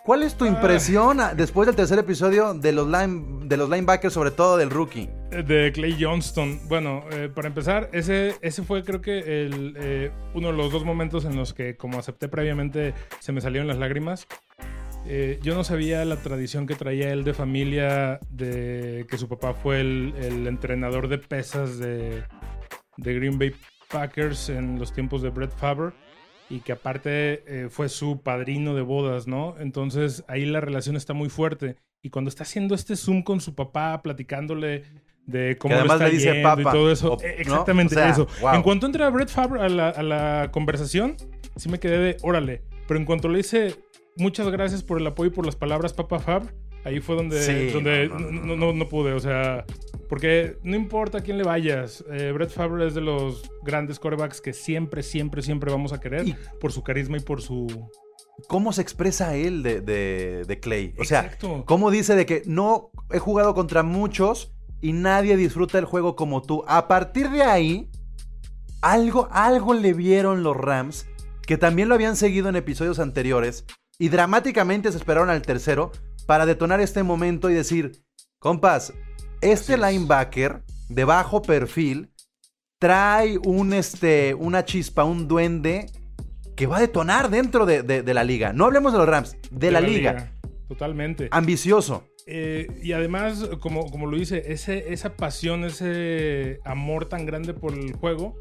¿Cuál 0.04 0.22
es 0.22 0.34
tu 0.34 0.46
impresión 0.46 1.20
ah, 1.20 1.34
después 1.34 1.66
del 1.66 1.76
tercer 1.76 1.98
episodio 1.98 2.54
de 2.54 2.72
los, 2.72 2.88
line- 2.88 3.46
de 3.46 3.56
los 3.58 3.68
linebackers, 3.68 4.14
sobre 4.14 4.30
todo 4.30 4.56
del 4.56 4.70
rookie? 4.70 5.10
De 5.30 5.70
Clay 5.74 5.98
Johnston. 6.00 6.60
Bueno, 6.66 7.04
eh, 7.12 7.28
para 7.32 7.48
empezar, 7.48 7.90
ese, 7.92 8.34
ese 8.40 8.62
fue 8.62 8.82
creo 8.84 9.02
que 9.02 9.18
el, 9.18 9.74
eh, 9.78 10.10
uno 10.34 10.48
de 10.48 10.54
los 10.54 10.72
dos 10.72 10.84
momentos 10.84 11.26
en 11.26 11.36
los 11.36 11.52
que, 11.52 11.76
como 11.76 11.98
acepté 11.98 12.28
previamente, 12.28 12.94
se 13.20 13.32
me 13.32 13.42
salieron 13.42 13.68
las 13.68 13.76
lágrimas. 13.76 14.26
Eh, 15.06 15.40
yo 15.42 15.54
no 15.54 15.64
sabía 15.64 16.04
la 16.04 16.16
tradición 16.16 16.66
que 16.66 16.74
traía 16.74 17.12
él 17.12 17.24
de 17.24 17.34
familia, 17.34 18.20
de 18.30 19.04
que 19.10 19.18
su 19.18 19.28
papá 19.28 19.52
fue 19.52 19.80
el, 19.80 20.14
el 20.20 20.46
entrenador 20.46 21.08
de 21.08 21.18
pesas 21.18 21.78
de, 21.78 22.22
de 22.96 23.14
Green 23.14 23.38
Bay 23.38 23.52
Packers 23.90 24.48
en 24.48 24.78
los 24.78 24.92
tiempos 24.92 25.20
de 25.22 25.30
Brett 25.30 25.54
Favre 25.56 25.92
y 26.48 26.60
que 26.60 26.72
aparte 26.72 27.42
eh, 27.46 27.68
fue 27.68 27.88
su 27.88 28.22
padrino 28.22 28.74
de 28.74 28.82
bodas, 28.82 29.26
¿no? 29.26 29.54
Entonces 29.58 30.24
ahí 30.28 30.44
la 30.44 30.60
relación 30.60 30.96
está 30.96 31.14
muy 31.14 31.28
fuerte. 31.28 31.76
Y 32.02 32.10
cuando 32.10 32.28
está 32.28 32.42
haciendo 32.44 32.74
este 32.74 32.96
Zoom 32.96 33.22
con 33.22 33.40
su 33.40 33.54
papá, 33.54 34.02
platicándole 34.02 34.84
de 35.26 35.56
cómo 35.56 35.74
Que 35.74 35.80
además 35.80 35.98
le 36.00 36.04
está 36.06 36.08
le 36.08 36.14
dice 36.18 36.32
yendo 36.34 36.40
y 36.40 36.42
papa, 36.64 36.72
todo 36.72 36.90
eso. 36.92 37.12
o- 37.14 37.16
¿no? 37.20 37.28
exactamente 37.28 37.94
O 37.94 37.98
sea, 37.98 38.08
eso. 38.10 38.26
wow. 38.40 38.54
En 38.54 38.62
cuanto 38.62 38.86
entra 38.86 39.08
Brett 39.10 39.28
Favre 39.28 39.60
a 39.62 39.68
la, 39.68 39.88
a 39.88 40.02
la 40.02 40.48
conversación, 40.52 41.16
sí 41.56 41.68
me 41.68 41.78
quedé 41.78 41.98
de, 41.98 42.16
órale. 42.22 42.62
Pero 42.88 42.98
en 42.98 43.06
cuanto 43.06 43.28
le 43.28 43.38
dice, 43.38 43.76
muchas 44.16 44.48
gracias 44.50 44.82
por 44.82 45.00
el 45.00 45.06
apoyo 45.06 45.30
y 45.30 45.34
por 45.34 45.46
las 45.46 45.56
palabras, 45.56 45.92
Papa 45.92 46.18
Fab, 46.18 46.52
ahí 46.84 47.00
fue 47.00 47.16
donde, 47.16 47.42
Sí, 47.42 47.70
donde 47.72 48.08
no, 48.08 48.72
no, 48.72 48.88
pude. 48.88 49.12
O 49.12 49.20
sea, 49.20 49.64
porque 50.08 50.56
no 50.62 50.76
importa 50.76 51.18
a 51.18 51.20
quién 51.22 51.38
le 51.38 51.44
vayas, 51.44 52.04
eh, 52.10 52.32
Brett 52.32 52.50
Favre 52.50 52.86
es 52.86 52.94
de 52.94 53.00
los 53.00 53.42
grandes 53.62 53.98
corebacks 53.98 54.40
que 54.40 54.52
siempre, 54.52 55.02
siempre, 55.02 55.42
siempre 55.42 55.70
vamos 55.70 55.92
a 55.92 56.00
querer 56.00 56.26
Y- 56.28 56.34
por 56.60 56.72
su 56.72 56.82
carisma 56.82 57.16
y 57.16 57.20
por 57.20 57.40
su... 57.42 57.66
¿Cómo 58.48 58.72
se 58.72 58.82
expresa 58.82 59.36
él 59.36 59.62
de, 59.62 59.80
de- 59.82 60.44
de 60.46 60.60
Clay? 60.60 60.94
O 60.98 61.04
sea, 61.04 61.20
Exacto. 61.20 61.64
¿cómo 61.66 61.90
dice 61.90 62.14
de 62.16 62.26
que 62.26 62.42
no 62.46 62.90
he 63.10 63.18
jugado 63.18 63.54
contra 63.54 63.82
muchos 63.82 64.52
y 64.80 64.92
nadie 64.94 65.36
disfruta 65.36 65.78
el 65.78 65.84
juego 65.84 66.16
como 66.16 66.42
tú? 66.42 66.64
A 66.66 66.88
partir 66.88 67.28
de 67.30 67.42
ahí, 67.42 67.90
algo, 68.80 69.28
algo 69.30 69.74
le 69.74 69.92
vieron 69.92 70.42
los 70.42 70.56
Rams, 70.56 71.06
que 71.46 71.56
también 71.58 71.88
lo 71.88 71.94
habían 71.94 72.16
seguido 72.16 72.48
en 72.48 72.56
episodios 72.56 72.98
anteriores, 72.98 73.64
y 74.02 74.08
dramáticamente 74.08 74.90
se 74.90 74.98
esperaron 74.98 75.30
al 75.30 75.42
tercero 75.42 75.92
para 76.26 76.44
detonar 76.44 76.80
este 76.80 77.04
momento 77.04 77.48
y 77.50 77.54
decir, 77.54 77.92
compas, 78.40 78.92
este 79.40 79.76
linebacker 79.76 80.64
de 80.88 81.04
bajo 81.04 81.40
perfil 81.40 82.10
trae 82.80 83.38
un, 83.38 83.72
este, 83.72 84.34
una 84.34 84.64
chispa, 84.64 85.04
un 85.04 85.28
duende 85.28 85.86
que 86.56 86.66
va 86.66 86.78
a 86.78 86.80
detonar 86.80 87.30
dentro 87.30 87.64
de, 87.64 87.84
de- 87.84 88.02
de 88.02 88.14
la 88.14 88.24
liga. 88.24 88.52
No 88.52 88.64
hablemos 88.64 88.92
de 88.92 88.98
los 88.98 89.08
Rams, 89.08 89.36
de, 89.52 89.70
la, 89.70 89.80
liga. 89.80 90.32
Totalmente. 90.68 91.28
Ambicioso. 91.30 92.02
Eh, 92.26 92.66
y 92.82 92.90
además, 92.94 93.48
como, 93.60 93.88
como 93.88 94.06
lo 94.06 94.16
dice, 94.16 94.42
ese, 94.52 94.92
esa 94.92 95.14
pasión, 95.14 95.62
ese 95.64 96.58
amor 96.64 97.04
tan 97.08 97.24
grande 97.24 97.54
por 97.54 97.72
el 97.72 97.92
juego, 97.92 98.34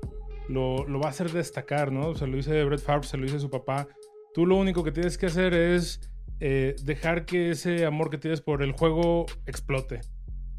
lo, 0.49 0.87
lo 0.87 0.99
va 0.99 1.05
a 1.07 1.09
hacer 1.11 1.31
destacar, 1.31 1.91
¿no? 1.91 2.15
Se 2.15 2.25
lo 2.25 2.35
dice 2.35 2.63
Brett 2.63 2.81
Favre, 2.81 3.07
se 3.07 3.17
lo 3.17 3.25
dice 3.25 3.39
su 3.39 3.51
papá. 3.51 3.87
Tú 4.33 4.45
lo 4.45 4.55
único 4.55 4.83
que 4.83 4.91
tienes 4.91 5.17
que 5.17 5.25
hacer 5.27 5.53
es 5.53 5.99
eh, 6.39 6.75
dejar 6.83 7.25
que 7.25 7.51
ese 7.51 7.85
amor 7.85 8.09
que 8.09 8.17
tienes 8.17 8.41
por 8.41 8.63
el 8.63 8.71
juego 8.71 9.25
explote. 9.45 10.01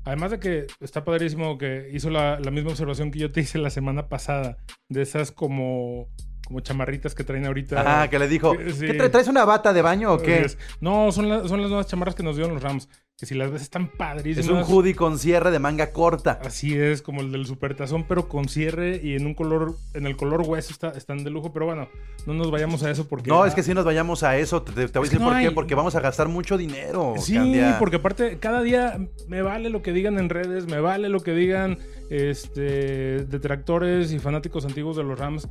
Además 0.05 0.33
de 0.33 0.41
que 0.41 0.67
está 0.81 1.05
padrísimo 1.05 1.59
que 1.59 1.89
hizo 1.93 2.11
la, 2.11 2.39
la 2.41 2.51
misma 2.51 2.71
observación 2.71 3.11
que 3.11 3.21
yo 3.21 3.31
te 3.31 3.41
hice 3.41 3.59
la 3.59 3.71
semana 3.71 4.09
pasada, 4.09 4.57
de 4.89 5.01
esas 5.03 5.31
como, 5.31 6.09
como 6.45 6.61
chamarritas 6.61 7.15
que 7.15 7.23
traen 7.25 7.47
ahorita. 7.47 7.81
Ajá, 7.81 8.09
que 8.11 8.19
le 8.19 8.27
dijo, 8.29 8.53
Sí. 8.73 8.87
¿qué 8.87 8.99
tra- 8.99 9.11
traes 9.11 9.29
una 9.29 9.45
bata 9.45 9.73
de 9.73 9.81
baño 9.81 10.13
o 10.13 10.19
qué? 10.21 10.47
No, 10.81 11.13
son, 11.13 11.29
la- 11.29 11.47
son 11.47 11.61
las 11.61 11.69
nuevas 11.71 11.87
chamarras 11.87 12.15
que 12.17 12.25
nos 12.25 12.35
dieron 12.37 12.53
los 12.55 12.63
Rams. 12.63 12.89
Que 13.23 13.27
si 13.27 13.37
las 13.37 13.53
ves 13.53 13.63
están 13.63 13.87
padrísimas. 13.87 14.47
Es 14.47 14.51
un 14.51 14.65
hoodie 14.65 14.97
con 14.97 15.17
cierre 15.17 15.53
de 15.53 15.61
manga 15.61 15.93
corta. 15.93 16.41
Así 16.45 16.77
es, 16.77 17.03
como 17.03 17.21
el 17.21 17.31
del 17.31 17.47
supertazón, 17.47 18.05
pero 18.09 18.29
con 18.29 18.49
cierre 18.49 19.01
y 19.01 19.15
en 19.15 19.27
un 19.27 19.35
color, 19.35 19.77
en 19.95 20.09
el 20.09 20.17
color 20.17 20.41
hueso 20.41 20.73
está, 20.73 20.89
están 20.89 21.23
de 21.23 21.31
lujo. 21.31 21.53
Pero 21.53 21.67
bueno, 21.67 21.87
no 22.27 22.35
nos 22.35 22.51
vayamos 22.51 22.83
a 22.83 22.91
eso 22.91 23.07
porque. 23.07 23.31
No, 23.31 23.47
es 23.47 23.55
que 23.55 23.63
si 23.63 23.75
nos 23.75 23.85
vayamos 23.85 24.25
a 24.25 24.37
eso, 24.39 24.63
te, 24.63 24.73
te 24.73 24.99
voy 24.99 25.07
a 25.07 25.09
decir 25.09 25.21
no 25.21 25.29
por 25.29 25.41
qué, 25.41 25.53
porque 25.53 25.77
vamos 25.77 25.95
a 25.95 26.01
gastar 26.01 26.27
mucho 26.27 26.59
dinero. 26.59 27.15
Sí, 27.17 27.35
Candia. 27.35 27.77
porque 27.79 27.95
aparte, 27.95 28.39
cada 28.41 28.61
día 28.61 28.99
me 29.29 29.41
vale 29.43 29.71
lo 29.71 29.83
que 29.83 29.93
digan 29.93 30.19
en 30.19 30.29
redes, 30.29 30.67
me 30.67 30.81
vale 30.81 31.09
lo 31.09 31.21
que 31.21 31.31
digan 31.31 31.79
este, 32.11 33.25
detractores 33.25 34.11
y 34.11 34.19
fanáticos 34.19 34.65
antiguos 34.65 34.97
de 34.97 35.05
los 35.05 35.17
Rams. 35.17 35.49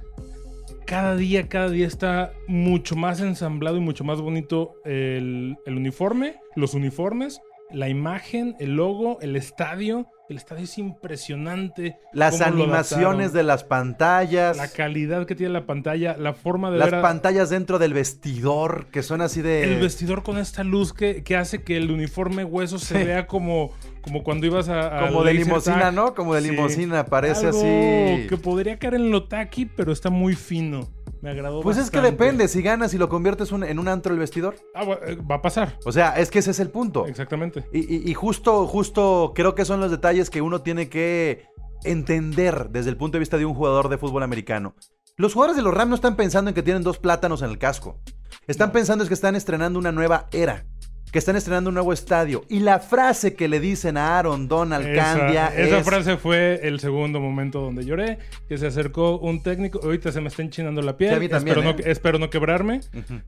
Cada 0.85 1.15
día, 1.15 1.47
cada 1.47 1.69
día 1.69 1.87
está 1.87 2.33
mucho 2.49 2.97
más 2.97 3.21
ensamblado 3.21 3.77
y 3.77 3.79
mucho 3.79 4.03
más 4.03 4.19
bonito 4.19 4.73
el, 4.83 5.55
el 5.65 5.77
uniforme, 5.77 6.35
los 6.57 6.73
uniformes, 6.73 7.39
la 7.73 7.89
imagen, 7.89 8.55
el 8.59 8.75
logo, 8.75 9.19
el 9.21 9.35
estadio, 9.35 10.07
El 10.29 10.37
estadio 10.37 10.63
es 10.63 10.77
impresionante. 10.77 11.97
Las 12.13 12.39
animaciones 12.39 13.33
de 13.33 13.43
las 13.43 13.65
pantallas. 13.65 14.55
La 14.55 14.69
calidad 14.69 15.25
que 15.25 15.35
tiene 15.35 15.51
la 15.51 15.65
pantalla, 15.65 16.15
la 16.17 16.31
forma 16.33 16.71
de 16.71 16.77
Las 16.77 16.89
ver 16.91 16.99
a- 16.99 17.01
pantallas 17.01 17.49
dentro 17.49 17.79
del 17.79 17.93
vestidor, 17.93 18.85
que 18.91 19.03
son 19.03 19.19
así 19.21 19.41
de... 19.41 19.63
el 19.63 19.81
vestidor 19.81 20.23
con 20.23 20.37
esta 20.37 20.63
luz 20.63 20.93
que, 20.93 21.21
que 21.23 21.35
hace 21.35 21.63
que 21.63 21.75
el 21.75 21.91
uniforme 21.91 22.45
hueso 22.45 22.79
se 22.79 22.97
Sí. 22.99 23.03
vea 23.05 23.27
como, 23.27 23.71
como 24.01 24.23
cuando 24.23 24.47
ibas 24.47 24.69
a... 24.69 24.99
a 25.05 25.07
Como 25.09 25.23
de 25.25 25.33
limosina, 25.33 25.79
tag. 25.81 25.93
¿no? 25.93 26.15
Como 26.15 26.33
de 26.33 26.41
Sí. 26.41 26.51
limosina, 26.51 27.05
parece 27.05 27.47
Algo 27.47 27.59
así. 27.59 28.27
que 28.29 28.37
podría 28.41 28.79
caer 28.79 28.93
en 28.95 29.11
lo 29.11 29.27
taqui, 29.27 29.65
pero 29.65 29.91
está 29.91 30.09
muy 30.09 30.35
fino. 30.35 30.87
Me 31.21 31.29
agradó 31.29 31.61
Pues 31.61 31.77
es 31.77 31.91
que 31.91 32.01
depende, 32.01 32.47
si 32.47 32.61
ganas 32.63 32.93
y 32.93 32.97
lo 32.97 33.07
conviertes 33.09 33.51
un- 33.51 33.63
en 33.63 33.77
un 33.79 33.87
antro 33.87 34.11
el 34.13 34.19
vestidor. 34.19 34.55
Ah, 34.73 34.83
eh, 35.05 35.15
va 35.17 35.35
a 35.35 35.41
pasar. 35.41 35.77
O 35.85 35.91
sea, 35.91 36.17
es 36.17 36.31
que 36.31 36.39
ese 36.39 36.51
es 36.51 36.59
el 36.59 36.69
punto. 36.69 37.05
Exactamente. 37.05 37.63
Y, 37.71 37.79
y- 37.95 38.09
y 38.09 38.13
justo, 38.15 38.65
justo 38.67 39.31
creo 39.35 39.53
que 39.53 39.65
son 39.65 39.79
los 39.79 39.91
detalles 39.91 40.29
que 40.31 40.41
uno 40.41 40.61
tiene 40.61 40.89
que 40.89 41.45
entender 41.83 42.69
desde 42.69 42.89
el 42.89 42.97
punto 42.97 43.17
de 43.17 43.19
vista 43.19 43.37
de 43.37 43.45
un 43.45 43.53
jugador 43.53 43.89
de 43.89 43.97
fútbol 43.97 44.23
americano. 44.23 44.75
Los 45.17 45.33
jugadores 45.33 45.57
de 45.57 45.61
los 45.63 45.73
Rams 45.73 45.89
no 45.89 45.95
están 45.95 46.15
pensando 46.15 46.49
en 46.49 46.55
que 46.55 46.63
tienen 46.63 46.83
dos 46.83 46.97
plátanos 46.97 47.41
en 47.41 47.49
el 47.49 47.57
casco. 47.59 47.99
Están 48.47 48.71
pensando 48.71 49.03
es 49.03 49.07
que 49.07 49.13
están 49.13 49.35
estrenando 49.35 49.77
una 49.77 49.91
nueva 49.91 50.27
era. 50.31 50.65
Que 51.11 51.19
están 51.19 51.35
estrenando 51.35 51.69
un 51.69 51.73
nuevo 51.73 51.91
estadio. 51.91 52.45
Y 52.47 52.61
la 52.61 52.79
frase 52.79 53.33
que 53.35 53.49
le 53.49 53.59
dicen 53.59 53.97
a 53.97 54.17
Aaron 54.17 54.47
Donald 54.47 54.87
Esa, 54.87 55.17
cambia 55.17 55.47
esa 55.47 55.79
es- 55.79 55.85
frase 55.85 56.15
fue 56.17 56.61
el 56.63 56.79
segundo 56.79 57.19
momento 57.19 57.59
donde 57.59 57.83
lloré, 57.83 58.17
que 58.47 58.57
se 58.57 58.67
acercó 58.67 59.17
un 59.19 59.43
técnico, 59.43 59.81
ahorita 59.83 60.11
se 60.13 60.21
me 60.21 60.29
está 60.29 60.41
enchinando 60.41 60.81
la 60.81 60.95
piel, 60.95 61.19
Sí, 61.19 61.27
también, 61.27 61.57
espero, 61.57 61.69
¿eh? 61.69 61.75
no, 61.83 61.91
espero 61.91 62.17
no 62.19 62.29
quebrarme, 62.29 62.79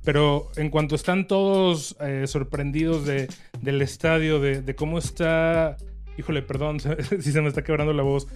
pero 0.04 0.48
en 0.56 0.70
cuanto 0.70 0.96
están 0.96 1.28
todos 1.28 1.98
eh, 2.00 2.24
sorprendidos 2.28 3.06
de, 3.06 3.28
del 3.62 3.82
estadio, 3.82 4.40
de, 4.40 4.62
de 4.62 4.76
cómo 4.76 4.98
está, 4.98 5.76
híjole, 6.18 6.42
perdón 6.42 6.80
si 7.20 7.32
se 7.34 7.42
me 7.42 7.50
está 7.50 7.64
quebrando 7.66 7.92
la 7.92 8.04
voz, 8.04 8.28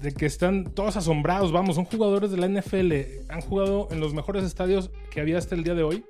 de 0.00 0.12
que 0.12 0.26
están 0.26 0.64
todos 0.64 0.96
asombrados, 0.96 1.50
vamos, 1.50 1.74
son 1.74 1.86
jugadores 1.86 2.30
de 2.30 2.36
la 2.36 2.46
NFL, 2.48 2.92
han 3.30 3.40
jugado 3.40 3.88
en 3.90 3.98
los 3.98 4.14
mejores 4.14 4.44
estadios 4.44 4.90
que 5.10 5.20
había 5.20 5.38
hasta 5.38 5.56
el 5.56 5.64
día 5.64 5.74
de 5.74 5.82
hoy, 5.82 6.04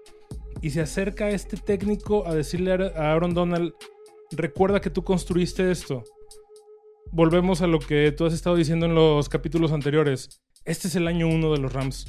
y 0.63 0.71
se 0.71 0.81
acerca 0.81 1.31
este 1.31 1.57
técnico 1.57 2.27
a 2.27 2.35
decirle 2.35 2.73
a 2.73 2.77
a 2.97 3.13
Aaron 3.13 3.35
Donald, 3.35 3.73
recuerda 4.33 4.81
que 4.81 4.91
tú 4.91 5.05
construiste 5.05 5.71
esto. 5.71 6.05
Volvemos 7.13 7.63
a 7.63 7.67
lo 7.67 7.79
que 7.79 8.13
tú 8.13 8.27
has 8.27 8.35
estado 8.35 8.57
diciendo 8.57 8.87
en 8.87 8.95
los 8.95 9.29
capítulos 9.29 9.73
anteriores. 9.73 10.43
Este 10.65 10.89
es 10.89 10.95
el 10.95 11.09
año 11.09 11.29
uno 11.29 11.53
de 11.53 11.59
los 11.59 11.73
Rams. 11.73 12.07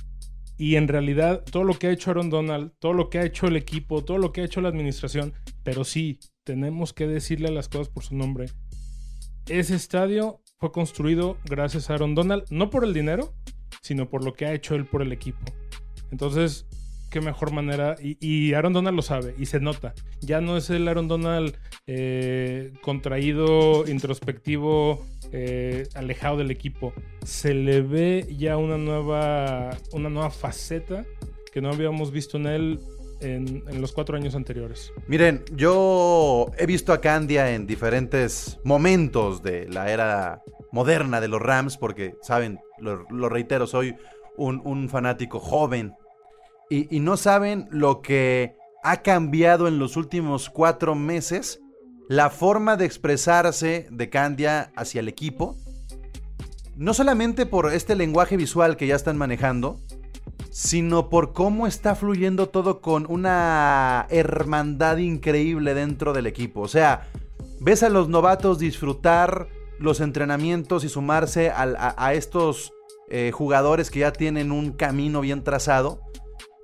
Y 0.57 0.75
en 0.75 0.87
realidad, 0.87 1.43
todo 1.49 1.63
lo 1.63 1.73
que 1.73 1.87
ha 1.87 1.91
hecho 1.91 2.11
Aaron 2.11 2.29
Donald, 2.29 2.73
todo 2.77 2.93
lo 2.93 3.09
que 3.09 3.17
ha 3.17 3.25
hecho 3.25 3.47
el 3.47 3.55
equipo, 3.55 4.03
todo 4.03 4.19
lo 4.19 4.31
que 4.31 4.41
ha 4.41 4.45
hecho 4.45 4.61
la 4.61 4.69
administración, 4.69 5.33
pero 5.63 5.83
sí, 5.83 6.19
tenemos 6.43 6.93
que 6.93 7.07
decirle 7.07 7.49
las 7.49 7.67
cosas 7.67 7.89
por 7.89 8.03
su 8.03 8.15
nombre. 8.15 8.45
Ese 9.47 9.75
estadio 9.75 10.41
fue 10.59 10.71
construido 10.71 11.37
gracias 11.45 11.89
a 11.89 11.95
Aaron 11.95 12.13
Donald, 12.13 12.43
no 12.51 12.69
por 12.69 12.83
el 12.83 12.93
dinero, 12.93 13.33
sino 13.81 14.07
por 14.07 14.23
lo 14.23 14.33
que 14.33 14.45
ha 14.45 14.53
hecho 14.53 14.75
él 14.75 14.85
por 14.85 15.01
el 15.01 15.11
equipo. 15.11 15.39
Entonces, 16.11 16.67
qué 17.11 17.21
mejor 17.21 17.51
manera. 17.51 17.95
Y, 17.99 18.53
Aaron 18.53 18.73
Donald 18.73 18.95
lo 18.95 19.03
sabe 19.03 19.35
y 19.37 19.45
se 19.45 19.59
nota. 19.59 19.93
Ya 20.21 20.41
no 20.41 20.57
es 20.57 20.71
el 20.71 20.87
Aaron 20.87 21.07
Donald 21.07 21.55
eh, 21.85 22.73
contraído, 22.81 23.87
introspectivo, 23.87 25.05
eh, 25.31 25.87
alejado 25.93 26.37
del 26.37 26.49
equipo. 26.49 26.93
Se 27.23 27.53
le 27.53 27.81
ve 27.81 28.25
ya 28.35 28.57
una 28.57 28.77
nueva, 28.77 29.77
una 29.91 30.09
nueva 30.09 30.31
faceta 30.31 31.05
que 31.53 31.61
no 31.61 31.69
habíamos 31.69 32.11
visto 32.11 32.37
en 32.37 32.47
él 32.47 32.79
en, 33.19 33.61
los 33.79 33.91
cuatro 33.91 34.17
años 34.17 34.33
anteriores. 34.33 34.91
Miren, 35.07 35.43
yo 35.53 36.47
he 36.57 36.65
visto 36.65 36.93
a 36.93 37.01
Candia 37.01 37.53
en 37.53 37.67
diferentes 37.67 38.59
momentos 38.63 39.43
de 39.43 39.67
la 39.67 39.91
era 39.91 40.41
moderna 40.71 41.21
de 41.21 41.27
los 41.27 41.41
Rams, 41.41 41.77
porque, 41.77 42.15
saben, 42.21 42.59
lo, 42.79 43.29
reitero, 43.29 43.67
soy 43.67 43.95
un 44.37 44.89
fanático 44.89 45.39
joven. 45.39 45.93
Y, 46.71 47.01
no 47.01 47.17
saben 47.17 47.67
lo 47.69 48.01
que 48.01 48.55
ha 48.81 49.01
cambiado 49.01 49.67
en 49.67 49.77
los 49.77 49.97
últimos 49.97 50.49
cuatro 50.49 50.95
meses 50.95 51.59
la 52.07 52.29
forma 52.29 52.77
de 52.77 52.85
expresarse 52.85 53.87
de 53.91 54.09
Candia 54.09 54.71
hacia 54.77 55.01
el 55.01 55.09
equipo. 55.09 55.57
No 56.77 56.93
solamente 56.93 57.45
por 57.45 57.73
este 57.73 57.93
lenguaje 57.93 58.37
visual 58.37 58.77
que 58.77 58.87
ya 58.87 58.95
están 58.95 59.17
manejando, 59.17 59.81
sino 60.49 61.09
por 61.09 61.33
cómo 61.33 61.67
está 61.67 61.93
fluyendo 61.93 62.47
todo 62.47 62.79
con 62.79 63.05
una 63.09 64.07
hermandad 64.09 64.95
increíble 64.95 65.73
dentro 65.73 66.13
del 66.13 66.25
equipo. 66.25 66.61
O 66.61 66.69
sea, 66.69 67.09
ves 67.59 67.83
a 67.83 67.89
los 67.89 68.07
novatos 68.07 68.59
disfrutar 68.59 69.49
los 69.77 69.99
entrenamientos 69.99 70.85
y 70.85 70.89
sumarse 70.89 71.49
a, 71.49 71.95
a 71.97 72.13
estos 72.13 72.71
eh, 73.09 73.31
jugadores 73.33 73.91
que 73.91 73.99
ya 73.99 74.13
tienen 74.13 74.53
un 74.53 74.71
camino 74.71 75.19
bien 75.19 75.43
trazado. 75.43 75.99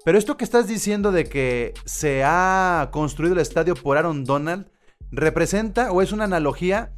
Pero 0.08 0.18
esto 0.18 0.38
que 0.38 0.46
estás 0.46 0.70
diciendo 0.70 1.12
de 1.12 1.26
que 1.26 1.74
se 1.84 2.24
ha 2.24 2.88
construido 2.94 3.34
el 3.34 3.42
estadio 3.42 3.76
por 3.76 3.98
Aaron 3.98 4.24
Donald 4.24 4.72
representa 5.12 5.92
o 5.92 6.02
es 6.02 6.14
una 6.14 6.24
analogía 6.24 6.94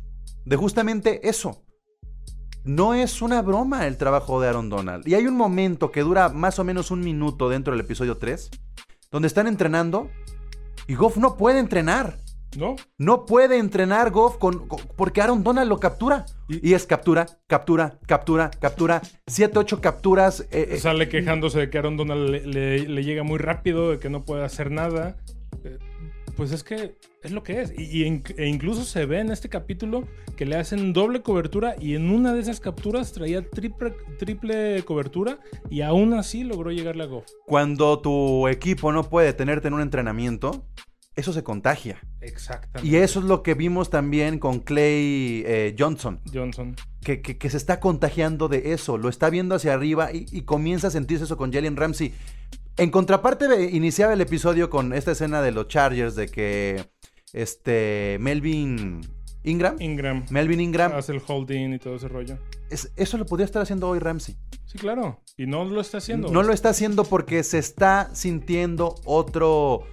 de 0.46 0.56
justamente 0.56 1.28
eso. 1.28 1.64
No 2.64 2.94
es 2.94 3.24
una 3.24 3.42
broma 3.42 3.88
el 3.88 3.98
trabajo 3.98 4.40
de 4.40 4.50
Aaron 4.50 4.70
Donald. 4.70 5.08
Y 5.08 5.16
hay 5.16 5.26
un 5.26 5.36
momento 5.36 5.92
que 5.92 6.02
dura 6.04 6.30
más 6.30 6.60
o 6.60 6.64
menos 6.64 6.92
un 6.92 7.00
minuto 7.00 7.50
dentro 7.50 7.74
del 7.74 7.84
episodio 7.84 8.20
3, 8.20 8.52
donde 9.10 9.28
están 9.28 9.48
entrenando 9.48 10.12
y 10.88 10.94
Goff 10.94 11.18
no 11.18 11.36
puede 11.36 11.58
entrenar. 11.58 12.20
¿No? 12.60 12.76
No 12.98 13.26
puede 13.26 13.58
entrenar 13.58 14.12
Goff 14.12 14.38
con, 14.38 14.68
con- 14.68 14.82
porque 14.98 15.22
Aaron 15.22 15.44
Donald 15.44 15.70
lo 15.70 15.80
captura. 15.80 16.26
Y, 16.50 16.74
es 16.74 16.86
captura, 16.86 17.26
captura, 17.48 17.98
captura, 18.06 18.52
captura. 18.52 19.02
Siete, 19.28 19.58
ocho 19.60 19.80
capturas. 19.82 20.42
eh, 20.52 20.68
eh, 20.72 20.78
Sale 20.78 21.08
quejándose 21.08 21.60
de 21.60 21.70
que 21.70 21.78
Aaron 21.78 21.96
Donald 21.98 22.30
le, 22.30 22.46
le- 22.46 22.88
le 22.90 23.04
llega 23.04 23.24
muy 23.24 23.38
rápido, 23.40 23.92
de 23.92 24.00
que 24.00 24.10
no 24.10 24.24
puede 24.24 24.44
hacer 24.44 24.72
nada. 24.72 25.16
Eh, 25.64 25.78
Pues 26.36 26.52
es 26.54 26.64
que 26.64 26.96
es 27.22 27.32
lo 27.32 27.44
que 27.44 27.62
es. 27.62 27.74
Y, 27.78 28.04
e 28.04 28.48
incluso 28.48 28.84
se 28.86 29.06
ve 29.06 29.20
en 29.20 29.30
este 29.30 29.50
capítulo 29.50 30.08
que 30.38 30.46
le 30.46 30.56
hacen 30.56 30.94
doble 30.94 31.22
cobertura 31.22 31.76
y 31.80 31.96
en 31.96 32.10
una 32.12 32.34
de 32.34 32.40
esas 32.40 32.62
capturas 32.62 33.12
traía 33.12 33.42
triple, 33.50 33.94
triple 34.18 34.84
cobertura 34.84 35.40
y 35.70 35.82
aún 35.82 36.14
así 36.14 36.46
logró 36.46 36.72
llegarle 36.72 37.04
a 37.04 37.08
Goff. 37.08 37.26
Cuando 37.46 38.00
tu 38.00 38.48
equipo 38.48 38.94
no 38.94 39.04
puede 39.04 39.34
tenerte 39.34 39.68
en 39.68 39.74
un 39.74 39.82
entrenamiento, 39.82 40.66
eso 41.20 41.34
se 41.34 41.44
contagia. 41.44 42.00
Exactamente. 42.22 42.88
Y 42.90 42.96
eso 42.98 43.20
es 43.20 43.26
lo 43.26 43.44
que 43.44 43.54
vimos 43.54 43.90
también 43.90 44.40
con 44.40 44.60
Clay 44.60 45.44
eh, 45.46 45.76
Johnson. 45.78 46.20
Johnson. 46.34 46.76
que, 47.04 47.22
que- 47.22 47.38
que 47.38 47.50
se 47.50 47.58
está 47.58 47.80
contagiando 47.80 48.48
de 48.48 48.74
eso, 48.74 48.98
lo 48.98 49.10
está 49.10 49.30
viendo 49.30 49.56
hacia 49.56 49.74
arriba 49.74 50.12
y, 50.12 50.26
y 50.32 50.42
comienza 50.42 50.88
a 50.88 50.92
sentirse 50.92 51.26
eso 51.26 51.38
con 51.38 51.54
Jalen 51.54 51.76
Ramsey. 51.78 52.14
En 52.78 52.92
contraparte, 52.92 53.46
iniciaba 53.72 54.14
el 54.14 54.22
episodio 54.22 54.70
con 54.70 54.94
esta 54.94 55.12
escena 55.12 55.42
de 55.42 55.52
los 55.52 55.68
Chargers 55.68 56.16
de 56.16 56.28
que 56.28 56.86
este 57.34 58.18
Melvin 58.20 59.02
Ingram, 59.44 59.76
Ingram. 59.82 60.26
Melvin 60.30 60.60
Ingram, 60.60 60.92
Hace 60.94 61.14
el 61.14 61.22
holding 61.26 61.74
y 61.74 61.80
todo 61.80 61.96
ese 61.96 62.08
rollo. 62.10 62.38
es- 62.70 62.92
eso 62.98 63.18
lo 63.18 63.26
podría 63.26 63.46
estar 63.46 63.62
haciendo 63.62 63.88
hoy 63.88 64.00
Ramsey. 64.00 64.36
Sí, 64.66 64.78
claro. 64.78 65.22
Y 65.38 65.48
no 65.48 65.64
lo 65.66 65.80
está 65.82 65.98
haciendo. 66.00 66.30
No 66.30 66.44
lo 66.44 66.54
está 66.54 66.70
haciendo 66.70 67.04
porque 67.06 67.44
se 67.44 67.58
está 67.58 68.10
sintiendo 68.14 68.96
otro 69.06 69.84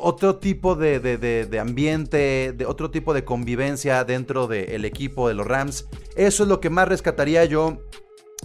otro 0.00 0.36
tipo 0.36 0.74
de, 0.74 1.00
de- 1.00 1.18
de- 1.46 1.58
ambiente, 1.60 2.52
de 2.56 2.66
otro 2.66 2.90
tipo 2.90 3.14
de 3.14 3.24
convivencia 3.24 4.04
dentro 4.04 4.46
del 4.46 4.84
equipo 4.84 5.28
de 5.28 5.34
los 5.34 5.46
Rams. 5.46 5.86
Eso 6.16 6.42
es 6.42 6.48
lo 6.48 6.60
que 6.60 6.70
más 6.70 6.88
rescataría 6.88 7.44
yo 7.44 7.78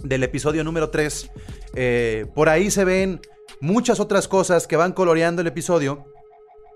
del 0.02 0.22
episodio 0.22 0.64
número 0.64 0.90
3. 0.90 1.30
Eh, 1.74 2.26
por 2.34 2.48
ahí 2.48 2.70
se 2.70 2.84
ven 2.84 3.20
muchas 3.60 4.00
otras 4.00 4.26
cosas 4.28 4.66
que 4.66 4.76
van 4.76 4.92
coloreando 4.92 5.42
el 5.42 5.48
episodio 5.48 6.04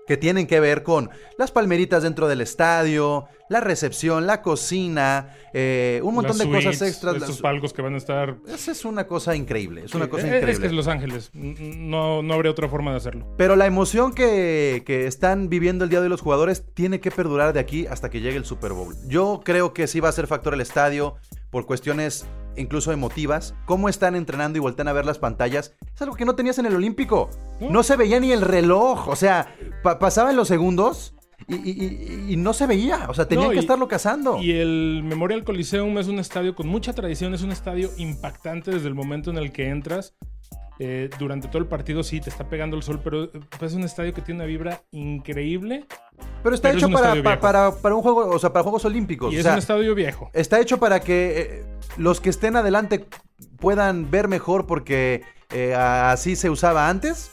que 0.07 0.17
tienen 0.17 0.47
que 0.47 0.59
ver 0.59 0.83
con 0.83 1.09
las 1.37 1.51
palmeritas 1.51 2.03
dentro 2.03 2.27
del 2.27 2.41
estadio, 2.41 3.25
la 3.49 3.59
recepción, 3.59 4.25
la 4.27 4.41
cocina, 4.41 5.35
eh, 5.53 5.99
un 6.03 6.15
montón 6.15 6.37
Las 6.37 6.47
de 6.47 6.53
cosas 6.53 6.81
extras. 6.81 7.19
Las- 7.19 7.41
palcos 7.41 7.73
que 7.73 7.81
van 7.81 7.93
a 7.95 7.97
estar. 7.97 8.35
Esa 8.47 8.71
es 8.71 8.85
una 8.85 9.07
cosa 9.07 9.35
increíble, 9.35 9.83
es 9.85 9.93
una 9.95 10.05
Sí, 10.05 10.11
cosa 10.11 10.21
es- 10.23 10.27
increíble. 10.27 10.51
Es 10.53 10.59
que 10.59 10.65
es 10.67 10.73
Los 10.73 10.87
Ángeles. 10.87 11.29
No, 11.33 12.21
no 12.23 12.33
habría 12.33 12.51
otra 12.51 12.67
forma 12.69 12.91
de 12.91 12.97
hacerlo. 12.97 13.27
Pero 13.37 13.55
la 13.55 13.65
emoción 13.65 14.13
que, 14.13 14.83
que 14.85 15.07
están 15.07 15.49
viviendo 15.49 15.83
el 15.83 15.89
día 15.89 15.99
de 15.99 16.05
hoy 16.05 16.09
los 16.09 16.21
jugadores 16.21 16.63
tiene 16.73 16.99
que 16.99 17.11
perdurar 17.11 17.53
de 17.53 17.59
aquí 17.59 17.87
hasta 17.87 18.09
que 18.09 18.21
llegue 18.21 18.37
el 18.37 18.45
Super 18.45 18.73
Bowl. 18.73 18.95
Yo 19.07 19.41
creo 19.43 19.73
que 19.73 19.87
sí 19.87 19.99
va 19.99 20.09
a 20.09 20.11
ser 20.11 20.27
factor 20.27 20.53
el 20.53 20.61
estadio 20.61 21.15
por 21.51 21.65
cuestiones 21.65 22.25
incluso 22.57 22.91
emotivas. 22.91 23.55
Cómo 23.65 23.89
están 23.89 24.15
entrenando 24.15 24.57
y 24.57 24.61
voltean 24.61 24.87
a 24.87 24.93
ver 24.93 25.05
las 25.05 25.19
pantallas. 25.19 25.75
Es 25.93 26.01
algo 26.01 26.15
que 26.15 26.25
no 26.25 26.35
tenías 26.35 26.57
en 26.59 26.65
el 26.65 26.75
Olímpico. 26.75 27.29
No. 27.59 27.83
Se 27.83 27.95
veía 27.95 28.19
ni 28.19 28.31
el 28.31 28.41
reloj. 28.41 29.07
O 29.07 29.15
sea, 29.15 29.55
pa- 29.83 29.99
pasaban 29.99 30.35
los 30.35 30.47
segundos 30.47 31.15
y, 31.47 31.55
y- 31.55 32.25
y- 32.29 32.33
y 32.33 32.37
no 32.37 32.53
se 32.53 32.65
veía. 32.67 33.05
O 33.09 33.13
sea, 33.13 33.27
tenían 33.27 33.47
No, 33.49 33.53
que 33.53 33.59
estarlo 33.59 33.87
cazando. 33.87 34.41
Y 34.41 34.51
el 34.53 35.01
Memorial 35.03 35.43
Coliseum 35.43 35.97
es 35.97 36.07
un 36.07 36.19
estadio 36.19 36.55
con 36.55 36.67
mucha 36.67 36.93
tradición, 36.93 37.33
es 37.33 37.41
un 37.43 37.51
estadio 37.51 37.89
impactante 37.97 38.71
desde 38.71 38.87
el 38.87 38.95
momento 38.95 39.29
en 39.31 39.37
el 39.37 39.51
que 39.51 39.69
entras. 39.69 40.15
Eh, 40.77 41.09
durante 41.17 41.47
todo 41.47 41.59
el 41.59 41.67
partido 41.67 42.03
sí 42.03 42.19
te 42.19 42.29
está 42.29 42.49
pegando 42.49 42.75
el 42.75 42.83
sol, 42.83 42.99
pero 43.01 43.29
es 43.61 43.73
un 43.73 43.83
estadio 43.83 44.13
que 44.13 44.21
tiene 44.21 44.39
una 44.41 44.45
vibra 44.47 44.81
increíble. 44.91 45.85
Pero 46.43 46.53
está 46.53 46.67
Pero 46.69 46.79
hecho 46.79 46.89
para, 46.89 47.39
para, 47.39 47.71
para 47.75 47.95
un 47.95 48.01
juego, 48.01 48.27
o 48.27 48.39
sea, 48.39 48.51
para 48.51 48.63
Juegos 48.63 48.83
Olímpicos. 48.83 49.31
Y 49.33 49.37
o 49.37 49.39
es 49.39 49.43
sea, 49.43 49.53
un 49.53 49.59
estadio 49.59 49.95
viejo. 49.95 50.29
Está 50.33 50.59
hecho 50.59 50.77
para 50.77 50.99
que 50.99 51.39
eh, 51.39 51.65
los 51.97 52.19
que 52.19 52.29
estén 52.29 52.57
adelante 52.57 53.07
puedan 53.57 54.11
ver 54.11 54.27
mejor 54.27 54.67
porque 54.67 55.21
eh, 55.51 55.73
así 55.75 56.35
se 56.35 56.49
usaba 56.49 56.89
antes. 56.89 57.29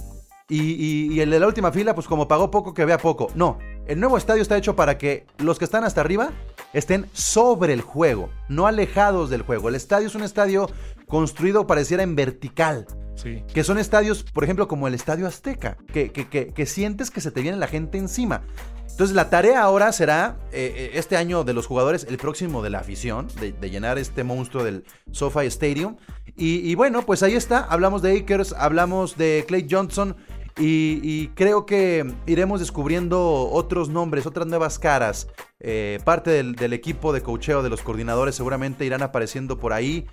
Y, 0.49 0.61
y- 0.75 1.13
y 1.15 1.21
el 1.21 1.31
de 1.31 1.41
la 1.41 1.47
última 1.47 1.73
fila, 1.73 1.95
pues 1.95 2.07
como 2.07 2.29
pagó 2.29 2.51
poco, 2.51 2.75
que 2.75 2.85
vea 2.85 2.99
poco. 2.99 3.29
No, 3.35 3.59
el 3.87 3.99
nuevo 3.99 4.19
estadio 4.19 4.43
está 4.43 4.57
hecho 4.57 4.77
para 4.77 4.99
que 4.99 5.27
los 5.39 5.59
que 5.59 5.65
están 5.65 5.83
hasta 5.83 6.01
arriba 6.01 6.31
estén 6.75 7.07
sobre 7.13 7.73
el 7.73 7.81
juego, 7.81 8.29
no 8.49 8.67
alejados 8.67 9.31
del 9.31 9.43
juego. 9.43 9.69
El 9.69 9.75
estadio 9.77 10.07
es 10.09 10.15
un 10.15 10.23
estadio 10.23 10.69
construido 11.09 11.67
pareciera 11.67 12.03
en 12.03 12.15
vertical. 12.17 12.87
Sí. 13.15 13.43
Que 13.53 13.65
son 13.65 13.79
estadios, 13.79 14.23
por 14.23 14.45
ejemplo, 14.45 14.69
como 14.69 14.89
el 14.89 14.95
Estadio 14.95 15.27
Azteca, 15.27 15.77
que, 15.93 16.11
que- 16.13 16.29
que- 16.29 16.67
sientes 16.67 17.11
que 17.11 17.21
se 17.21 17.31
te 17.31 17.43
viene 17.43 17.57
la 17.57 17.67
gente 17.67 17.99
encima. 17.99 18.43
Entonces 18.91 19.17
la 19.17 19.31
tarea 19.31 19.63
ahora 19.63 19.91
será, 19.93 20.39
eh, 20.53 20.73
eh, 20.77 20.91
este 20.95 21.17
año 21.17 21.45
de 21.45 21.55
los 21.55 21.67
jugadores, 21.67 22.07
el 22.09 22.19
próximo 22.19 22.63
de 22.63 22.71
la 22.71 22.81
afición, 22.81 23.29
de, 23.41 23.71
llenar 23.71 23.99
este 23.99 24.23
monstruo 24.23 24.65
del 24.65 24.85
SoFi 25.11 25.47
Stadium. 25.47 25.97
Y, 26.37 26.75
bueno, 26.75 27.03
pues 27.03 27.23
ahí 27.23 27.35
está, 27.35 27.65
hablamos 27.65 28.01
de 28.01 28.19
Akers, 28.19 28.55
hablamos 28.57 29.17
de 29.19 29.45
Clay 29.47 29.67
Johnson 29.71 30.17
y, 30.59 31.29
creo 31.29 31.67
que 31.67 32.11
iremos 32.27 32.61
descubriendo 32.61 33.49
otros 33.51 33.89
nombres, 33.89 34.27
otras 34.27 34.47
nuevas 34.47 34.79
caras. 34.79 35.29
Eh, 35.61 35.99
parte 36.05 36.31
del, 36.31 36.73
equipo 36.73 37.13
de 37.13 37.23
cocheo 37.23 37.63
de 37.63 37.71
los 37.71 37.83
coordinadores 37.83 38.35
seguramente 38.35 38.85
irán 38.85 39.03
apareciendo 39.03 39.59
por 39.59 39.73
ahí. 39.73 40.07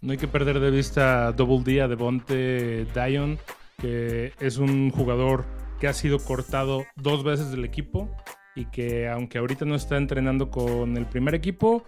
No 0.00 0.12
hay 0.12 0.18
que 0.18 0.28
perder 0.28 0.60
de 0.60 0.70
vista 0.70 1.28
a 1.28 1.32
Double 1.32 1.62
D, 1.64 1.80
a 1.80 1.88
Devonte 1.88 2.86
Dion, 2.94 3.38
que 3.78 4.32
es 4.40 4.58
un 4.58 4.90
jugador 4.90 5.44
que 5.80 5.88
ha 5.88 5.92
sido 5.92 6.18
cortado 6.18 6.84
dos 6.96 7.24
veces 7.24 7.50
del 7.50 7.64
equipo 7.64 8.08
y 8.54 8.66
que 8.66 9.08
aunque 9.08 9.38
ahorita 9.38 9.64
no 9.64 9.74
está 9.74 9.96
entrenando 9.96 10.50
con 10.50 10.96
el 10.96 11.06
primer 11.06 11.34
equipo, 11.34 11.84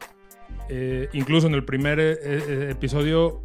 eh, 0.69 1.09
incluso 1.13 1.47
en 1.47 1.55
el 1.55 1.65
primer 1.65 2.01
eh, 2.01 2.19
eh, 2.23 2.69
episodio 2.71 3.43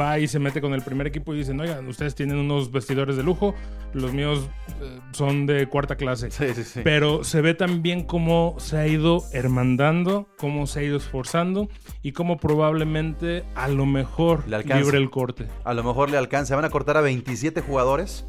va 0.00 0.18
y 0.18 0.28
se 0.28 0.38
mete 0.38 0.60
con 0.60 0.74
el 0.74 0.82
primer 0.82 1.06
equipo 1.06 1.34
y 1.34 1.38
dicen, 1.38 1.60
oigan, 1.60 1.86
ustedes 1.86 2.14
tienen 2.14 2.38
unos 2.38 2.70
vestidores 2.72 3.16
de 3.16 3.22
lujo, 3.22 3.54
los 3.92 4.12
míos 4.12 4.48
eh, 4.80 5.00
son 5.12 5.46
de 5.46 5.66
cuarta 5.66 5.96
clase. 5.96 6.30
sí, 6.30 6.54
sí, 6.54 6.64
sí. 6.64 6.80
Pero 6.84 7.24
se 7.24 7.40
ve 7.40 7.54
también 7.54 8.04
cómo 8.04 8.56
se 8.58 8.76
ha 8.76 8.86
ido 8.86 9.24
hermandando, 9.32 10.26
cómo 10.38 10.66
se 10.66 10.80
ha 10.80 10.82
ido 10.82 10.96
esforzando 10.96 11.68
y 12.02 12.12
cómo 12.12 12.38
probablemente 12.38 13.44
a 13.54 13.68
lo 13.68 13.86
mejor 13.86 14.48
Le 14.48 14.62
libre 14.62 14.98
el 14.98 15.10
corte. 15.10 15.46
A 15.64 15.74
lo 15.74 15.84
mejor 15.84 16.10
le 16.10 16.16
alcanza. 16.16 16.56
Van 16.56 16.64
a 16.64 16.70
cortar 16.70 16.96
a 16.96 17.00
27 17.00 17.60
jugadores. 17.60 18.26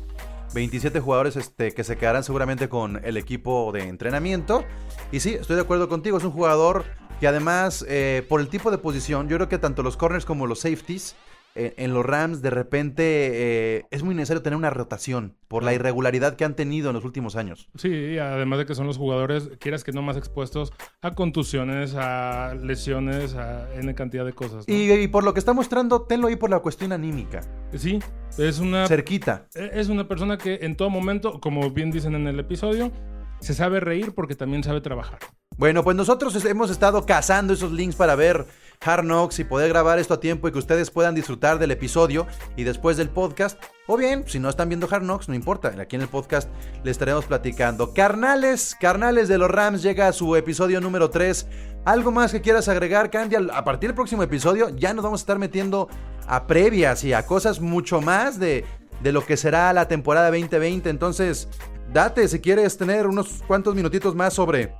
27 0.53 0.99
jugadores 0.99 1.35
este, 1.35 1.71
que 1.71 1.83
se 1.83 1.97
quedarán 1.97 2.23
seguramente 2.23 2.69
con 2.69 3.03
el 3.03 3.17
equipo 3.17 3.71
de 3.71 3.87
entrenamiento. 3.87 4.63
Y 5.11 5.19
sí, 5.19 5.33
estoy 5.33 5.55
de 5.55 5.63
acuerdo 5.63 5.89
contigo. 5.89 6.17
Es 6.17 6.23
un 6.23 6.31
jugador 6.31 6.85
que 7.19 7.27
además, 7.27 7.85
eh, 7.87 8.25
por 8.29 8.39
el 8.39 8.49
tipo 8.49 8.69
de 8.69 8.77
posición, 8.77 9.29
yo 9.29 9.37
creo 9.37 9.49
que 9.49 9.57
tanto 9.57 9.81
los 9.81 9.97
corners 9.97 10.25
como 10.25 10.45
los 10.45 10.59
safeties 10.59 11.15
en 11.55 11.93
los 11.93 12.05
Rams, 12.05 12.41
de 12.41 12.49
repente 12.49 13.03
eh, 13.05 13.85
es 13.91 14.03
muy 14.03 14.15
necesario 14.15 14.41
tener 14.41 14.57
una 14.57 14.69
rotación 14.69 15.35
por 15.47 15.63
la 15.63 15.73
irregularidad 15.73 16.35
que 16.35 16.45
han 16.45 16.55
tenido 16.55 16.89
en 16.89 16.95
los 16.95 17.05
últimos 17.05 17.35
años. 17.35 17.69
Sí, 17.75 18.17
además 18.17 18.59
de 18.59 18.65
que 18.65 18.75
son 18.75 18.87
los 18.87 18.97
jugadores, 18.97 19.49
quieras 19.59 19.83
que 19.83 19.91
no, 19.91 20.01
más 20.01 20.17
expuestos 20.17 20.73
a 21.01 21.11
contusiones, 21.11 21.93
a 21.95 22.55
lesiones, 22.55 23.35
a 23.35 23.71
N 23.75 23.93
cantidad 23.93 24.25
de 24.25 24.33
cosas. 24.33 24.67
¿no? 24.67 24.73
Y, 24.73 24.91
y 24.91 25.07
por 25.07 25.23
lo 25.23 25.33
que 25.33 25.39
está 25.39 25.53
mostrando, 25.53 26.01
tenlo 26.03 26.27
ahí 26.27 26.35
por 26.35 26.49
la 26.49 26.59
cuestión 26.59 26.91
anímica. 26.91 27.41
Sí, 27.75 27.99
es 28.37 28.59
una, 28.59 28.87
Cerquita. 28.87 29.47
es 29.53 29.89
una 29.89 30.07
persona 30.07 30.37
que 30.37 30.59
en 30.63 30.75
todo 30.75 30.89
momento, 30.89 31.39
como 31.39 31.69
bien 31.69 31.91
dicen 31.91 32.15
en 32.15 32.27
el 32.27 32.39
episodio, 32.39 32.91
se 33.39 33.53
sabe 33.53 33.79
reír 33.79 34.13
porque 34.15 34.35
también 34.35 34.63
sabe 34.63 34.81
trabajar. 34.81 35.19
Bueno, 35.57 35.83
pues 35.83 35.95
nosotros 35.95 36.43
hemos 36.45 36.71
estado 36.71 37.05
cazando 37.05 37.53
esos 37.53 37.71
links 37.71 37.95
para 37.95 38.15
ver 38.15 38.45
Hard 38.85 39.03
Knocks 39.03 39.39
y 39.39 39.43
poder 39.43 39.69
grabar 39.69 39.99
esto 39.99 40.15
a 40.15 40.19
tiempo 40.19 40.47
y 40.47 40.51
que 40.51 40.59
ustedes 40.59 40.91
puedan 40.91 41.15
disfrutar 41.15 41.59
del 41.59 41.71
episodio 41.71 42.27
y 42.55 42.63
después 42.63 42.97
del 42.97 43.09
podcast. 43.09 43.61
O 43.87 43.97
bien, 43.97 44.23
si 44.27 44.39
no 44.39 44.49
están 44.49 44.69
viendo 44.69 44.87
Hard 44.89 45.03
Knocks, 45.03 45.29
no 45.29 45.35
importa, 45.35 45.73
aquí 45.79 45.95
en 45.95 46.01
el 46.01 46.07
podcast 46.07 46.49
le 46.83 46.91
estaremos 46.91 47.25
platicando. 47.25 47.93
Carnales, 47.93 48.75
carnales 48.79 49.27
de 49.27 49.37
los 49.37 49.49
Rams 49.49 49.81
llega 49.83 50.07
a 50.07 50.13
su 50.13 50.35
episodio 50.35 50.81
número 50.81 51.09
3. 51.09 51.47
¿Algo 51.85 52.11
más 52.11 52.31
que 52.31 52.41
quieras 52.41 52.67
agregar, 52.67 53.09
Candy? 53.09 53.35
A 53.51 53.63
partir 53.63 53.89
del 53.89 53.95
próximo 53.95 54.23
episodio 54.23 54.69
ya 54.69 54.93
nos 54.93 55.03
vamos 55.03 55.21
a 55.21 55.23
estar 55.23 55.39
metiendo 55.39 55.89
a 56.27 56.47
previas 56.47 57.03
y 57.03 57.13
a 57.13 57.25
cosas 57.25 57.59
mucho 57.59 58.01
más 58.01 58.39
de, 58.39 58.65
de 59.01 59.11
lo 59.11 59.25
que 59.25 59.37
será 59.37 59.73
la 59.73 59.87
temporada 59.87 60.31
2020. 60.31 60.89
Entonces, 60.89 61.49
date 61.91 62.27
si 62.27 62.39
quieres 62.39 62.77
tener 62.77 63.07
unos 63.07 63.43
cuantos 63.47 63.75
minutitos 63.75 64.15
más 64.15 64.33
sobre 64.33 64.73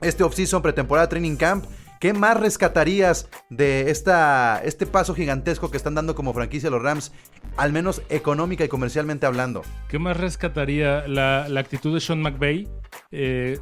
este 0.00 0.22
offseason, 0.24 0.62
pretemporada, 0.62 1.08
training 1.08 1.36
camp. 1.36 1.64
¿Qué 2.06 2.12
más 2.12 2.38
rescatarías 2.38 3.28
de 3.50 3.90
esta, 3.90 4.62
este 4.62 4.86
paso 4.86 5.12
gigantesco 5.12 5.72
que 5.72 5.76
están 5.76 5.96
dando 5.96 6.14
como 6.14 6.32
franquicia 6.32 6.70
los 6.70 6.80
Rams, 6.80 7.10
al 7.56 7.72
menos 7.72 8.00
económica 8.10 8.64
y 8.64 8.68
comercialmente 8.68 9.26
hablando? 9.26 9.62
¿Qué 9.88 9.98
más 9.98 10.16
rescataría 10.16 11.08
la, 11.08 11.48
la 11.48 11.58
actitud 11.58 11.92
de 11.92 11.98
Sean 11.98 12.22
McVay? 12.22 12.68
Eh, 13.10 13.58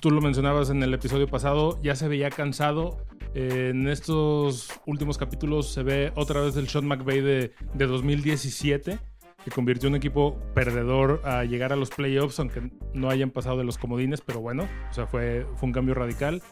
tú 0.00 0.12
lo 0.12 0.20
mencionabas 0.20 0.70
en 0.70 0.80
el 0.84 0.94
episodio 0.94 1.26
pasado, 1.26 1.82
ya 1.82 1.96
se 1.96 2.06
veía 2.06 2.30
cansado. 2.30 3.04
Eh, 3.34 3.70
en 3.72 3.88
estos 3.88 4.70
últimos 4.86 5.18
capítulos 5.18 5.72
se 5.72 5.82
ve 5.82 6.12
otra 6.14 6.40
vez 6.40 6.54
el 6.54 6.68
Sean 6.68 6.86
McVay 6.86 7.20
de, 7.20 7.52
de 7.74 7.86
2017, 7.88 8.96
que 9.44 9.50
convirtió 9.50 9.88
un 9.88 9.96
equipo 9.96 10.38
perdedor 10.54 11.20
a 11.24 11.42
llegar 11.42 11.72
a 11.72 11.76
los 11.76 11.90
playoffs, 11.90 12.38
aunque 12.38 12.70
no 12.94 13.10
hayan 13.10 13.32
pasado 13.32 13.58
de 13.58 13.64
los 13.64 13.76
comodines, 13.76 14.20
pero 14.20 14.38
bueno, 14.38 14.68
o 14.88 14.94
sea, 14.94 15.08
fue, 15.08 15.48
fue 15.56 15.66
un 15.66 15.72
cambio 15.72 15.96
radical. 15.96 16.44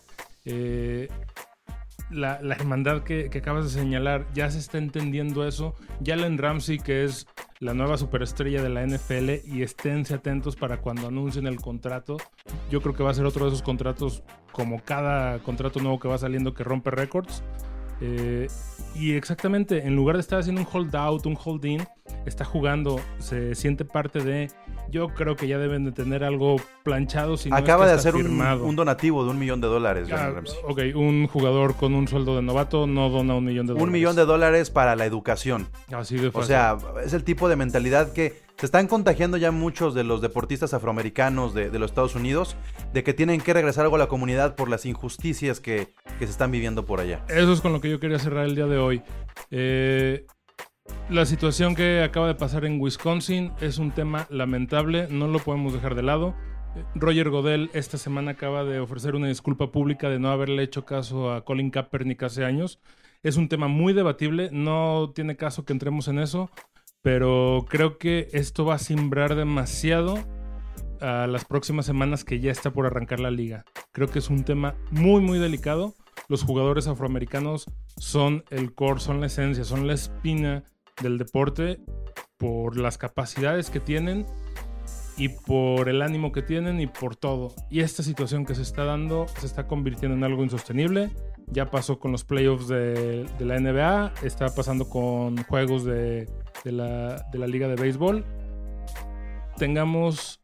Eh, 0.45 1.09
la, 2.11 2.39
hermandad 2.55 3.03
que, 3.03 3.31
acabas 3.35 3.65
de 3.65 3.81
señalar, 3.81 4.27
ya 4.35 4.51
se 4.51 4.59
está 4.59 4.79
entendiendo 4.79 5.47
eso. 5.47 5.75
Jalen 6.05 6.39
Ramsey, 6.39 6.79
que 6.79 7.05
es 7.05 7.27
la 7.61 7.75
nueva 7.75 7.99
superestrella 7.99 8.63
de 8.63 8.69
la 8.69 8.85
NFL, 8.87 9.47
y 9.47 9.63
esténse 9.63 10.15
atentos 10.15 10.57
para 10.57 10.79
cuando 10.79 11.09
anuncien 11.09 11.47
el 11.47 11.61
contrato. 11.61 12.17
Yo 12.71 12.81
creo 12.81 12.95
que 12.95 13.03
va 13.03 13.11
a 13.11 13.15
ser 13.15 13.27
otro 13.27 13.45
de 13.45 13.51
esos 13.51 13.63
contratos, 13.63 14.23
como 14.53 14.83
cada 14.83 15.39
contrato 15.41 15.81
nuevo 15.81 16.01
que 16.01 16.09
va 16.09 16.19
saliendo, 16.19 16.55
que 16.55 16.65
rompe 16.65 16.91
récords. 16.91 17.43
Eh, 18.01 18.49
y 18.95 19.13
exactamente, 19.13 19.87
en 19.87 19.95
lugar 19.95 20.17
de 20.17 20.21
estar 20.21 20.41
haciendo 20.41 20.63
un 20.63 20.69
holdout, 20.71 21.27
un 21.27 21.39
hold-in, 21.43 21.87
está 22.27 22.45
jugando, 22.45 23.01
se 23.19 23.55
siente 23.55 23.85
parte 23.85 24.21
de. 24.21 24.51
Yo 24.91 25.09
creo 25.09 25.37
que 25.37 25.47
ya 25.47 25.59
deben 25.59 25.85
de 25.85 25.93
tener 25.93 26.25
algo 26.25 26.57
planchado. 26.83 27.37
Si 27.37 27.49
no 27.49 27.57
es 27.57 27.63
Acaba 27.63 27.85
que 27.85 27.91
de 27.93 27.97
hacer 27.97 28.15
un, 28.17 28.77
donativo 28.77 29.25
de 29.25 29.31
un 29.31 29.39
millón 29.39 29.61
de 29.61 29.69
dólares, 29.69 30.09
Ah, 30.13 30.31
Ramsey. 30.31 30.59
ok, 30.67 30.81
un 30.97 31.27
jugador 31.27 31.77
con 31.77 31.95
un 31.95 32.09
sueldo 32.09 32.37
de 32.37 32.43
novato 32.43 32.87
no 32.87 33.09
dona 33.11 33.35
un 33.35 33.45
millón 33.45 33.67
de 33.67 33.73
dólares. 33.73 33.87
Un 33.87 33.93
millón 33.93 34.17
de 34.17 34.25
dólares 34.25 34.71
para 34.71 34.97
la 34.97 35.07
educación. 35.07 35.69
Así 35.93 36.17
de 36.17 36.29
O 36.29 36.33
fácil. 36.33 36.49
sea, 36.49 36.77
es 37.05 37.13
el 37.13 37.25
tipo 37.25 37.49
de 37.49 37.57
mentalidad 37.57 38.13
que 38.13 38.41
se 38.57 38.67
están 38.67 38.89
contagiando 38.89 39.37
ya 39.39 39.51
muchos 39.53 39.95
de 39.95 40.05
los 40.05 40.21
deportistas 40.21 40.75
afroamericanos 40.75 41.55
de, 41.55 41.71
de 41.71 41.79
los 41.79 41.91
Estados 41.93 42.15
Unidos, 42.15 42.57
de 42.93 43.03
que 43.03 43.15
tienen 43.15 43.41
que 43.41 43.55
regresar 43.55 43.85
algo 43.85 43.97
a 43.97 43.99
la 43.99 44.09
comunidad 44.09 44.55
por 44.55 44.69
las 44.69 44.85
injusticias 44.85 45.61
que, 45.61 45.89
que 46.19 46.27
se 46.27 46.33
están 46.33 46.51
viviendo 46.51 46.85
por 46.85 47.01
allá. 47.01 47.25
Eso 47.29 47.53
es 47.55 47.61
con 47.63 47.73
lo 47.73 47.81
que 47.81 47.89
yo 47.89 47.99
quería 48.01 48.19
cerrar 48.19 48.45
el 48.45 48.55
día 48.55 48.67
de 48.67 48.77
hoy. 48.77 49.03
Eh, 49.51 50.27
la 51.11 51.27
situación 51.27 51.75
que 51.75 52.03
acaba 52.03 52.29
de 52.29 52.35
pasar 52.35 52.65
en 52.65 52.81
Wisconsin 52.81 53.53
es 53.61 53.79
un 53.79 53.91
tema 53.91 54.27
lamentable, 54.31 55.09
no 55.11 55.27
lo 55.27 55.41
podemos 55.41 55.73
dejar 55.73 55.95
de 55.95 56.03
lado. 56.03 56.35
Roger 56.95 57.31
Godel 57.31 57.71
esta 57.75 57.99
semana 57.99 58.33
acaba 58.33 58.63
de 58.65 58.79
ofrecer 58.79 59.17
una 59.17 59.27
disculpa 59.27 59.73
pública 59.73 60.09
de 60.09 60.21
no 60.21 60.31
haberle 60.31 60.63
hecho 60.63 60.85
caso 60.85 61.33
a 61.33 61.45
Colin 61.45 61.71
Kaepernick 61.71 62.23
hace 62.23 62.45
años. 62.45 62.81
Es 63.23 63.37
un 63.37 63.49
tema 63.49 63.67
muy 63.67 63.93
debatible, 63.93 64.51
no 64.53 65.13
tiene 65.15 65.37
caso 65.37 65.65
que 65.65 65.73
entremos 65.73 66.07
en 66.09 66.21
eso, 66.21 66.51
pero 67.03 67.67
creo 67.69 67.99
que 67.99 68.29
esto 68.33 68.65
va 68.65 68.75
a 68.75 68.79
simbrar 68.79 69.35
demasiado 69.35 70.19
a 71.01 71.27
las 71.27 71.45
próximas 71.45 71.87
semanas 71.87 72.25
que 72.25 72.41
ya 72.41 72.53
está 72.53 72.71
por 72.71 72.87
arrancar 72.87 73.21
la 73.21 73.31
liga. 73.31 73.65
Creo 73.93 74.09
que 74.09 74.19
es 74.19 74.31
un 74.31 74.45
tema 74.45 74.77
muy, 74.91 75.21
muy 75.21 75.39
delicado. 75.39 75.95
Los 76.29 76.45
jugadores 76.45 76.87
afroamericanos 76.87 77.67
son 77.97 78.45
el 78.51 78.75
core, 78.75 79.01
son 79.01 79.21
la 79.21 79.27
esencia, 79.27 79.65
son 79.65 79.87
la 79.87 79.95
espina 79.95 80.65
del 81.03 81.19
deporte 81.19 81.81
por 82.39 82.79
las 82.79 82.99
capacidades 82.99 83.71
que 83.71 83.81
tienen 83.81 84.27
y 85.17 85.29
por 85.29 85.91
el 85.91 86.01
ánimo 86.01 86.33
que 86.33 86.41
tienen 86.41 86.81
y 86.81 86.87
por 86.87 87.15
todo. 87.15 87.55
Y 87.69 87.81
esta 87.81 88.03
situación 88.03 88.47
que 88.47 88.55
se 88.55 88.63
está 88.63 88.85
dando 88.85 89.27
se 89.39 89.47
está 89.47 89.67
convirtiendo 89.67 90.17
en 90.17 90.25
algo 90.25 90.43
insostenible. 90.43 91.11
Ya 91.47 91.71
pasó 91.71 91.99
con 91.99 92.13
los 92.13 92.25
playoffs 92.25 92.69
de, 92.69 93.27
la 93.41 93.59
NBA, 93.59 94.15
está 94.23 94.55
pasando 94.55 94.89
con 94.89 95.37
juegos 95.45 95.85
de, 95.85 96.27
de 96.65 96.73
la, 96.73 97.27
de 97.33 97.39
la 97.39 97.47
liga 97.47 97.69
de 97.69 97.75
béisbol. 97.75 98.25
Tengamos 99.59 100.41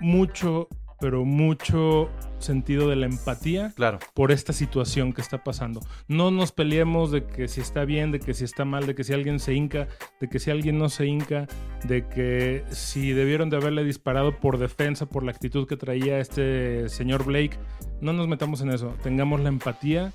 mucho, 0.00 0.68
pero 1.00 1.24
mucho 1.24 2.08
sentido 2.38 2.88
de 2.88 2.96
la 2.96 3.06
empatía 3.06 3.72
Claro. 3.74 3.98
por 4.12 4.30
esta 4.32 4.52
situación 4.52 5.12
que 5.12 5.20
está 5.22 5.42
pasando. 5.44 5.80
No 6.08 6.30
nos 6.30 6.52
peleemos 6.52 7.10
de 7.10 7.24
que 7.26 7.48
si 7.48 7.60
está 7.60 7.84
bien, 7.84 8.12
de 8.12 8.20
que 8.20 8.34
si 8.34 8.44
está 8.44 8.64
mal, 8.64 8.86
de 8.86 8.94
que 8.94 9.04
si 9.04 9.12
alguien 9.12 9.38
se 9.40 9.54
hinca, 9.54 9.88
de 10.20 10.28
que 10.28 10.38
si 10.38 10.50
alguien 10.50 10.78
no 10.78 10.88
se 10.88 11.06
hinca, 11.06 11.46
de 11.84 12.06
que 12.06 12.64
si 12.70 13.12
debieron 13.12 13.48
de 13.50 13.56
haberle 13.56 13.84
disparado 13.84 14.38
por 14.40 14.58
defensa, 14.58 15.06
por 15.06 15.22
la 15.24 15.30
actitud 15.30 15.66
que 15.66 15.76
traía 15.76 16.18
este 16.18 16.88
señor 16.88 17.24
Blake. 17.24 17.58
No 18.00 18.12
nos 18.12 18.28
metamos 18.28 18.60
en 18.60 18.70
eso. 18.70 18.94
Tengamos 19.02 19.40
la 19.40 19.48
empatía 19.48 20.12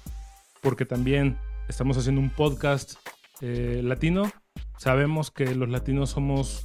porque 0.62 0.86
también 0.86 1.38
estamos 1.68 1.98
haciendo 1.98 2.22
un 2.22 2.30
podcast 2.30 2.94
eh, 3.42 3.82
latino. 3.84 4.30
Sabemos 4.78 5.32
que 5.32 5.56
los 5.56 5.70
latinos 5.70 6.12
somos 6.12 6.62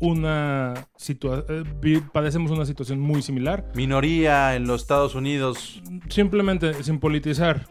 una 0.00 0.88
situación, 0.96 1.80
padecemos 2.12 2.50
una 2.50 2.66
situación 2.66 3.00
muy 3.00 3.22
similar. 3.22 3.70
Minoría 3.74 4.54
en 4.56 4.66
los 4.66 4.82
Estados 4.82 5.14
Unidos. 5.14 5.82
Simplemente, 6.08 6.82
sin 6.82 7.00
politizar, 7.00 7.66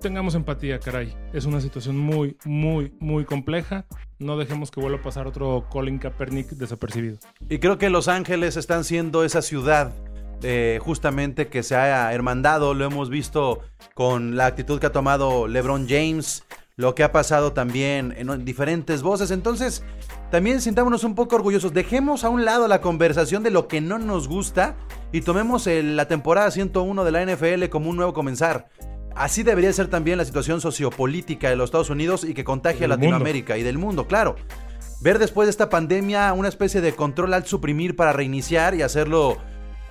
tengamos 0.00 0.34
empatía, 0.34 0.78
caray. 0.78 1.14
Es 1.32 1.46
una 1.46 1.60
situación 1.60 1.96
muy, 1.96 2.36
muy, 2.44 2.92
muy 3.00 3.24
compleja. 3.24 3.86
No 4.18 4.36
dejemos 4.36 4.70
que 4.70 4.80
vuelva 4.80 4.98
a 4.98 5.02
pasar 5.02 5.26
otro 5.26 5.66
Colin 5.70 5.98
Kaepernick 5.98 6.50
desapercibido. 6.50 7.18
Y 7.48 7.58
creo 7.58 7.78
que 7.78 7.90
Los 7.90 8.08
Ángeles 8.08 8.56
están 8.56 8.84
siendo 8.84 9.24
esa 9.24 9.42
ciudad 9.42 9.92
eh, 10.42 10.78
justamente 10.82 11.48
que 11.48 11.62
se 11.62 11.74
ha 11.74 12.12
hermandado. 12.12 12.74
Lo 12.74 12.84
hemos 12.84 13.08
visto 13.08 13.60
con 13.94 14.36
la 14.36 14.46
actitud 14.46 14.78
que 14.78 14.86
ha 14.86 14.92
tomado 14.92 15.48
LeBron 15.48 15.86
James, 15.88 16.44
lo 16.76 16.94
que 16.94 17.02
ha 17.02 17.12
pasado 17.12 17.52
también 17.52 18.14
en 18.16 18.44
diferentes 18.44 19.02
voces. 19.02 19.30
Entonces, 19.30 19.82
también 20.34 20.60
sintámonos 20.60 21.04
un 21.04 21.14
poco 21.14 21.36
orgullosos. 21.36 21.72
Dejemos 21.72 22.24
a 22.24 22.28
un 22.28 22.44
lado 22.44 22.66
la 22.66 22.80
conversación 22.80 23.44
de 23.44 23.52
lo 23.52 23.68
que 23.68 23.80
no 23.80 24.00
nos 24.00 24.26
gusta 24.26 24.74
y 25.12 25.20
tomemos 25.20 25.68
el- 25.68 25.94
la 25.96 26.08
temporada 26.08 26.50
101 26.50 27.04
de 27.04 27.12
la 27.12 27.22
NFL 27.22 27.68
como 27.68 27.88
un 27.88 27.94
nuevo 27.94 28.12
comenzar. 28.12 28.68
Así 29.14 29.44
debería 29.44 29.72
ser 29.72 29.86
también 29.86 30.18
la 30.18 30.24
situación 30.24 30.60
sociopolítica 30.60 31.50
de 31.50 31.54
los 31.54 31.66
Estados 31.66 31.88
Unidos 31.88 32.24
y 32.24 32.34
que 32.34 32.42
contagie 32.42 32.78
a 32.84 32.88
mundo. 32.88 32.96
Latinoamérica 32.96 33.56
y 33.58 33.62
del 33.62 33.78
mundo, 33.78 34.08
claro. 34.08 34.34
Ver 35.02 35.20
después 35.20 35.46
de 35.46 35.50
esta 35.50 35.70
pandemia 35.70 36.32
una 36.32 36.48
especie 36.48 36.80
de 36.80 36.96
control 36.96 37.32
al 37.32 37.46
suprimir 37.46 37.94
para 37.94 38.12
reiniciar 38.12 38.74
y 38.74 38.82
hacerlo 38.82 39.36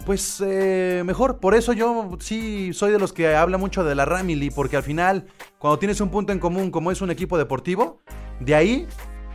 pues 0.05 0.43
eh, 0.45 1.03
mejor. 1.05 1.39
Por 1.39 1.55
eso 1.55 1.71
yo 1.71 2.17
sí 2.19 2.73
soy 2.73 2.91
de 2.91 2.99
los 2.99 3.13
que 3.13 3.33
habla 3.33 3.57
mucho 3.57 3.85
de 3.85 3.95
la 3.95 4.03
Ramily, 4.03 4.49
porque 4.49 4.75
al 4.75 4.83
final, 4.83 5.25
cuando 5.57 5.79
tienes 5.79 6.01
un 6.01 6.09
punto 6.09 6.33
en 6.33 6.39
común 6.39 6.69
como 6.69 6.91
es 6.91 6.99
un 7.01 7.11
equipo 7.11 7.37
deportivo, 7.37 8.01
de 8.41 8.55
ahí 8.55 8.87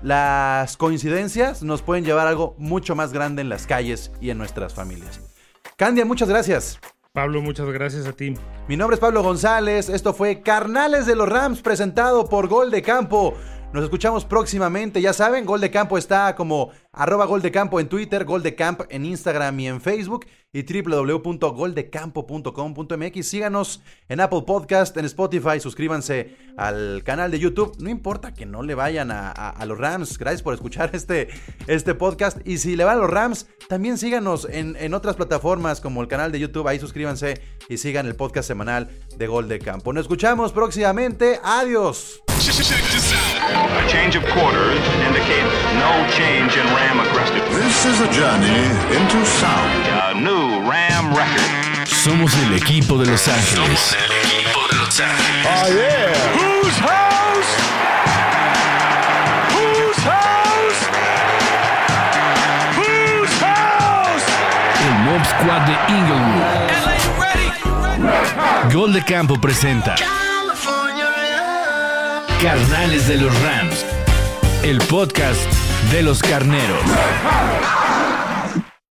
las 0.03 0.77
coincidencias 0.77 1.63
nos 1.63 1.83
pueden 1.83 2.05
llevar 2.05 2.27
a 2.27 2.31
algo 2.31 2.55
mucho 2.59 2.95
más 2.95 3.13
grande 3.13 3.43
en 3.43 3.49
las 3.49 3.67
calles 3.67 4.13
y 4.21 4.31
en 4.31 4.39
nuestras 4.39 4.75
familias. 4.75 5.21
Candia, 5.77 6.05
muchas 6.05 6.29
gracias. 6.29 6.79
Pablo, 7.13 7.43
muchas 7.43 7.67
gracias 7.69 8.07
a 8.07 8.13
ti. 8.13 8.35
Mi 8.69 8.77
nombre 8.77 8.95
es 8.95 9.01
Pablo 9.01 9.23
González, 9.23 9.89
esto 9.89 10.15
fue 10.15 10.43
Carnales 10.43 11.07
de 11.07 11.17
los 11.17 11.29
Rams 11.29 11.63
presentado 11.63 12.29
por 12.29 12.49
Gol 12.49 12.71
de 12.71 12.83
Campo. 12.83 13.35
Nos 13.73 13.85
escuchamos 13.85 14.25
próximamente, 14.25 15.01
ya 15.01 15.13
saben, 15.13 15.45
Gol 15.45 15.61
de 15.61 15.71
Campo 15.71 15.99
está 15.99 16.35
como 16.37 16.71
arroba 16.93 17.27
Gol 17.27 17.43
de 17.43 17.51
Campo 17.51 17.81
en 17.81 17.89
Twitter, 17.89 18.25
Gol 18.25 18.43
de 18.43 18.55
Camp 18.55 18.83
en 18.89 19.05
Instagram 19.05 19.59
y 19.61 19.69
en 19.69 19.81
Facebook 19.81 20.27
y 20.53 20.63
www.goldecampo.com.mx. 20.63 23.29
Síganos 23.29 23.83
en 24.09 24.21
Apple 24.21 24.43
Podcast, 24.47 24.97
en 24.97 25.05
Spotify, 25.05 25.61
suscríbanse 25.61 26.37
al 26.57 27.03
canal 27.05 27.31
de 27.31 27.39
YouTube. 27.39 27.77
No 27.79 27.91
importa 27.91 28.33
que 28.33 28.47
no 28.47 28.63
le 28.63 28.75
vayan 28.75 29.11
a, 29.11 29.29
a- 29.31 29.51
a 29.51 29.67
los 29.67 29.77
Rams, 29.79 30.17
gracias 30.19 30.41
por 30.43 30.55
escuchar 30.55 30.91
este, 30.95 31.29
este 31.67 31.95
podcast. 31.95 32.39
Y 32.47 32.57
si 32.59 32.77
le 32.77 32.85
van 32.85 32.97
a 32.99 33.01
los 33.03 33.11
Rams, 33.11 33.47
también 33.69 33.99
síganos 33.99 34.47
en, 34.51 34.77
en 34.81 34.95
otras 34.95 35.17
plataformas 35.17 35.81
como 35.81 36.01
el 36.03 36.09
canal 36.09 36.33
de 36.33 36.41
YouTube, 36.41 36.67
ahí 36.69 36.79
suscríbanse 36.81 37.41
y 37.69 37.77
sigan 37.77 38.07
el 38.07 38.17
podcast 38.17 38.49
semanal 38.49 38.89
de 39.17 39.27
Gol 39.27 39.49
de 39.49 39.59
Campo. 39.59 39.93
Nos 39.93 40.03
escuchamos 40.03 40.53
próximamente, 40.53 41.41
adiós. 41.45 42.23
A 42.29 42.41
change 43.89 44.17
of 44.17 44.25
quarters 44.33 44.81
indicates 45.07 45.53
no 45.75 46.07
change 46.17 46.57
in 46.57 46.67
Ram 46.75 47.01
aggressiveness. 47.01 47.65
This 47.65 47.85
is 47.87 48.01
a 48.01 48.09
journey 48.13 48.71
into 48.97 49.25
sound. 49.27 50.08
New 50.19 50.69
Ram 50.69 51.15
record. 51.15 51.87
Somos 51.87 52.35
el 52.39 52.55
equipo 52.55 52.99
de 52.99 53.07
Los 53.07 53.29
Ángeles. 53.29 53.97
el 53.97 54.13
equipo 54.27 54.61
de 54.71 54.77
Los 54.79 55.01
Ángeles. 55.01 55.47
Oh, 55.47 55.69
yeah. 55.69 56.13
Whose 56.35 56.79
house? 56.81 57.51
Whose 59.55 60.01
house? 60.03 60.81
Whose 62.77 63.35
house? 63.41 64.27
El 64.85 64.95
Mob 65.05 65.25
Squad 65.25 65.63
de 65.67 65.77
Inglewood. 65.95 66.45
Gol 68.73 68.93
de 68.93 69.05
Campo 69.05 69.41
presenta 69.41 69.95
Carnales 72.43 73.07
de 73.09 73.17
los 73.19 73.33
Rams. 73.43 73.85
El 74.63 74.79
podcast 74.79 75.41
de 75.93 76.03
los 76.03 76.21
carneros. 76.23 76.83